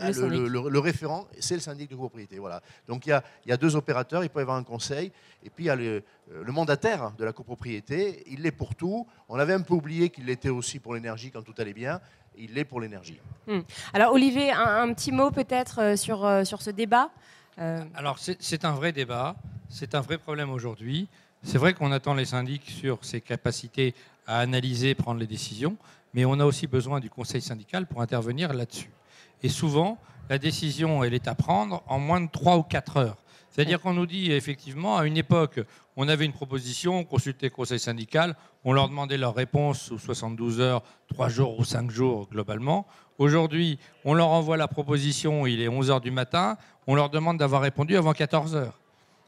bah, 0.00 0.10
le, 0.10 0.78
référent, 0.78 1.26
c'est 1.38 1.54
le 1.54 1.60
syndic 1.60 1.90
de 1.90 1.94
copropriété. 1.94 2.38
Voilà. 2.38 2.62
Donc 2.88 3.06
il 3.06 3.10
y, 3.46 3.52
a, 3.52 3.56
deux 3.56 3.76
opérateurs, 3.76 4.24
il 4.24 4.30
peut 4.30 4.40
y 4.40 4.42
avoir 4.42 4.56
un 4.56 4.64
conseil, 4.64 5.12
et 5.44 5.50
puis 5.50 5.64
il 5.64 5.66
y 5.68 5.70
a 5.70 5.76
le, 5.76 6.02
euh, 6.32 6.52
mandataire 6.52 7.12
de 7.18 7.24
la 7.24 7.32
copropriété, 7.32 8.24
il 8.26 8.42
l'est 8.42 8.50
pour 8.50 8.74
tout. 8.74 9.06
On 9.28 9.38
avait 9.38 9.52
un 9.52 9.60
peu 9.60 9.74
oublié 9.74 10.10
qu'il 10.10 10.26
l'était 10.26 10.48
aussi 10.48 10.78
pour 10.78 10.94
l'énergie 10.94 11.30
quand 11.30 11.42
tout 11.42 11.54
allait 11.58 11.74
bien, 11.74 12.00
il 12.36 12.54
l'est 12.54 12.64
pour 12.64 12.80
l'énergie. 12.80 13.20
Hmm. 13.46 13.60
Alors 13.92 14.12
Olivier, 14.12 14.52
un, 14.52 14.92
petit 14.94 15.12
mot 15.12 15.30
peut-être 15.30 15.80
euh, 15.80 15.96
sur, 15.96 16.24
euh, 16.24 16.44
sur 16.44 16.62
ce 16.62 16.70
débat 16.70 17.10
Alors 17.94 18.18
c'est 18.18 18.64
un 18.64 18.72
vrai 18.72 18.92
débat, 18.92 19.36
c'est 19.68 19.94
un 19.94 20.00
vrai 20.00 20.18
problème 20.18 20.50
aujourd'hui. 20.50 21.08
C'est 21.42 21.58
vrai 21.58 21.72
qu'on 21.72 21.90
attend 21.90 22.14
les 22.14 22.26
syndics 22.26 22.68
sur 22.68 23.02
ses 23.04 23.20
capacités 23.20 23.94
à 24.26 24.40
analyser, 24.40 24.94
prendre 24.94 25.18
les 25.18 25.26
décisions, 25.26 25.76
mais 26.12 26.24
on 26.24 26.38
a 26.38 26.44
aussi 26.44 26.66
besoin 26.66 27.00
du 27.00 27.08
conseil 27.08 27.40
syndical 27.40 27.86
pour 27.86 28.02
intervenir 28.02 28.52
là-dessus. 28.52 28.90
Et 29.42 29.48
souvent, 29.48 29.98
la 30.28 30.38
décision, 30.38 31.02
elle 31.02 31.14
est 31.14 31.28
à 31.28 31.34
prendre 31.34 31.82
en 31.86 31.98
moins 31.98 32.20
de 32.20 32.30
3 32.30 32.56
ou 32.56 32.62
4 32.62 32.96
heures. 32.98 33.16
C'est-à-dire 33.50 33.80
qu'on 33.80 33.94
nous 33.94 34.06
dit 34.06 34.30
effectivement, 34.30 34.96
à 34.96 35.06
une 35.06 35.16
époque, 35.16 35.60
on 35.96 36.08
avait 36.08 36.24
une 36.24 36.32
proposition, 36.32 37.00
on 37.00 37.04
consultait 37.04 37.46
le 37.46 37.50
conseil 37.50 37.80
syndical, 37.80 38.36
on 38.64 38.72
leur 38.72 38.88
demandait 38.88 39.18
leur 39.18 39.34
réponse 39.34 39.80
sous 39.80 39.98
72 39.98 40.60
heures, 40.60 40.82
3 41.08 41.28
jours 41.28 41.58
ou 41.58 41.64
5 41.64 41.90
jours 41.90 42.28
globalement. 42.30 42.86
Aujourd'hui, 43.18 43.78
on 44.04 44.14
leur 44.14 44.28
envoie 44.28 44.56
la 44.56 44.68
proposition, 44.68 45.46
il 45.46 45.60
est 45.60 45.68
11 45.68 45.90
heures 45.90 46.00
du 46.00 46.12
matin, 46.12 46.56
on 46.86 46.94
leur 46.94 47.10
demande 47.10 47.38
d'avoir 47.38 47.62
répondu 47.62 47.96
avant 47.96 48.12
14 48.12 48.54
heures 48.54 48.80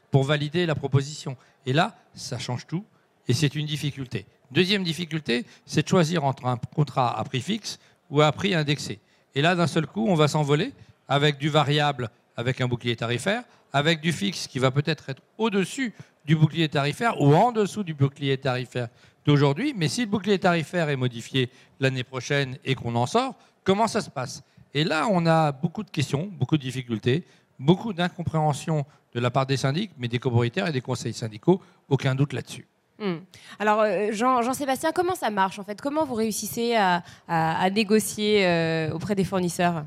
pour 0.09 0.23
valider 0.23 0.65
la 0.65 0.75
proposition. 0.75 1.35
Et 1.65 1.73
là, 1.73 1.95
ça 2.13 2.39
change 2.39 2.65
tout 2.65 2.85
et 3.27 3.33
c'est 3.33 3.55
une 3.55 3.65
difficulté. 3.65 4.25
Deuxième 4.51 4.83
difficulté, 4.83 5.45
c'est 5.65 5.83
de 5.83 5.87
choisir 5.87 6.23
entre 6.23 6.45
un 6.45 6.57
contrat 6.57 7.17
à 7.17 7.23
prix 7.23 7.41
fixe 7.41 7.79
ou 8.09 8.21
à 8.21 8.31
prix 8.31 8.55
indexé. 8.55 8.99
Et 9.35 9.41
là, 9.41 9.55
d'un 9.55 9.67
seul 9.67 9.87
coup, 9.87 10.05
on 10.07 10.15
va 10.15 10.27
s'envoler 10.27 10.73
avec 11.07 11.37
du 11.37 11.49
variable, 11.49 12.09
avec 12.37 12.61
un 12.61 12.67
bouclier 12.67 12.95
tarifaire, 12.95 13.43
avec 13.71 14.01
du 14.01 14.11
fixe 14.11 14.47
qui 14.47 14.59
va 14.59 14.71
peut-être 14.71 15.09
être, 15.09 15.21
au-dessus 15.37 15.93
du 16.25 16.35
bouclier 16.35 16.69
tarifaire 16.69 17.19
ou 17.19 17.33
en 17.33 17.51
dessous 17.51 17.83
du 17.83 17.93
bouclier 17.93 18.37
tarifaire 18.37 18.87
d'aujourd'hui. 19.25 19.73
Mais 19.75 19.87
si 19.87 20.01
le 20.01 20.07
bouclier 20.07 20.39
tarifaire 20.39 20.89
est 20.89 20.95
modifié 20.95 21.49
l'année 21.79 22.03
prochaine 22.03 22.57
et 22.63 22.75
qu'on 22.75 22.95
en 22.95 23.07
sort, 23.07 23.35
comment 23.63 23.87
ça 23.87 24.01
se 24.01 24.09
passe? 24.09 24.43
Et 24.73 24.83
là, 24.83 25.07
on 25.09 25.25
a 25.25 25.51
beaucoup 25.51 25.83
de 25.83 25.89
questions, 25.89 26.29
beaucoup 26.31 26.57
de 26.57 26.61
difficultés, 26.61 27.25
beaucoup 27.59 27.93
d'incompréhension 27.93 28.85
de 29.13 29.19
la 29.19 29.29
part 29.29 29.45
des 29.45 29.57
syndics, 29.57 29.91
mais 29.97 30.07
des 30.07 30.19
copropriétaires 30.19 30.67
et 30.67 30.71
des 30.71 30.81
conseils 30.81 31.13
syndicaux, 31.13 31.61
aucun 31.89 32.15
doute 32.15 32.33
là-dessus. 32.33 32.65
Hmm. 32.99 33.17
Alors, 33.59 33.81
euh, 33.81 34.11
Jean-Sébastien, 34.11 34.91
comment 34.91 35.15
ça 35.15 35.29
marche 35.29 35.59
en 35.59 35.63
fait? 35.63 35.81
Comment 35.81 36.05
vous 36.05 36.13
réussissez 36.13 36.75
à, 36.75 37.69
négocier 37.71 38.45
euh, 38.45 38.91
auprès 38.91 39.15
des 39.15 39.23
fournisseurs? 39.23 39.83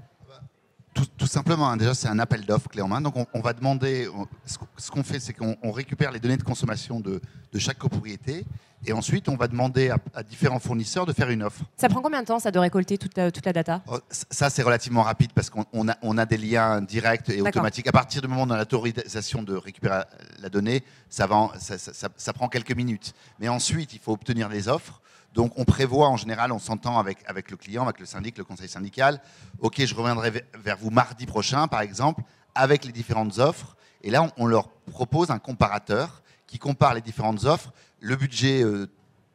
Tout, 1.17 1.27
simplement, 1.27 1.69
hein. 1.69 1.77
déjà, 1.77 1.95
c'est 1.95 2.09
un 2.09 2.19
appel 2.19 2.45
d'offres 2.45 2.69
clé 2.69 2.83
en 2.83 2.89
main. 2.89 3.01
Donc, 3.01 3.15
on, 3.33 3.41
va 3.41 3.53
demander, 3.53 4.09
ce 4.47 4.91
qu'on 4.91 5.03
fait, 5.03 5.21
c'est 5.21 5.33
qu'on 5.33 5.71
récupère 5.71 6.11
les 6.11 6.21
données 6.21 6.37
de 6.37 6.43
consommation 6.43 7.01
de, 7.01 7.21
chaque 7.59 7.79
copropriété 7.79 8.45
et 8.85 8.93
ensuite, 8.93 9.29
on 9.29 9.37
va 9.37 9.49
demander 9.49 9.91
à, 10.15 10.23
différents 10.23 10.59
fournisseurs 10.59 11.07
de 11.07 11.13
faire 11.13 11.31
une 11.31 11.43
offre. 11.43 11.63
Ça 11.77 11.89
prend 11.89 12.03
combien 12.03 12.21
de 12.21 12.27
temps, 12.27 12.39
ça, 12.39 12.51
de 12.51 12.59
récolter 12.59 12.99
toute 12.99 13.17
la, 13.17 13.33
toute 13.33 13.47
la 13.47 13.53
data? 13.53 13.83
Oh, 13.91 13.99
Ça, 14.11 14.51
c'est 14.51 14.63
relativement 14.63 15.03
rapide 15.03 15.33
parce 15.35 15.49
qu'on 15.49 15.89
a, 15.89 15.97
on 16.03 16.19
a 16.19 16.27
des 16.27 16.37
liens 16.37 16.83
directs 16.83 17.31
et 17.31 17.41
automatiques. 17.41 17.89
À 17.89 17.93
partir 17.93 18.21
du 18.21 18.29
moment 18.29 18.43
où 18.43 18.47
on 18.47 18.51
a 18.51 18.59
l'autorisation 18.59 19.43
de 19.43 19.55
récupérer 19.55 20.03
la 20.41 20.49
donnée, 20.51 20.85
ça, 21.09 21.27
va, 21.27 21.53
ça, 21.59 22.09
ça 22.15 22.33
prend 22.33 22.49
quelques 22.49 22.77
minutes. 22.77 23.15
Mais 23.41 23.49
ensuite, 23.49 23.95
il 23.95 23.99
faut 23.99 24.13
obtenir 24.13 24.49
les 24.49 24.69
offres. 24.69 25.01
Donc 25.37 25.53
on 25.57 25.67
prévoit 25.67 26.09
en 26.09 26.17
général, 26.17 26.51
on 26.51 26.59
s'entend 26.59 26.99
avec, 26.99 27.51
le 27.51 27.57
client, 27.59 27.83
avec 27.83 28.01
le 28.01 28.07
syndic, 28.07 28.39
le 28.39 28.45
conseil 28.45 28.71
syndical. 28.71 29.21
Ok, 29.61 29.85
je 29.85 29.95
reviendrai 29.95 30.33
vers 30.55 30.79
vous 30.79 30.89
mardi 30.89 31.27
prochain, 31.27 31.69
par 31.69 31.83
exemple, 31.83 32.23
avec 32.55 32.87
les 32.87 32.93
différentes 32.93 33.39
offres. 33.39 33.77
Et 34.03 34.11
là, 34.11 34.27
on, 34.39 34.47
leur 34.47 34.71
propose 34.91 35.31
un 35.31 35.39
comparateur 35.39 36.23
qui 36.47 36.59
compare 36.59 36.95
les 36.95 37.03
différentes 37.03 37.45
offres, 37.45 37.71
le 38.01 38.17
budget 38.17 38.65
euh, 38.65 38.87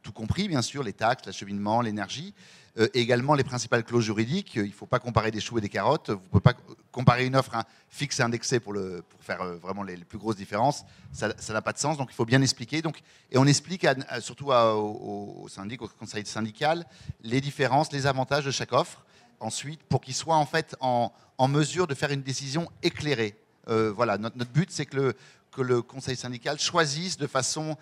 tout 0.02 0.10
compris, 0.10 0.48
bien 0.48 0.60
sûr, 0.60 0.82
les 0.82 0.92
taxes, 0.92 1.24
l'acheminement, 1.24 1.80
l'énergie. 1.80 2.34
Euh, 2.78 2.88
également 2.94 3.34
les 3.34 3.44
principales 3.44 3.84
clauses 3.84 4.04
juridiques. 4.04 4.54
Il 4.54 4.62
ne 4.62 4.70
faut 4.70 4.86
pas 4.86 4.98
comparer 4.98 5.30
des 5.30 5.40
choux 5.40 5.58
et 5.58 5.60
des 5.60 5.68
carottes. 5.68 6.08
Vous 6.08 6.16
ne 6.16 6.28
pouvez 6.28 6.40
pas 6.40 6.54
comparer 6.90 7.26
une 7.26 7.36
offre 7.36 7.54
fixe 7.90 8.18
et 8.18 8.22
indexée 8.22 8.60
pour, 8.60 8.72
pour 8.72 9.20
faire 9.22 9.42
euh, 9.42 9.56
vraiment 9.56 9.82
les, 9.82 9.98
plus 9.98 10.16
grosses 10.16 10.36
différences. 10.36 10.84
Ça 11.12 11.28
n'a 11.50 11.60
pas 11.60 11.74
de 11.74 11.78
sens. 11.78 11.98
Donc 11.98 12.08
il 12.10 12.14
faut 12.14 12.24
bien 12.24 12.40
expliquer. 12.40 12.80
Donc, 12.80 13.02
et 13.30 13.36
on 13.36 13.44
explique 13.46 13.86
surtout 14.20 14.52
au, 14.52 15.46
syndic, 15.50 15.82
au 15.82 15.88
conseil 15.88 16.24
syndical 16.24 16.86
les 17.22 17.42
différences, 17.42 17.92
les 17.92 18.06
avantages 18.06 18.46
de 18.46 18.50
chaque 18.50 18.72
offre. 18.72 19.04
Ensuite, 19.38 19.82
pour 19.82 20.00
qu'il 20.00 20.14
soit 20.14 20.36
en 20.36 20.46
fait 20.46 20.74
en, 20.80 21.12
mesure 21.48 21.86
de 21.86 21.94
faire 21.94 22.10
une 22.10 22.22
décision 22.22 22.70
éclairée. 22.82 23.36
Euh, 23.68 23.92
voilà, 23.92 24.16
notre, 24.16 24.50
but, 24.50 24.70
c'est 24.70 24.86
que 24.86 25.12
le 25.58 25.82
conseil 25.82 26.16
syndical 26.16 26.58
choisisse 26.58 27.18
de 27.18 27.26
façon 27.26 27.76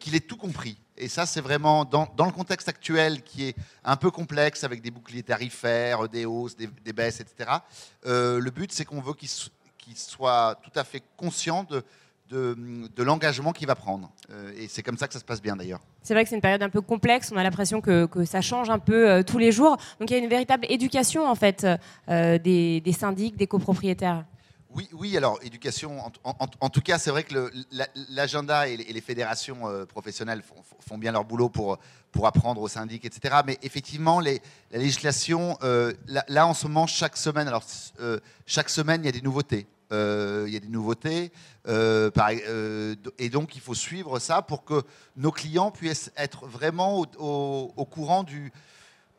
qu'il 0.00 0.14
ait 0.14 0.20
tout 0.20 0.36
compris 0.36 0.78
et 0.96 1.08
ça, 1.08 1.26
c'est 1.26 1.40
vraiment 1.40 1.84
dans, 1.84 2.08
le 2.24 2.32
contexte 2.32 2.68
actuel 2.68 3.22
qui 3.22 3.48
est 3.48 3.56
un 3.84 3.96
peu 3.96 4.10
complexe 4.10 4.62
avec 4.62 4.80
des 4.80 4.90
boucliers 4.90 5.24
tarifaires, 5.24 6.08
des 6.08 6.24
hausses, 6.24 6.56
des, 6.56 6.92
baisses, 6.92 7.20
etc. 7.20 7.50
Euh, 8.06 8.38
le 8.38 8.50
but, 8.50 8.70
c'est 8.72 8.84
qu'on 8.84 9.00
veut 9.00 9.14
qu'il 9.14 9.28
soit 9.96 10.60
tout 10.62 10.78
à 10.78 10.84
fait 10.84 11.02
conscient 11.16 11.64
de, 11.64 11.82
l'engagement 13.02 13.52
qu'il 13.52 13.66
va 13.66 13.74
prendre. 13.74 14.10
Euh, 14.30 14.52
et 14.56 14.68
c'est 14.68 14.82
comme 14.82 14.96
ça 14.96 15.08
que 15.08 15.14
ça 15.14 15.20
se 15.20 15.24
passe 15.24 15.42
bien 15.42 15.56
d'ailleurs. 15.56 15.80
C'est 16.02 16.14
vrai 16.14 16.22
que 16.22 16.30
c'est 16.30 16.36
une 16.36 16.42
période 16.42 16.62
un 16.62 16.70
peu 16.70 16.80
complexe, 16.80 17.30
on 17.32 17.36
a 17.36 17.42
l'impression 17.42 17.80
que, 17.80 18.08
ça 18.24 18.40
change 18.40 18.70
un 18.70 18.78
peu 18.78 19.10
euh, 19.10 19.22
tous 19.22 19.38
les 19.38 19.50
jours. 19.50 19.76
Donc 19.98 20.10
il 20.10 20.12
y 20.12 20.16
a 20.16 20.22
une 20.22 20.30
véritable 20.30 20.66
éducation 20.68 21.28
en 21.28 21.34
fait 21.34 21.66
des 22.08 22.94
syndics, 22.96 23.36
des 23.36 23.48
copropriétaires. 23.48 24.24
Oui, 24.74 24.88
oui, 24.92 25.16
alors 25.16 25.38
éducation, 25.42 26.00
en, 26.24 26.68
tout 26.68 26.80
cas, 26.80 26.98
c'est 26.98 27.10
vrai 27.10 27.22
que 27.22 27.52
l'agenda 28.10 28.66
et, 28.66 28.76
les 28.76 29.00
fédérations 29.00 29.68
euh, 29.68 29.86
professionnelles 29.86 30.42
font, 30.80 30.98
bien 30.98 31.12
leur 31.12 31.24
boulot 31.24 31.48
pour, 31.48 31.78
pour 32.10 32.26
apprendre 32.26 32.60
aux 32.60 32.66
syndics, 32.66 33.04
etc. 33.04 33.36
Mais 33.46 33.56
effectivement, 33.62 34.18
la 34.18 34.32
législation, 34.72 35.56
euh, 35.62 35.92
là, 36.26 36.48
en 36.48 36.54
ce 36.54 36.66
moment, 36.66 36.88
chaque 36.88 37.16
semaine, 37.16 37.46
alors 37.46 37.62
euh, 38.00 38.18
chaque 38.46 38.68
semaine, 38.68 39.02
il 39.02 39.06
y 39.06 39.08
a 39.08 39.12
des 39.12 39.22
nouveautés. 39.22 39.68
il 39.92 40.52
y 40.52 40.56
a 40.56 40.60
des 40.60 40.68
nouveautés, 40.68 41.30
et 41.68 43.28
donc 43.30 43.54
il 43.54 43.60
faut 43.60 43.74
suivre 43.74 44.18
ça 44.18 44.42
pour 44.42 44.64
que 44.64 44.82
nos 45.16 45.30
clients 45.30 45.70
puissent 45.70 46.10
être 46.16 46.48
vraiment 46.48 46.98
au, 46.98 47.84
courant 47.84 48.24
du, 48.24 48.52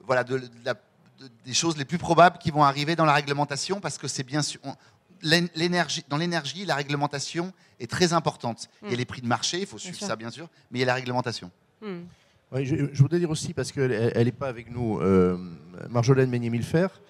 voilà, 0.01 0.25
de, 0.25 0.41
des 1.45 1.53
choses 1.53 1.77
les 1.77 1.85
plus 1.85 1.97
probables 1.97 2.39
qui 2.39 2.51
vont 2.51 2.63
arriver 2.63 2.97
dans 2.97 3.05
la 3.05 3.13
réglementation, 3.13 3.79
parce 3.79 3.97
que 3.97 4.09
c'est 4.09 4.23
bien 4.23 4.41
sûr, 4.41 4.59
dans 5.25 6.17
l'énergie, 6.17 6.65
la 6.65 6.75
réglementation 6.75 7.53
est 7.79 7.89
très 7.89 8.13
importante. 8.13 8.69
Il 8.83 8.89
y 8.89 8.91
a 8.91 8.95
hmm. 8.95 8.97
les 8.97 9.05
prix 9.05 9.21
de 9.21 9.27
marché, 9.27 9.59
il 9.59 9.65
faut 9.65 9.77
suivre 9.77 9.99
ça 9.99 10.15
bien 10.15 10.29
sûr, 10.29 10.47
mais 10.71 10.79
il 10.79 10.81
y 10.81 10.83
a 10.83 10.87
la 10.87 10.93
réglementation. 10.93 11.51
Hmm. 11.81 12.03
je, 12.53 13.01
voudrais 13.01 13.19
dire 13.19 13.29
aussi, 13.29 13.53
parce 13.53 13.71
qu'elle 13.71 14.23
n'est 14.23 14.31
pas 14.31 14.47
avec 14.47 14.71
nous, 14.71 14.99
euh, 14.99 15.37
Marjolaine 15.89 16.29
Meignet-Milfer, 16.29 17.01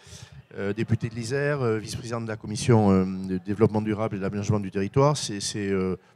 euh, 0.57 0.73
députée 0.73 1.09
de 1.09 1.15
l'Isère, 1.15 1.61
euh, 1.61 1.77
vice-présidente 1.77 2.23
de 2.23 2.29
la 2.29 2.37
commission 2.37 3.05
de 3.05 3.37
développement 3.39 3.81
durable 3.81 4.15
et 4.15 4.19
de 4.19 4.23
l'aménagement 4.23 4.59
du 4.59 4.71
territoire. 4.71 5.17
C'est 5.17 5.69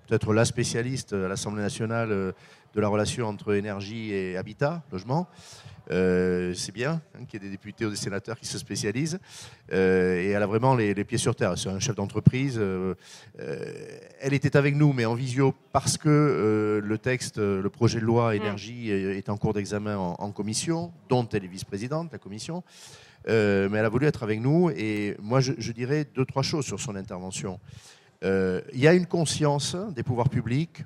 peut-être 0.08 0.34
la 0.34 0.46
spécialiste 0.46 1.14
à 1.14 1.28
l'Assemblée 1.28 1.62
nationale 1.62 2.10
de 2.10 2.82
la 2.82 2.88
relation 2.88 3.28
entre 3.28 3.54
énergie 3.54 4.14
et 4.14 4.38
habitat, 4.38 4.84
logement. 4.92 5.28
Euh, 5.92 6.54
c'est 6.54 6.72
bien 6.72 7.02
hein, 7.16 7.26
qu'il 7.28 7.42
y 7.42 7.46
ait 7.46 7.50
des 7.50 7.52
députés 7.52 7.86
ou 7.86 7.90
des 7.90 7.96
sénateurs 7.96 8.40
qui 8.40 8.46
se 8.46 8.58
spécialisent. 8.58 9.20
Euh, 9.74 10.22
et 10.22 10.30
elle 10.30 10.44
a 10.44 10.48
vraiment 10.48 10.76
les, 10.76 10.94
pieds 11.04 11.18
sur 11.18 11.36
terre. 11.36 11.58
C'est 11.58 11.70
un 11.70 11.80
chef 11.80 11.96
d'entreprise. 11.96 12.58
Euh, 12.60 12.94
elle 14.20 14.34
était 14.34 14.56
avec 14.56 14.76
nous, 14.76 14.94
mais 14.94 15.06
en 15.06 15.16
visio, 15.16 15.54
parce 15.72 15.98
que 15.98 16.82
le 16.84 16.98
texte, 16.98 17.38
le 17.38 17.70
projet 17.70 18.00
de 18.00 18.06
loi 18.06 18.36
énergie 18.36 18.92
est 18.92 19.30
en 19.30 19.38
cours 19.38 19.54
d'examen 19.54 19.98
en, 19.98 20.32
commission, 20.32 20.92
dont 21.10 21.28
elle 21.30 21.46
est 21.46 21.48
vice-présidente 21.48 22.08
de 22.08 22.14
la 22.14 22.20
commission. 22.20 22.64
Mais 23.28 23.78
elle 23.78 23.86
a 23.86 23.90
voulu 23.90 24.06
être 24.08 24.24
avec 24.24 24.40
nous. 24.40 24.70
Et 24.72 25.16
moi, 25.22 25.40
je, 25.40 25.72
dirais 25.72 26.06
deux, 26.16 26.26
trois 26.26 26.44
choses 26.44 26.66
sur 26.66 26.80
son 26.80 26.96
intervention. 26.96 27.60
Il 28.24 28.62
y 28.74 28.88
a 28.88 28.94
une 28.94 29.06
conscience 29.06 29.76
des 29.96 30.04
pouvoirs 30.04 30.30
publics, 30.30 30.84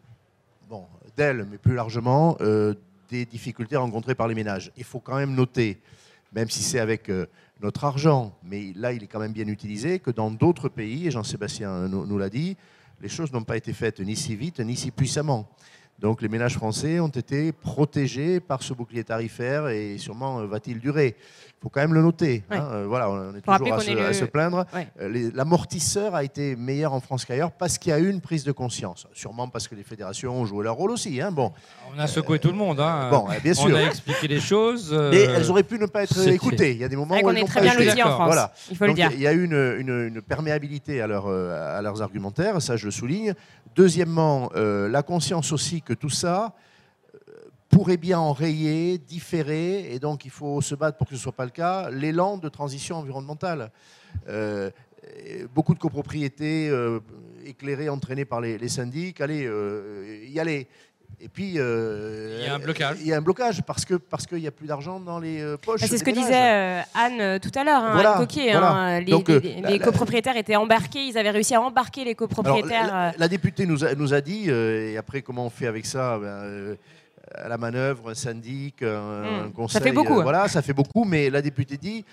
bon, 0.70 0.86
d'elle, 1.16 1.46
mais 1.50 1.58
plus 1.58 1.76
largement, 1.76 2.38
des 3.14 3.26
difficultés 3.26 3.78
rencontrées 3.78 4.16
par 4.16 4.28
les 4.28 4.36
ménages. 4.36 4.72
Il 4.76 4.84
faut 4.84 5.00
quand 5.00 5.16
même 5.16 5.36
noter, 5.36 5.80
même 6.34 6.50
si 6.50 6.64
c'est 6.64 6.80
avec 6.80 7.10
euh, 7.10 7.28
notre 7.62 7.84
argent, 7.84 8.36
mais 8.44 8.74
là 8.76 8.92
il 8.92 9.04
est 9.04 9.08
quand 9.08 9.20
même 9.20 9.34
bien 9.34 9.48
utilisé, 9.48 10.00
que 10.00 10.10
dans 10.10 10.32
d'autres 10.32 10.68
pays, 10.68 11.08
et 11.08 11.12
Jean-Sébastien 11.12 11.88
nous 11.88 12.18
l'a 12.18 12.30
dit, 12.30 12.58
les 13.02 13.10
choses 13.10 13.32
n'ont 13.32 13.44
pas 13.44 13.58
été 13.58 13.72
faites 13.72 14.00
ni 14.00 14.16
si 14.16 14.36
vite 14.36 14.60
ni 14.60 14.76
si 14.76 14.90
puissamment. 14.90 15.48
Donc 16.04 16.22
les 16.22 16.28
ménages 16.28 16.56
français 16.56 17.00
ont 17.00 17.08
été 17.08 17.54
protégés 17.54 18.42
par 18.42 18.62
ce 18.62 18.74
bouclier 18.74 19.06
tarifaire 19.06 19.70
et 19.70 19.98
sûrement 19.98 20.42
euh, 20.42 20.46
va-t-il 20.46 20.82
durer? 20.82 21.16
Il 21.18 21.64
faut 21.64 21.70
quand 21.70 21.80
même 21.80 21.94
le 21.94 22.02
noter. 22.02 22.44
Hein. 22.52 22.68
Euh, 22.74 22.86
voilà, 22.86 23.10
on 23.10 23.34
est 23.34 23.40
toujours 23.40 23.74
à 23.74 24.12
se, 24.12 24.26
plaindre. 24.26 24.66
Euh, 25.00 25.32
l'amortisseur 25.34 26.14
a 26.14 26.26
été 26.26 26.58
meilleur 26.58 26.92
en 26.92 27.00
France 27.00 27.24
qu'ailleurs 27.24 27.54
parce 27.54 27.78
qu'il 27.78 27.92
y 27.92 27.94
a 27.94 28.00
eu 28.00 28.10
une 28.10 28.20
prise 28.20 28.44
de 28.44 28.52
conscience. 28.52 29.08
Sûrement 29.14 29.48
parce 29.48 29.70
que 29.70 29.76
les 29.76 29.84
fédérations 29.84 30.42
ont 30.42 30.46
joué 30.46 30.66
leur 30.66 30.76
rôle 30.76 30.92
aussi. 30.92 31.22
Hein. 31.22 31.32
Bon. 31.32 31.54
On 31.96 31.98
a 31.98 32.08
secoué 32.08 32.38
tout 32.38 32.50
le 32.50 32.58
monde. 32.58 32.82
Hein. 32.82 33.08
Bon, 33.10 33.28
bien 33.42 33.54
sûr. 33.54 33.72
On 33.72 33.76
a 33.76 33.84
expliqué 33.84 34.28
les 34.28 34.42
choses. 34.42 34.92
Mais 35.12 35.22
elles 35.22 35.50
auraient 35.50 35.64
pu 35.64 35.80
ne 35.80 35.86
pas 35.86 36.04
être 36.04 36.28
écoutées. 36.28 36.74
Il 36.74 36.80
y 36.80 36.84
a 36.84 36.90
des 36.90 36.98
moments 36.98 37.16
où 37.16 37.30
elles 37.30 37.40
n'ont 37.40 37.48
pas 37.48 37.64
été. 37.64 38.04
en 38.04 38.10
France. 38.10 38.26
Voilà. 38.26 38.52
Il 38.70 38.76
faut 38.76 38.86
le 38.86 38.94
dire. 38.94 39.12
Il 39.14 39.22
y 39.22 39.28
a 39.28 39.32
eu 39.32 39.46
une, 39.46 39.78
une, 39.80 40.22
perméabilité 40.22 41.02
à, 41.02 41.08
leur, 41.08 41.30
à 41.30 41.82
leurs 41.82 42.02
argumentaires, 42.02 42.62
ça 42.62 42.76
je 42.76 42.84
le 42.84 42.92
souligne. 42.92 43.34
Deuxièmement, 43.74 44.50
la 44.54 45.02
conscience 45.02 45.54
aussi 45.54 45.82
que 45.82 45.93
tout 45.94 46.10
ça 46.10 46.56
pourrait 47.74 47.98
bien 47.98 48.20
enrayer, 48.20 49.00
différer, 49.00 49.94
et 49.94 50.00
donc 50.00 50.26
il 50.26 50.32
faut 50.32 50.62
se 50.62 50.76
battre 50.76 50.98
pour 50.98 51.08
que 51.08 51.16
ce 51.16 51.20
ne 51.20 51.24
soit 51.24 51.32
pas 51.32 51.46
le 51.46 51.52
cas, 51.52 51.90
l'élan 51.90 52.38
de 52.38 52.48
transition 52.48 52.98
environnementale. 52.98 53.72
Euh, 54.28 54.70
beaucoup 55.54 55.74
de 55.74 55.80
copropriétés 55.80 56.70
euh, 56.70 57.00
éclairées, 57.46 57.90
entraînées 57.90 58.26
par 58.26 58.42
les, 58.42 58.68
syndics, 58.70 59.20
allez, 59.22 59.46
euh, 59.46 60.24
y 60.28 60.40
aller. 60.40 60.68
Et 61.20 61.30
puis, 61.30 61.56
il 61.56 62.44
y 62.44 62.48
a 62.48 62.56
un 62.56 62.60
blocage. 62.60 62.98
Il 63.02 63.08
y 63.08 63.14
a 63.14 63.18
un 63.18 63.22
blocage 63.22 63.62
parce 63.64 63.86
que 63.86 63.96
parce 63.96 64.26
qu'il 64.26 64.40
n'y 64.40 64.48
a 64.48 64.52
plus 64.52 64.68
d'argent 64.68 65.00
dans 65.00 65.20
les 65.20 65.56
poches. 65.62 65.82
Bah, 65.82 65.88
c'est 65.90 65.98
ce 65.98 66.04
que 66.04 66.12
disait 66.12 66.84
Anne 66.94 67.40
tout 67.40 67.52
à 67.56 67.64
l'heure, 67.64 67.84
hein, 67.84 67.98
Anne 67.98 68.18
Coquet. 68.18 68.52
Hein, 68.52 69.00
les, 69.02 69.80
copropriétaires 69.80 70.38
étaient 70.38 70.56
embarqués, 70.56 71.06
ils 71.06 71.18
avaient 71.18 71.32
réussi 71.32 71.56
à 71.56 71.62
embarquer 71.62 72.04
les 72.04 72.16
copropriétaires. 72.16 73.14
la, 73.18 73.28
députée 73.28 73.66
nous 73.66 73.84
a, 73.84 73.96
nous 73.96 74.14
a 74.14 74.22
dit, 74.22 74.50
et 74.50 74.98
après 74.98 75.22
comment 75.22 75.46
on 75.46 75.50
fait 75.50 75.68
avec 75.68 75.86
ça 75.86 76.18
ben, 76.20 76.78
à 77.36 77.48
la 77.48 77.58
manœuvre, 77.58 78.12
un 78.12 78.14
syndic, 78.14 78.82
un, 78.84 79.48
hmm. 79.48 79.54
conseil. 79.54 79.82
Ça 79.82 79.82
fait 79.82 79.92
beaucoup. 79.92 80.16
Euh, 80.16 80.20
hein. 80.20 80.24
Voilà, 80.24 80.48
ça 80.48 80.62
fait 80.62 80.74
beaucoup, 80.74 81.04
mais 81.06 81.30
la 81.30 81.42
députée 81.42 81.78
dit 81.78 82.06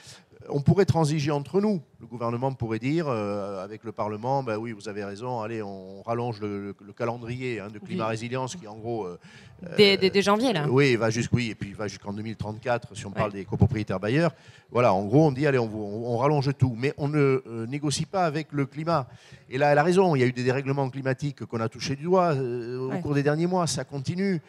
on 0.49 0.61
pourrait 0.61 0.84
transiger 0.84 1.30
entre 1.30 1.61
nous. 1.61 1.80
Le 2.01 2.07
gouvernement 2.07 2.53
pourrait 2.53 2.78
dire, 2.78 3.07
euh, 3.09 3.62
avec 3.62 3.84
le 3.84 3.93
Parlement, 3.93 4.43
ben 4.43 4.57
oui, 4.57 4.72
vous 4.72 4.88
avez 4.88 5.05
raison, 5.05 5.41
allez, 5.41 5.62
on 5.62 6.03
rallonge 6.03 6.41
le, 6.41 6.74
calendrier 6.97 7.61
hein, 7.61 7.68
de 7.72 7.78
climat 7.78 8.07
résilience 8.07 8.57
qui, 8.57 8.66
en 8.66 8.76
gros. 8.76 9.07
Euh, 9.07 9.18
dès, 9.76 10.22
janvier, 10.22 10.53
là. 10.53 10.66
Oui, 10.68 10.97
va 10.97 11.11
jusqu', 11.11 11.32
oui, 11.32 11.51
et 11.51 11.55
puis 11.55 11.72
va 11.72 11.88
jusqu'en 11.88 12.12
2034, 12.12 12.97
si 12.97 13.07
on 13.07 13.11
parle 13.11 13.32
des 13.32 13.45
copropriétaires 13.45 14.01
bailleurs. 14.01 14.32
Voilà, 14.70 14.95
en 14.95 15.05
gros, 15.05 15.26
on 15.26 15.32
dit, 15.32 15.47
allez, 15.47 15.59
on, 15.59 15.70
on, 16.12 16.16
rallonge 16.16 16.51
tout. 16.57 16.74
Mais 16.76 16.95
on 16.97 17.09
ne 17.09 17.66
négocie 17.68 18.07
pas 18.07 18.24
avec 18.24 18.49
le 18.53 18.66
climat. 18.66 19.07
Et 19.51 19.59
là, 19.59 19.72
elle 19.72 19.78
a 19.78 19.82
raison, 19.82 20.14
il 20.16 20.20
y 20.20 20.22
a 20.22 20.26
eu 20.26 20.32
des 20.32 20.45
dérèglements 20.45 20.88
climatiques 20.88 21.45
qu'on 21.45 21.61
a 21.61 21.68
touchés 21.68 21.97
du 21.97 22.05
doigt 22.05 22.34
au 22.34 22.99
cours 23.01 23.14
des 23.14 23.22
derniers 23.22 23.47
mois, 23.47 23.66
ça 23.66 23.84
continue. 23.84 24.41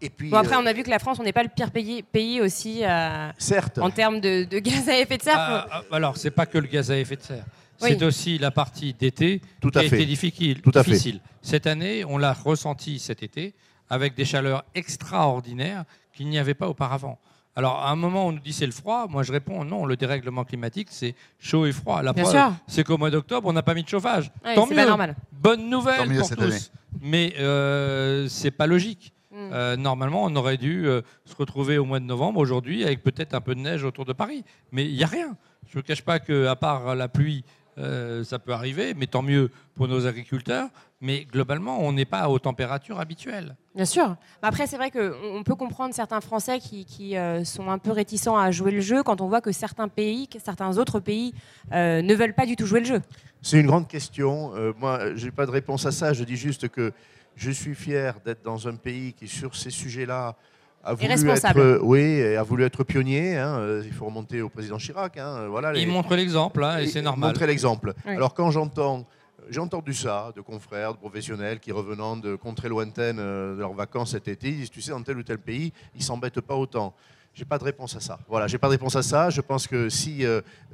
Et 0.00 0.10
puis, 0.10 0.28
bon, 0.28 0.36
après, 0.36 0.54
euh, 0.54 0.60
on 0.60 0.66
a 0.66 0.72
vu 0.72 0.82
que 0.82 0.90
la 0.90 0.98
France, 0.98 1.18
on 1.20 1.22
n'est 1.22 1.32
pas 1.32 1.42
le 1.42 1.48
pire 1.48 1.70
pays, 1.70 2.02
pays 2.02 2.40
aussi 2.40 2.84
euh, 2.84 3.30
certes. 3.38 3.78
en 3.78 3.90
termes 3.90 4.20
de, 4.20 4.44
gaz 4.58 4.88
à 4.88 4.98
effet 4.98 5.16
de 5.16 5.22
serre. 5.22 5.38
Alors, 5.38 5.66
ah, 5.70 5.82
ah, 5.90 5.94
alors, 5.96 6.16
c'est 6.16 6.30
pas 6.30 6.46
que 6.46 6.58
le 6.58 6.66
gaz 6.66 6.90
à 6.90 6.98
effet 6.98 7.16
de 7.16 7.22
serre. 7.22 7.44
C'est 7.78 8.02
aussi 8.02 8.38
la 8.38 8.50
partie 8.50 8.94
d'été 8.94 9.40
qui 9.60 9.78
a 9.78 9.84
été 9.84 10.06
difficile. 10.06 10.62
Tout 10.62 10.72
à 10.74 10.82
difficile. 10.82 11.20
Cette 11.42 11.66
année, 11.66 12.04
on 12.04 12.18
l'a 12.18 12.32
ressenti 12.32 12.98
cet 12.98 13.22
été 13.22 13.54
avec 13.88 14.14
des 14.14 14.24
chaleurs 14.24 14.64
extraordinaires 14.74 15.84
qu'il 16.12 16.28
n'y 16.28 16.38
avait 16.38 16.54
pas 16.54 16.68
auparavant. 16.68 17.18
Alors, 17.54 17.82
à 17.82 17.90
un 17.90 17.96
moment, 17.96 18.26
on 18.26 18.32
nous 18.32 18.40
dit 18.40 18.52
c'est 18.52 18.66
le 18.66 18.72
froid. 18.72 19.06
Moi, 19.08 19.22
je 19.22 19.32
réponds 19.32 19.64
non, 19.64 19.86
le 19.86 19.96
dérèglement 19.96 20.44
climatique, 20.44 20.88
c'est 20.90 21.14
chaud 21.38 21.64
et 21.64 21.72
froid. 21.72 22.02
La 22.02 22.12
preuve, 22.12 22.52
c'est 22.66 22.84
qu'au 22.84 22.98
mois 22.98 23.10
d'octobre, 23.10 23.48
on 23.48 23.52
n'a 23.52 23.62
pas 23.62 23.72
mis 23.72 23.82
de 23.82 23.88
chauffage. 23.88 24.30
Tant 24.54 24.66
mieux. 24.66 24.84
Normal. 24.84 25.16
Bonne 25.32 25.70
nouvelle 25.70 26.18
pour 26.18 26.28
tous. 26.30 26.70
Mais 27.00 27.34
euh, 27.38 28.28
c'est 28.28 28.50
pas 28.50 28.66
logique. 28.66 29.12
Mm. 29.36 29.50
Euh, 29.52 29.76
normalement, 29.76 30.24
on 30.24 30.34
aurait 30.34 30.56
dû 30.56 30.86
euh, 30.86 31.02
se 31.26 31.36
retrouver 31.36 31.76
au 31.76 31.84
mois 31.84 32.00
de 32.00 32.06
novembre 32.06 32.40
aujourd'hui 32.40 32.84
avec 32.84 33.02
peut-être 33.02 33.34
un 33.34 33.42
peu 33.42 33.54
de 33.54 33.60
neige 33.60 33.84
autour 33.84 34.06
de 34.06 34.14
Paris. 34.14 34.44
Mais 34.72 34.86
il 34.86 34.96
n'y 34.96 35.04
a 35.04 35.08
rien. 35.08 35.36
Je 35.68 35.78
ne 35.78 35.82
cache 35.82 36.02
pas 36.02 36.18
qu'à 36.18 36.56
part 36.56 36.94
la 36.94 37.08
pluie, 37.08 37.44
euh, 37.76 38.24
ça 38.24 38.38
peut 38.38 38.52
arriver, 38.52 38.94
mais 38.94 39.06
tant 39.06 39.20
mieux 39.20 39.50
pour 39.74 39.88
nos 39.88 40.06
agriculteurs. 40.06 40.68
Mais 41.02 41.26
globalement, 41.26 41.80
on 41.80 41.92
n'est 41.92 42.06
pas 42.06 42.30
aux 42.30 42.38
températures 42.38 42.98
habituelles. 42.98 43.54
Bien 43.74 43.84
sûr. 43.84 44.16
Après, 44.40 44.66
c'est 44.66 44.78
vrai 44.78 44.90
qu'on 44.90 45.42
peut 45.44 45.54
comprendre 45.54 45.94
certains 45.94 46.22
Français 46.22 46.58
qui, 46.58 47.14
sont 47.44 47.68
un 47.68 47.76
peu 47.76 47.90
réticents 47.90 48.38
à 48.38 48.50
jouer 48.50 48.70
le 48.70 48.80
jeu 48.80 49.02
quand 49.02 49.20
on 49.20 49.28
voit 49.28 49.42
que 49.42 49.52
certains 49.52 49.88
pays, 49.88 50.26
que 50.26 50.38
certains 50.38 50.78
autres 50.78 51.00
pays 51.00 51.34
ne 51.72 52.14
veulent 52.14 52.32
pas 52.32 52.46
du 52.46 52.56
tout 52.56 52.64
jouer 52.64 52.80
le 52.80 52.86
jeu. 52.86 53.02
C'est 53.42 53.60
une 53.60 53.66
grande 53.66 53.88
question. 53.88 54.52
moi, 54.78 55.14
je 55.14 55.26
n'ai 55.26 55.30
pas 55.30 55.44
de 55.44 55.50
réponse 55.50 55.84
à 55.84 55.92
ça. 55.92 56.14
Je 56.14 56.24
dis 56.24 56.36
juste 56.36 56.70
que 56.70 56.94
je 57.36 57.50
suis 57.50 57.74
fier 57.74 58.18
d'être 58.24 58.42
dans 58.42 58.66
un 58.66 58.74
pays 58.74 59.12
qui, 59.12 59.28
sur 59.28 59.54
ces 59.54 59.70
sujets-là, 59.70 60.34
a 60.82 60.94
voulu 60.94 61.10
être, 61.10 61.80
oui, 61.82 62.22
a 62.36 62.42
voulu 62.42 62.64
être 62.64 62.84
pionnier. 62.84 63.36
Hein, 63.36 63.80
il 63.84 63.92
faut 63.92 64.06
remonter 64.06 64.40
au 64.40 64.48
président 64.48 64.78
Chirac. 64.78 65.16
Hein, 65.18 65.48
voilà, 65.48 65.76
il 65.76 65.88
montre 65.88 66.14
l'exemple, 66.14 66.62
hein, 66.62 66.78
et 66.78 66.86
c'est 66.86 67.02
normal. 67.02 67.30
Montrer 67.30 67.46
l'exemple. 67.46 67.92
Alors 68.06 68.34
quand 68.34 68.50
j'entends 68.50 69.06
j'ai 69.48 69.60
entendu 69.60 69.94
ça 69.94 70.32
de 70.34 70.40
confrères, 70.40 70.92
de 70.92 70.98
professionnels 70.98 71.60
qui 71.60 71.70
revenant 71.70 72.16
de 72.16 72.34
contrées 72.34 72.68
lointaines 72.68 73.18
de 73.18 73.56
leurs 73.58 73.74
vacances 73.74 74.10
cet 74.10 74.26
été, 74.26 74.48
ils 74.48 74.56
disent, 74.56 74.70
tu 74.70 74.82
sais, 74.82 74.90
dans 74.90 75.02
tel 75.02 75.18
ou 75.18 75.22
tel 75.22 75.38
pays, 75.38 75.72
ils 75.94 76.02
s'embêtent 76.02 76.40
pas 76.40 76.56
autant. 76.56 76.94
J'ai 77.32 77.44
pas 77.44 77.56
de 77.56 77.62
réponse 77.62 77.94
à 77.94 78.00
ça. 78.00 78.18
Voilà, 78.28 78.48
j'ai 78.48 78.58
pas 78.58 78.66
de 78.66 78.72
réponse 78.72 78.96
à 78.96 79.02
ça. 79.02 79.30
Je 79.30 79.40
pense 79.40 79.68
que 79.68 79.88
si 79.88 80.24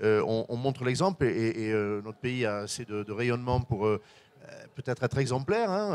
on, 0.00 0.56
montre 0.56 0.84
l'exemple 0.84 1.26
et, 1.26 1.70
notre 2.02 2.18
pays 2.18 2.46
a 2.46 2.58
assez 2.58 2.86
de, 2.86 3.02
de 3.02 3.12
rayonnement 3.12 3.60
pour 3.60 3.86
peut-être 4.74 5.02
être 5.02 5.18
exemplaire, 5.18 5.70
hein, 5.70 5.94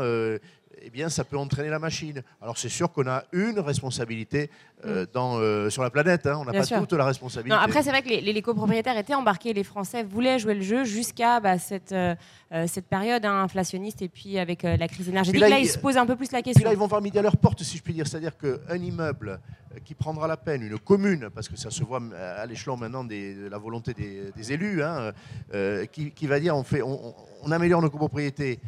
eh 0.82 0.90
bien, 0.90 1.08
ça 1.08 1.24
peut 1.24 1.36
entraîner 1.36 1.70
la 1.70 1.78
machine. 1.78 2.22
Alors, 2.40 2.58
c'est 2.58 2.68
sûr 2.68 2.92
qu'on 2.92 3.06
a 3.06 3.24
une 3.32 3.58
responsabilité 3.58 4.50
euh, 4.84 5.04
mm. 5.04 5.06
dans, 5.12 5.38
euh, 5.38 5.70
sur 5.70 5.82
la 5.82 5.90
planète. 5.90 6.26
Hein. 6.26 6.38
On 6.40 6.44
n'a 6.44 6.52
pas 6.52 6.64
toute 6.64 6.92
la 6.92 7.04
responsabilité. 7.04 7.58
après, 7.60 7.82
c'est 7.82 7.90
vrai 7.90 8.02
que 8.02 8.08
les, 8.08 8.42
copropriétaires 8.42 8.96
étaient 8.96 9.14
embarqués. 9.14 9.52
Les 9.52 9.64
Français 9.64 10.04
voulaient 10.04 10.38
jouer 10.38 10.54
le 10.54 10.62
jeu 10.62 10.84
jusqu'à 10.84 11.40
bah, 11.40 11.58
cette, 11.58 11.92
euh, 11.92 12.14
cette 12.66 12.86
période 12.86 13.24
hein, 13.24 13.42
inflationniste 13.42 14.02
et 14.02 14.08
puis 14.08 14.38
avec 14.38 14.62
la 14.62 14.88
crise 14.88 15.08
énergétique. 15.08 15.40
Là, 15.40 15.58
ils 15.58 15.68
se 15.68 15.78
posent 15.78 15.96
un 15.96 16.06
peu 16.06 16.16
plus 16.16 16.32
la 16.32 16.42
question. 16.42 16.64
là, 16.64 16.72
ils 16.72 16.78
vont 16.78 16.86
voir 16.86 17.02
midi 17.02 17.18
à 17.18 17.22
leur 17.22 17.36
porte, 17.36 17.62
si 17.62 17.76
je 17.76 17.82
puis 17.82 17.94
dire. 17.94 18.06
C'est-à-dire 18.06 18.36
qu'un 18.36 18.76
immeuble 18.76 19.40
qui 19.84 19.94
prendra 19.94 20.26
la 20.26 20.36
peine, 20.36 20.62
une 20.62 20.78
commune, 20.78 21.28
parce 21.34 21.48
que 21.48 21.56
ça 21.56 21.70
se 21.70 21.84
voit 21.84 22.00
à 22.16 22.44
l'échelon 22.46 22.76
maintenant 22.76 23.04
de 23.04 23.48
la 23.48 23.58
volonté 23.58 23.94
des, 23.94 24.52
élus, 24.52 24.82
hein, 24.82 25.12
qui, 25.92 26.26
va 26.26 26.40
dire 26.40 26.56
on, 26.56 26.62
fait, 26.62 26.82
on, 26.82 27.14
on 27.42 27.52
améliore 27.52 27.82
nos 27.82 27.90
copropriétés 27.90 28.60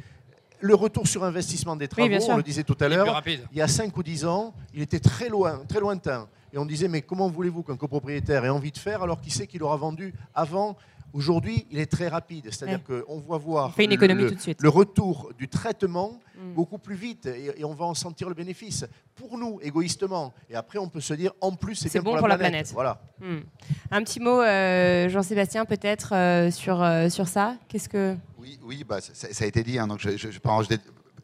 le 0.61 0.75
retour 0.75 1.07
sur 1.07 1.25
investissement 1.25 1.77
des 1.77 1.89
travaux, 1.89 2.15
on 2.29 2.37
le 2.37 2.43
disait 2.43 2.65
tout 2.65 2.77
à 2.81 2.89
l'heure, 2.89 3.23
il 3.27 3.59
y 3.59 3.63
a 3.63 3.69
5 3.69 3.97
ou 3.97 4.03
10 4.03 4.27
ans, 4.27 4.55
il 4.75 4.83
était 4.83 5.01
très 5.01 5.29
loin, 5.29 5.61
très 5.69 5.81
lointain. 5.81 6.29
Et 6.53 6.59
on 6.59 6.67
disait, 6.67 6.89
mais 6.89 7.03
comment 7.03 7.29
voulez-vous 7.31 7.63
qu'un 7.63 7.77
copropriétaire 7.77 8.45
ait 8.45 8.49
envie 8.49 8.73
de 8.73 8.79
faire 8.79 9.03
alors 9.03 9.21
qu'il 9.21 9.33
sait 9.33 9.47
qu'il 9.47 9.63
aura 9.63 9.77
vendu 9.77 10.15
avant 10.35 10.77
Aujourd'hui, 11.13 11.67
il 11.71 11.79
est 11.79 11.91
très 11.91 12.09
rapide, 12.09 12.47
c'est-à-dire 12.51 12.81
qu'on 12.85 13.19
voit 13.19 13.39
voir 13.39 13.75
le, 13.77 14.69
retour 14.69 15.33
du 15.37 15.49
traitement 15.49 16.21
mm. 16.37 16.55
beaucoup 16.55 16.79
plus 16.79 16.95
vite 16.95 17.27
et, 17.27 17.65
on 17.65 17.75
va 17.75 17.85
en 17.85 17.95
sentir 17.95 18.29
le 18.29 18.35
bénéfice 18.35 18.87
pour 19.17 19.37
nous, 19.37 19.59
égoïstement. 19.63 20.33
Et 20.49 20.55
après, 20.55 20.79
on 20.79 20.89
peut 20.89 21.01
se 21.01 21.15
dire, 21.15 21.33
en 21.41 21.53
plus, 21.53 21.75
c'est 21.75 22.01
bon 22.01 22.17
pour, 22.17 22.29
la, 22.29 22.39
planète. 22.39 22.71
Voilà. 22.73 23.01
Mm. 23.21 23.39
Un 23.91 24.03
petit 24.05 24.21
mot, 24.21 24.41
euh, 24.41 25.09
Jean-Sébastien, 25.09 25.65
peut-être 25.65 26.15
euh, 26.15 26.51
sur, 26.51 26.81
euh, 26.81 27.09
sur 27.09 27.27
ça? 27.27 27.57
Qu'est-ce 27.69 27.89
que 27.89 28.17
oui, 28.41 28.59
oui 28.63 28.85
bah, 28.85 29.01
ça, 29.01 29.45
a 29.45 29.47
été 29.47 29.63
dit. 29.63 29.79
Hein, 29.79 29.89
je, 29.99 30.11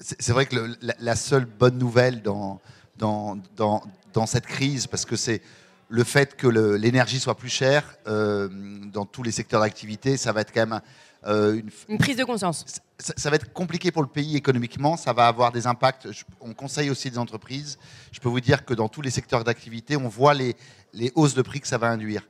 c'est 0.00 0.32
vrai 0.32 0.46
que 0.46 0.76
la, 0.98 1.16
seule 1.16 1.46
bonne 1.46 1.78
nouvelle 1.78 2.22
dans, 2.22 2.60
dans, 2.96 3.38
dans, 3.56 3.82
dans 4.12 4.26
cette 4.26 4.46
crise, 4.46 4.86
parce 4.86 5.04
que 5.04 5.16
c'est 5.16 5.40
le 5.88 6.04
fait 6.04 6.36
que 6.36 6.48
l'énergie 6.48 7.20
soit 7.20 7.36
plus 7.36 7.48
chère 7.48 7.96
euh, 8.06 8.48
dans 8.92 9.06
tous 9.06 9.22
les 9.22 9.32
secteurs 9.32 9.60
d'activité, 9.60 10.16
ça 10.16 10.32
va 10.32 10.40
être 10.42 10.52
quand 10.52 10.66
même 10.66 10.80
euh, 11.26 11.60
une, 11.88 11.98
prise 11.98 12.16
de 12.16 12.24
conscience. 12.24 12.64
Ça, 12.98 13.30
va 13.30 13.36
être 13.36 13.52
compliqué 13.52 13.90
pour 13.90 14.02
le 14.02 14.08
pays 14.08 14.36
économiquement, 14.36 14.96
ça 14.96 15.12
va 15.12 15.26
avoir 15.26 15.52
des 15.52 15.66
impacts. 15.66 16.08
on 16.40 16.54
conseille 16.54 16.88
aussi 16.88 17.10
des 17.10 17.18
entreprises. 17.18 17.78
Je 18.12 18.20
peux 18.20 18.28
vous 18.28 18.40
dire 18.40 18.64
que 18.64 18.74
dans 18.74 18.88
tous 18.88 19.02
les 19.02 19.10
secteurs 19.10 19.44
d'activité, 19.44 19.96
on 19.96 20.08
voit 20.08 20.34
les, 20.34 20.56
les 20.96 21.12
hausses 21.14 21.34
de 21.34 21.42
prix 21.42 21.60
que 21.60 21.68
ça 21.68 21.78
va 21.78 21.90
induire. 21.90 22.22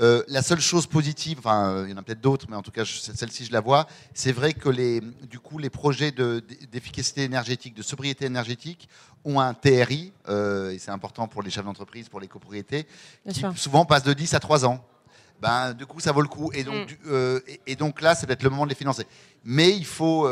Euh, 0.00 0.22
la 0.28 0.42
seule 0.42 0.60
chose 0.60 0.86
positive, 0.86 1.38
enfin, 1.38 1.68
euh, 1.68 1.84
il 1.86 1.90
y 1.90 1.94
en 1.94 1.98
a 1.98 2.02
peut-être 2.02 2.20
d'autres, 2.20 2.46
mais 2.48 2.56
en 2.56 2.62
tout 2.62 2.70
cas, 2.70 2.84
celle-ci, 2.84 3.44
je 3.44 3.52
la 3.52 3.60
vois, 3.60 3.86
c'est 4.14 4.32
vrai 4.32 4.54
que 4.54 4.68
les, 4.68 5.00
du 5.00 5.38
coup, 5.38 5.58
les 5.58 5.70
projets 5.70 6.10
d'efficacité 6.10 7.22
énergétique, 7.22 7.74
de 7.74 7.82
sobriété 7.82 8.24
énergétique 8.24 8.88
ont 9.24 9.40
un 9.40 9.54
TRI, 9.54 10.12
euh, 10.28 10.70
et 10.70 10.78
c'est 10.78 10.90
important 10.90 11.28
pour 11.28 11.42
les 11.42 11.50
chefs 11.50 11.64
d'entreprise, 11.64 12.08
pour 12.08 12.20
les 12.20 12.28
copropriétés, 12.28 12.86
qui 13.28 13.44
souvent 13.56 13.84
passent 13.84 14.04
de 14.04 14.14
10 14.14 14.34
à 14.34 14.40
3 14.40 14.64
ans. 14.64 14.84
Ben, 15.40 15.74
du 15.74 15.84
coup, 15.84 16.00
ça 16.00 16.12
vaut 16.12 16.22
le 16.22 16.28
coup. 16.28 16.50
Et 16.54 16.64
donc, 16.64 16.96
mm. 17.04 17.38
et, 17.66 17.76
donc 17.76 18.00
là, 18.00 18.14
c'est 18.14 18.26
peut-être 18.26 18.42
le 18.42 18.50
moment 18.50 18.64
de 18.64 18.70
les 18.70 18.74
financer. 18.74 19.06
Mais 19.44 19.70
il 19.70 19.84
faut, 19.84 20.26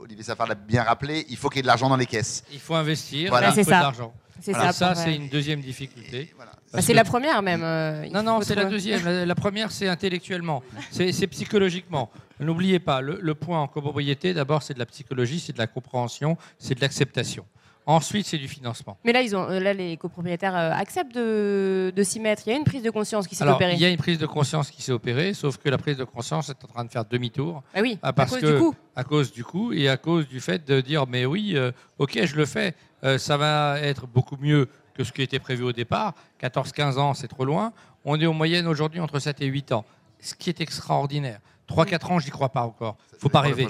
Olivier 0.00 0.24
Safar 0.24 0.46
l'a 0.46 0.54
bien 0.54 0.82
rappelé, 0.82 1.24
il 1.28 1.36
faut 1.36 1.48
qu'il 1.48 1.58
y 1.58 1.60
ait 1.60 1.62
de 1.62 1.68
l'argent 1.68 1.88
dans 1.88 1.96
les 1.96 2.06
caisses. 2.06 2.42
Il 2.52 2.60
faut 2.60 2.74
investir, 2.74 3.32
il 3.32 3.52
faut 3.54 3.64
de 3.64 3.70
l'argent. 3.70 4.12
C'est 4.40 4.52
ça. 4.52 4.72
Ça, 4.72 4.94
c'est 4.94 5.14
une 5.14 5.28
deuxième 5.28 5.60
difficulté. 5.60 6.34
Bah, 6.72 6.82
c'est 6.82 6.94
la 6.94 7.04
première 7.04 7.42
même. 7.42 7.62
Euh, 7.62 8.08
non, 8.10 8.22
non, 8.22 8.40
c'est 8.42 8.54
la 8.54 8.64
deuxième. 8.64 9.04
La, 9.06 9.34
première, 9.34 9.70
c'est 9.70 9.88
intellectuellement, 9.88 10.62
c'est 10.90 11.26
psychologiquement. 11.28 12.10
N'oubliez 12.40 12.78
pas, 12.78 13.00
le, 13.00 13.34
point 13.34 13.60
en 13.60 13.68
copropriété, 13.68 14.34
d'abord, 14.34 14.62
c'est 14.62 14.74
de 14.74 14.78
la 14.78 14.86
psychologie, 14.86 15.40
c'est 15.40 15.52
de 15.52 15.58
la 15.58 15.66
compréhension, 15.66 16.36
c'est 16.58 16.74
de 16.74 16.80
l'acceptation. 16.80 17.46
Ensuite, 17.88 18.26
c'est 18.26 18.38
du 18.38 18.48
financement. 18.48 18.98
Mais 19.04 19.12
là, 19.12 19.22
ils 19.22 19.36
ont, 19.36 19.46
là 19.46 19.72
les 19.72 19.96
copropriétaires 19.96 20.56
euh, 20.56 20.72
acceptent 20.72 21.14
de, 21.14 21.92
s'y 22.02 22.18
mettre. 22.18 22.42
Il 22.46 22.50
y 22.50 22.52
a 22.52 22.56
une 22.56 22.64
prise 22.64 22.82
de 22.82 22.90
conscience 22.90 23.28
qui 23.28 23.36
s'est 23.36 23.48
opérée. 23.48 23.74
Il 23.74 23.80
y 23.80 23.84
a 23.84 23.88
une 23.88 23.96
prise 23.96 24.18
de 24.18 24.26
conscience 24.26 24.72
qui 24.72 24.82
s'est 24.82 24.90
opérée, 24.90 25.34
sauf 25.34 25.56
que 25.56 25.68
la 25.68 25.78
prise 25.78 25.96
de 25.96 26.02
conscience 26.02 26.48
est 26.48 26.64
en 26.64 26.66
train 26.66 26.84
de 26.84 26.90
faire 26.90 27.04
demi-tour. 27.04 27.62
Ah 27.74 27.80
oui, 27.82 27.96
à 28.02 28.12
cause 28.12 28.40
du 28.40 28.58
coût. 28.58 28.74
À 28.96 29.04
cause 29.04 29.32
du 29.32 29.44
coût 29.44 29.72
et 29.72 29.88
à 29.88 29.96
cause 29.96 30.26
du 30.26 30.40
fait 30.40 30.66
de 30.66 30.80
dire, 30.80 31.06
mais 31.06 31.26
oui, 31.26 31.52
euh, 31.54 31.70
ok, 31.98 32.24
je 32.24 32.34
le 32.34 32.44
fais, 32.44 32.74
ça 33.18 33.36
va 33.36 33.78
être 33.80 34.08
beaucoup 34.08 34.36
mieux 34.40 34.68
que 34.94 35.04
ce 35.04 35.12
qui 35.12 35.22
était 35.22 35.38
prévu 35.38 35.62
au 35.62 35.72
départ. 35.72 36.14
14-15 36.42 36.98
ans, 36.98 37.14
c'est 37.14 37.28
trop 37.28 37.44
loin. 37.44 37.72
On 38.04 38.20
est 38.20 38.26
en 38.26 38.32
moyenne 38.32 38.66
aujourd'hui 38.66 38.98
entre 38.98 39.20
7 39.20 39.42
et 39.42 39.46
8 39.46 39.72
ans, 39.72 39.84
ce 40.18 40.34
qui 40.34 40.50
est 40.50 40.60
extraordinaire. 40.60 41.38
3-4 41.68 42.12
ans, 42.12 42.18
je 42.18 42.26
n'y 42.26 42.30
crois 42.30 42.50
pas 42.50 42.62
encore. 42.62 42.96
Il 43.12 43.18
faut 43.18 43.28
pas 43.28 43.40
rêver. 43.40 43.66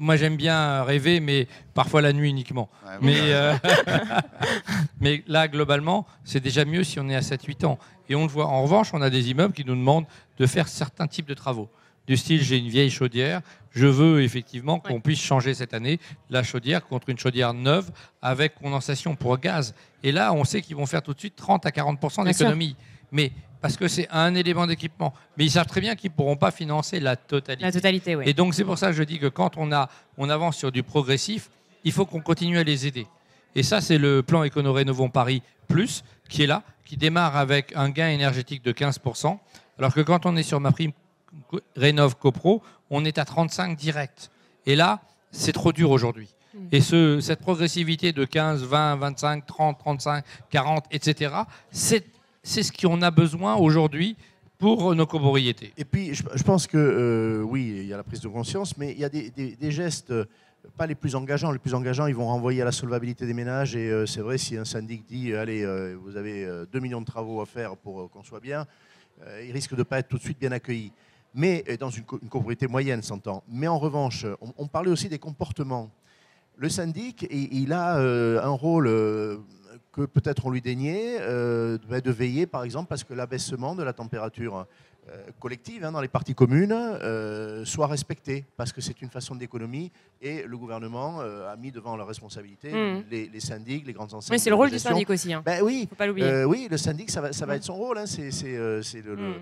Moi, 0.00 0.16
j'aime 0.16 0.36
bien 0.36 0.82
rêver, 0.82 1.20
mais 1.20 1.46
parfois 1.74 2.00
la 2.00 2.12
nuit 2.12 2.30
uniquement. 2.30 2.70
mais, 3.02 3.16
euh, 3.18 3.54
mais 5.00 5.22
là, 5.26 5.48
globalement, 5.48 6.06
c'est 6.24 6.40
déjà 6.40 6.64
mieux 6.64 6.84
si 6.84 6.98
on 7.00 7.08
est 7.08 7.16
à 7.16 7.20
7-8 7.20 7.66
ans. 7.66 7.78
Et 8.08 8.14
on 8.14 8.22
le 8.22 8.28
voit. 8.28 8.46
En 8.46 8.62
revanche, 8.62 8.94
on 8.94 9.02
a 9.02 9.10
des 9.10 9.30
immeubles 9.30 9.54
qui 9.54 9.64
nous 9.64 9.74
demandent 9.74 10.06
de 10.38 10.46
faire 10.46 10.68
certains 10.68 11.06
types 11.06 11.26
de 11.26 11.34
travaux 11.34 11.68
du 12.06 12.16
style 12.16 12.42
j'ai 12.42 12.58
une 12.58 12.68
vieille 12.68 12.90
chaudière, 12.90 13.40
je 13.70 13.86
veux 13.86 14.22
effectivement 14.22 14.78
qu'on 14.78 15.00
puisse 15.00 15.20
changer 15.20 15.54
cette 15.54 15.74
année 15.74 15.98
la 16.30 16.42
chaudière 16.42 16.86
contre 16.86 17.08
une 17.08 17.18
chaudière 17.18 17.54
neuve 17.54 17.90
avec 18.22 18.54
condensation 18.54 19.16
pour 19.16 19.38
gaz. 19.38 19.74
Et 20.02 20.12
là, 20.12 20.32
on 20.32 20.44
sait 20.44 20.60
qu'ils 20.60 20.76
vont 20.76 20.86
faire 20.86 21.02
tout 21.02 21.14
de 21.14 21.18
suite 21.18 21.36
30 21.36 21.66
à 21.66 21.70
40% 21.70 22.24
d'économie. 22.24 22.76
Mais 23.10 23.32
parce 23.64 23.78
que 23.78 23.88
c'est 23.88 24.06
un 24.10 24.34
élément 24.34 24.66
d'équipement. 24.66 25.14
Mais 25.38 25.46
ils 25.46 25.50
savent 25.50 25.66
très 25.66 25.80
bien 25.80 25.96
qu'ils 25.96 26.10
ne 26.10 26.16
pourront 26.16 26.36
pas 26.36 26.50
financer 26.50 27.00
la 27.00 27.16
totalité. 27.16 27.64
La 27.64 27.72
totalité, 27.72 28.14
oui. 28.14 28.24
Et 28.26 28.34
donc 28.34 28.52
c'est 28.52 28.62
pour 28.62 28.76
ça 28.76 28.88
que 28.88 28.92
je 28.92 29.02
dis 29.02 29.18
que 29.18 29.26
quand 29.26 29.56
on, 29.56 29.72
a, 29.72 29.88
on 30.18 30.28
avance 30.28 30.58
sur 30.58 30.70
du 30.70 30.82
progressif, 30.82 31.48
il 31.82 31.90
faut 31.90 32.04
qu'on 32.04 32.20
continue 32.20 32.58
à 32.58 32.62
les 32.62 32.86
aider. 32.86 33.06
Et 33.54 33.62
ça, 33.62 33.80
c'est 33.80 33.96
le 33.96 34.22
plan 34.22 34.44
Écono-Rénovons 34.44 35.08
Paris 35.08 35.40
Plus 35.66 36.04
qui 36.28 36.42
est 36.42 36.46
là, 36.46 36.62
qui 36.84 36.98
démarre 36.98 37.38
avec 37.38 37.72
un 37.74 37.88
gain 37.88 38.10
énergétique 38.10 38.62
de 38.62 38.72
15%, 38.72 39.38
alors 39.78 39.94
que 39.94 40.02
quand 40.02 40.26
on 40.26 40.36
est 40.36 40.42
sur 40.42 40.60
ma 40.60 40.70
prime 40.70 40.92
Rénov 41.74 42.16
CoPro, 42.16 42.62
on 42.90 43.06
est 43.06 43.16
à 43.16 43.24
35 43.24 43.78
direct. 43.78 44.30
Et 44.66 44.76
là, 44.76 45.00
c'est 45.30 45.52
trop 45.52 45.72
dur 45.72 45.90
aujourd'hui. 45.90 46.28
Mm. 46.52 46.58
Et 46.70 46.80
ce, 46.82 47.18
cette 47.22 47.40
progressivité 47.40 48.12
de 48.12 48.26
15, 48.26 48.62
20, 48.62 48.96
25, 48.96 49.46
30, 49.46 49.78
35, 49.78 50.22
40, 50.50 50.84
etc., 50.90 51.34
c'est 51.70 52.04
ce 52.44 52.70
qu'on 52.72 53.02
a 53.02 53.10
besoin 53.10 53.56
aujourd'hui 53.56 54.16
pour 54.58 54.94
nos 54.94 55.06
copropriétés. 55.06 55.72
Et 55.76 55.84
puis, 55.84 56.14
je, 56.14 56.42
pense 56.42 56.66
que 56.66 56.76
euh, 56.78 57.42
oui, 57.42 57.80
il 57.80 57.86
y 57.86 57.92
a 57.92 57.96
la 57.96 58.04
prise 58.04 58.20
de 58.20 58.28
conscience, 58.28 58.76
mais 58.76 58.92
il 58.92 58.98
y 58.98 59.04
a 59.04 59.08
des, 59.08 59.70
gestes, 59.70 60.10
euh, 60.10 60.24
pas 60.76 60.86
les 60.86 60.94
plus 60.94 61.14
engageants. 61.16 61.50
Les 61.50 61.58
plus 61.58 61.74
engageants, 61.74 62.06
ils 62.06 62.14
vont 62.14 62.26
renvoyer 62.26 62.62
à 62.62 62.64
la 62.64 62.72
solvabilité 62.72 63.26
des 63.26 63.34
ménages. 63.34 63.74
Et 63.74 63.90
euh, 63.90 64.06
c'est 64.06 64.20
vrai, 64.20 64.38
si 64.38 64.56
un 64.56 64.64
syndic 64.64 65.06
dit, 65.06 65.34
allez, 65.34 65.66
vous 65.96 66.16
avez 66.16 66.46
2 66.70 66.80
millions 66.80 67.00
de 67.00 67.06
travaux 67.06 67.40
à 67.40 67.46
faire 67.46 67.76
pour 67.76 68.10
qu'on 68.10 68.22
soit 68.22 68.40
bien, 68.40 68.66
il 69.44 69.52
risque 69.52 69.72
de 69.72 69.78
ne 69.78 69.82
pas 69.82 69.98
être 69.98 70.08
tout 70.08 70.18
de 70.18 70.22
suite 70.22 70.38
bien 70.38 70.52
accueilli 70.52 70.92
mais 71.36 71.64
dans 71.80 71.90
une, 71.90 72.04
une 72.22 72.68
moyenne, 72.68 73.02
s'entend. 73.02 73.42
Mais 73.48 73.66
en 73.66 73.76
revanche, 73.76 74.24
on, 74.56 74.68
parlait 74.68 74.92
aussi 74.92 75.08
des 75.08 75.18
comportements. 75.18 75.90
Le 76.56 76.68
syndic, 76.68 77.26
il, 77.28 77.72
a 77.72 77.96
un 77.96 78.50
rôle 78.50 78.88
que 79.94 80.02
peut-être 80.02 80.46
on 80.46 80.50
lui 80.50 80.60
déniait, 80.60 81.18
euh, 81.20 81.78
de 81.78 82.10
veiller, 82.10 82.46
par 82.46 82.64
exemple, 82.64 82.88
parce 82.88 83.04
que 83.04 83.14
l'abaissement 83.14 83.74
de 83.74 83.82
la 83.82 83.92
température 83.92 84.66
collective 85.38 85.84
hein, 85.84 85.92
dans 85.92 86.00
les 86.00 86.08
parties 86.08 86.34
communes 86.34 86.74
soit 87.64 87.86
respecté, 87.86 88.46
parce 88.56 88.72
que 88.72 88.80
c'est 88.80 89.02
une 89.02 89.10
façon 89.10 89.34
d'économie, 89.34 89.92
et 90.22 90.44
le 90.44 90.56
gouvernement 90.56 91.20
a 91.20 91.54
mis 91.56 91.70
devant 91.70 91.94
la 91.94 92.06
responsabilité 92.06 92.72
mmh. 92.72 93.04
les, 93.10 93.40
syndics, 93.40 93.86
les 93.86 93.92
grandes 93.92 94.14
enseignes. 94.14 94.34
Oui, 94.34 94.38
c'est 94.38 94.48
le 94.48 94.56
rôle 94.56 94.70
du 94.70 94.78
syndic 94.78 95.10
aussi. 95.10 95.34
Hein. 95.34 95.42
Ben, 95.44 95.62
oui, 95.62 95.86
faut 95.90 95.94
pas 95.94 96.06
l'oublier. 96.06 96.44
oui, 96.44 96.68
le 96.70 96.78
syndic, 96.78 97.10
ça 97.10 97.20
va, 97.20 97.34
ça 97.34 97.44
va 97.44 97.52
mmh. 97.52 97.56
être 97.56 97.64
son 97.64 97.74
rôle. 97.74 97.98
Hein, 97.98 98.06
c'est 98.06 99.02
le, 99.02 99.14
mmh 99.14 99.34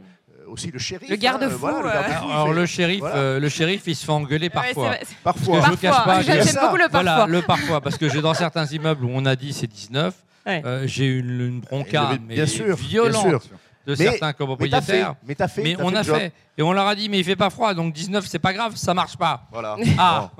aussi 0.48 0.70
le 0.70 0.78
shérif. 0.78 1.08
Le 1.08 1.16
garde-fou. 1.16 1.66
Hein, 1.66 1.82
Alors 2.30 2.52
le 2.52 2.66
shérif, 2.66 3.02
euh, 3.04 3.40
le 3.40 3.48
shérif, 3.48 3.82
il 3.86 3.96
se 3.96 4.04
fait 4.04 4.12
engueuler 4.12 4.50
parfois. 4.50 4.94
parfois. 5.22 5.60
je 5.70 5.76
cache 5.76 6.04
pas. 6.04 6.22
J'aime 6.22 6.44
beaucoup 6.60 6.76
le 6.76 6.88
parfois. 6.88 7.02
Voilà, 7.02 7.26
le 7.26 7.42
parfois, 7.42 7.80
parce 7.80 7.96
que 7.96 8.08
j'ai 8.08 8.20
dans 8.20 8.34
certains 8.34 8.66
immeubles 8.66 9.04
où 9.04 9.10
on 9.12 9.24
a 9.26 9.36
dit 9.36 9.52
c'est 9.52 9.66
19, 9.66 10.14
euh, 10.46 10.86
j'ai 10.86 11.06
une, 11.06 11.40
une 11.40 11.60
bronca 11.60 12.18
mais 12.26 12.34
bien 12.34 12.46
sûr, 12.46 12.76
violente. 12.76 13.50
de 13.86 13.94
certains 13.94 14.32
copropriétaires. 14.32 15.14
Mais, 15.26 15.40
as 15.40 15.48
fait, 15.48 15.62
mais 15.62 15.76
on 15.78 15.94
a 15.94 16.04
fait. 16.04 16.32
Et 16.56 16.62
on 16.62 16.72
leur 16.72 16.86
a 16.86 16.94
dit, 16.94 17.08
mais 17.08 17.18
il 17.18 17.24
fait 17.24 17.36
pas 17.36 17.50
froid, 17.50 17.74
donc 17.74 17.92
19, 17.94 18.26
c'est 18.26 18.38
pas 18.38 18.52
grave, 18.52 18.76
ça 18.76 18.94
marche 18.94 19.16
pas. 19.16 19.48
Voilà. 19.50 19.76
Ah. 19.98 20.30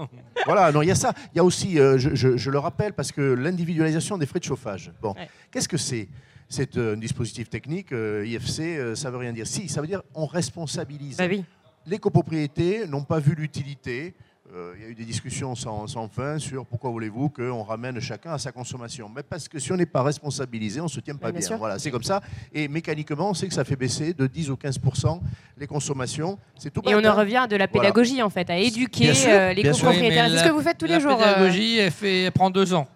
voilà, 0.47 0.73
non, 0.73 0.83
il 0.83 0.89
y 0.89 0.91
a 0.91 0.95
ça. 0.95 1.13
Il 1.33 1.39
y 1.39 1.41
a 1.41 1.45
aussi, 1.45 1.79
euh, 1.79 1.99
je, 1.99 2.51
le 2.51 2.59
rappelle, 2.59 2.93
parce 2.93 3.13
que 3.13 3.21
l'individualisation 3.21 4.19
des 4.19 4.27
frais 4.27 4.39
de 4.39 4.45
chauffage. 4.45 4.93
Bon, 5.01 5.15
qu'est-ce 5.51 5.69
que 5.69 5.79
c'est? 5.79 6.09
C'est 6.49 6.77
un 6.77 6.97
dispositif 6.97 7.49
technique, 7.49 7.93
euh, 7.93 8.27
IFC, 8.27 8.95
ça 8.95 9.11
veut 9.11 9.17
rien 9.17 9.33
dire. 9.33 9.47
Si, 9.47 9.69
ça 9.69 9.81
veut 9.81 9.87
dire 9.87 10.03
on 10.15 10.27
responsabilise. 10.27 11.17
Bah 11.17 11.25
oui. 11.29 11.45
Les 11.87 11.99
copropriétés 11.99 12.87
n'ont 12.87 13.05
pas 13.05 13.19
vu 13.19 13.35
l'utilité 13.35 14.15
euh, 14.55 14.75
il 14.77 14.83
y 14.83 14.87
a 14.87 14.89
eu 14.91 14.95
des 14.95 15.07
discussions 15.07 15.55
sans, 15.55 16.09
fin 16.09 16.39
sur 16.39 16.67
pourquoi 16.67 16.91
voulez-vous 16.91 17.31
qu'on 17.31 17.63
ramène 17.63 17.99
chacun 18.01 18.33
à 18.33 18.39
sa 18.39 18.53
consommation. 18.53 19.09
Mais 19.09 19.23
parce 19.23 19.49
que 19.49 19.59
si 19.59 19.73
on 19.73 19.77
n'est 19.77 19.87
pas 19.87 20.03
responsabilisé, 20.03 20.79
on 20.79 20.85
ne 20.85 20.89
se 20.91 21.01
tient 21.01 21.17
pas 21.17 21.33
bien. 21.33 21.57
Voilà, 21.57 21.79
c'est 21.79 21.91
comme 21.91 22.03
ça. 22.03 22.21
Et 22.53 22.69
mécaniquement, 22.69 23.31
on 23.31 23.35
sait 23.35 23.49
que 23.49 23.55
ça 23.55 23.65
fait 23.65 23.77
baisser 23.77 24.13
de 24.13 24.27
10 24.27 24.51
ou 24.51 24.57
15 24.57 24.79
les 25.57 25.67
consommations. 25.67 26.39
C'est 26.59 26.71
tout. 26.71 26.83
Et 26.87 26.95
on 26.95 26.99
en 26.99 27.05
hein. 27.05 27.13
revient 27.13 27.47
de 27.49 27.57
la 27.57 27.67
pédagogie 27.67 28.23
en 28.23 28.29
fait, 28.29 28.51
à 28.51 28.59
éduquer 28.59 29.13
euh, 29.27 29.55
les 29.55 29.63
copropriétaires. 29.63 30.29
c'est 30.31 30.39
ce 30.39 30.45
que 30.45 30.53
vous 30.53 30.61
faites 30.61 30.77
tous 30.77 30.85
les 30.87 31.01
jours. 31.01 31.19
La 31.19 31.29
euh 31.29 31.35
pédagogie, 31.35 31.79
elle, 31.79 31.91
fait, 31.91 32.31
prend 32.31 32.51
deux 32.51 32.75
ans. 32.75 32.87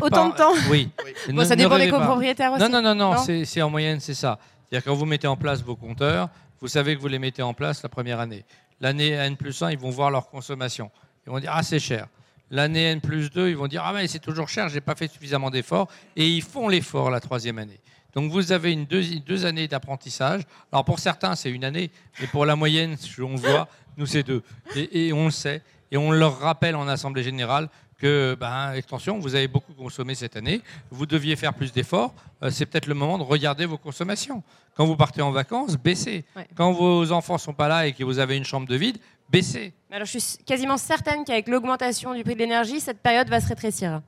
Autant 0.00 0.30
de 0.30 0.34
temps 0.36 0.54
Oui. 0.70 0.88
ça 1.44 1.54
dépend 1.54 1.76
des 1.76 1.90
copropriétaires 1.90 2.52
aussi. 2.52 2.62
Non, 2.62 2.70
non, 2.70 2.80
non, 2.80 2.94
non, 2.94 3.16
c'est 3.44 3.60
en 3.60 3.68
moyenne, 3.68 4.00
c'est 4.00 4.14
ça. 4.14 4.38
C'est-à-dire 4.70 4.84
quand 4.86 4.94
vous 4.94 5.06
mettez 5.06 5.26
en 5.26 5.36
place 5.36 5.62
vos 5.62 5.76
compteurs, 5.76 6.30
vous 6.60 6.68
savez 6.68 6.96
que 6.96 7.00
vous 7.00 7.08
les 7.08 7.18
mettez 7.18 7.42
en 7.42 7.52
place 7.52 7.82
la 7.82 7.90
première 7.90 8.20
année. 8.20 8.44
L'année 8.80 9.10
N 9.10 9.36
plus 9.36 9.62
1, 9.62 9.72
ils 9.72 9.78
vont 9.78 9.90
voir 9.90 10.10
leur 10.10 10.28
consommation. 10.28 10.90
Ils 11.26 11.30
vont 11.30 11.40
dire 11.40 11.52
Ah, 11.54 11.62
c'est 11.62 11.78
cher. 11.78 12.08
L'année 12.50 12.84
N 12.84 13.00
plus 13.00 13.30
2, 13.30 13.48
ils 13.48 13.56
vont 13.56 13.66
dire 13.66 13.82
Ah, 13.84 13.92
mais 13.92 14.06
c'est 14.06 14.18
toujours 14.18 14.48
cher, 14.48 14.68
je 14.68 14.74
n'ai 14.74 14.80
pas 14.80 14.94
fait 14.94 15.08
suffisamment 15.08 15.50
d'efforts. 15.50 15.88
Et 16.16 16.26
ils 16.26 16.42
font 16.42 16.68
l'effort 16.68 17.10
la 17.10 17.20
troisième 17.20 17.58
année. 17.58 17.80
Donc 18.14 18.30
vous 18.32 18.52
avez 18.52 18.74
deux, 18.74 19.46
années 19.46 19.68
d'apprentissage. 19.68 20.42
Alors 20.72 20.84
pour 20.84 20.98
certains, 20.98 21.34
c'est 21.34 21.50
une 21.50 21.64
année, 21.64 21.90
mais 22.20 22.26
pour 22.26 22.46
la 22.46 22.56
moyenne, 22.56 22.96
on 23.20 23.36
voit, 23.36 23.68
nous, 23.96 24.06
c'est 24.06 24.22
deux. 24.22 24.42
Et, 24.74 25.12
on 25.12 25.26
le 25.26 25.30
sait. 25.30 25.62
Et 25.90 25.96
on 25.96 26.10
leur 26.10 26.38
rappelle 26.38 26.76
en 26.76 26.88
Assemblée 26.88 27.22
Générale 27.22 27.68
que, 27.98 28.36
ben, 28.38 28.72
extension, 28.72 29.18
vous 29.18 29.34
avez 29.34 29.48
beaucoup 29.48 29.74
consommé 29.74 30.14
cette 30.14 30.36
année, 30.36 30.62
vous 30.90 31.04
deviez 31.04 31.36
faire 31.36 31.52
plus 31.52 31.72
d'efforts, 31.72 32.14
euh, 32.42 32.50
c'est 32.50 32.64
peut-être 32.66 32.86
le 32.86 32.94
moment 32.94 33.18
de 33.18 33.24
regarder 33.24 33.66
vos 33.66 33.76
consommations. 33.76 34.42
Quand 34.76 34.86
vous 34.86 34.96
partez 34.96 35.20
en 35.20 35.32
vacances, 35.32 35.76
baissez. 35.76 36.24
Quand 36.54 36.72
vos 36.72 37.10
enfants 37.10 37.34
ne 37.34 37.38
sont 37.38 37.52
pas 37.52 37.66
là 37.66 37.86
et 37.86 37.92
que 37.92 38.04
vous 38.04 38.20
avez 38.20 38.36
une 38.36 38.44
chambre 38.44 38.68
de 38.68 38.76
vide, 38.76 38.98
baisser. 39.28 39.74
Alors, 39.90 40.06
je 40.06 40.18
suis 40.18 40.38
quasiment 40.44 40.76
certaine 40.76 41.24
qu'avec 41.24 41.48
l'augmentation 41.48 42.14
du 42.14 42.22
prix 42.22 42.34
de 42.34 42.38
l'énergie, 42.38 42.78
cette 42.78 43.00
période 43.00 43.28
va 43.28 43.40
se 43.40 43.48
rétrécir. 43.48 44.00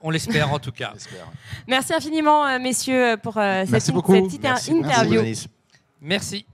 On 0.00 0.10
l'espère 0.10 0.52
en 0.52 0.58
tout 0.58 0.72
cas. 0.72 0.94
Merci 1.66 1.92
infiniment, 1.92 2.46
euh, 2.46 2.58
messieurs, 2.58 3.16
pour 3.22 3.36
euh, 3.36 3.64
cette, 3.66 3.92
petite 3.92 4.44
interview. 4.44 5.22
Merci. 6.00 6.46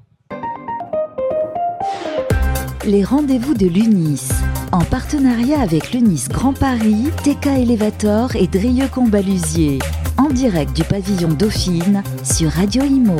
Les 2.84 3.04
rendez-vous 3.04 3.54
de 3.54 3.66
l'UNIS. 3.66 4.41
En 4.72 4.80
partenariat 4.80 5.60
avec 5.60 5.92
l'UNIS 5.92 6.28
Grand 6.30 6.54
Paris, 6.54 7.10
TK 7.24 7.46
Elevator 7.46 8.34
et 8.36 8.46
Drieux 8.46 8.88
Combalusier. 8.88 9.78
En 10.16 10.30
direct 10.30 10.74
du 10.74 10.82
pavillon 10.82 11.28
Dauphine 11.28 12.02
sur 12.24 12.50
Radio 12.50 12.82
Imo. 12.82 13.18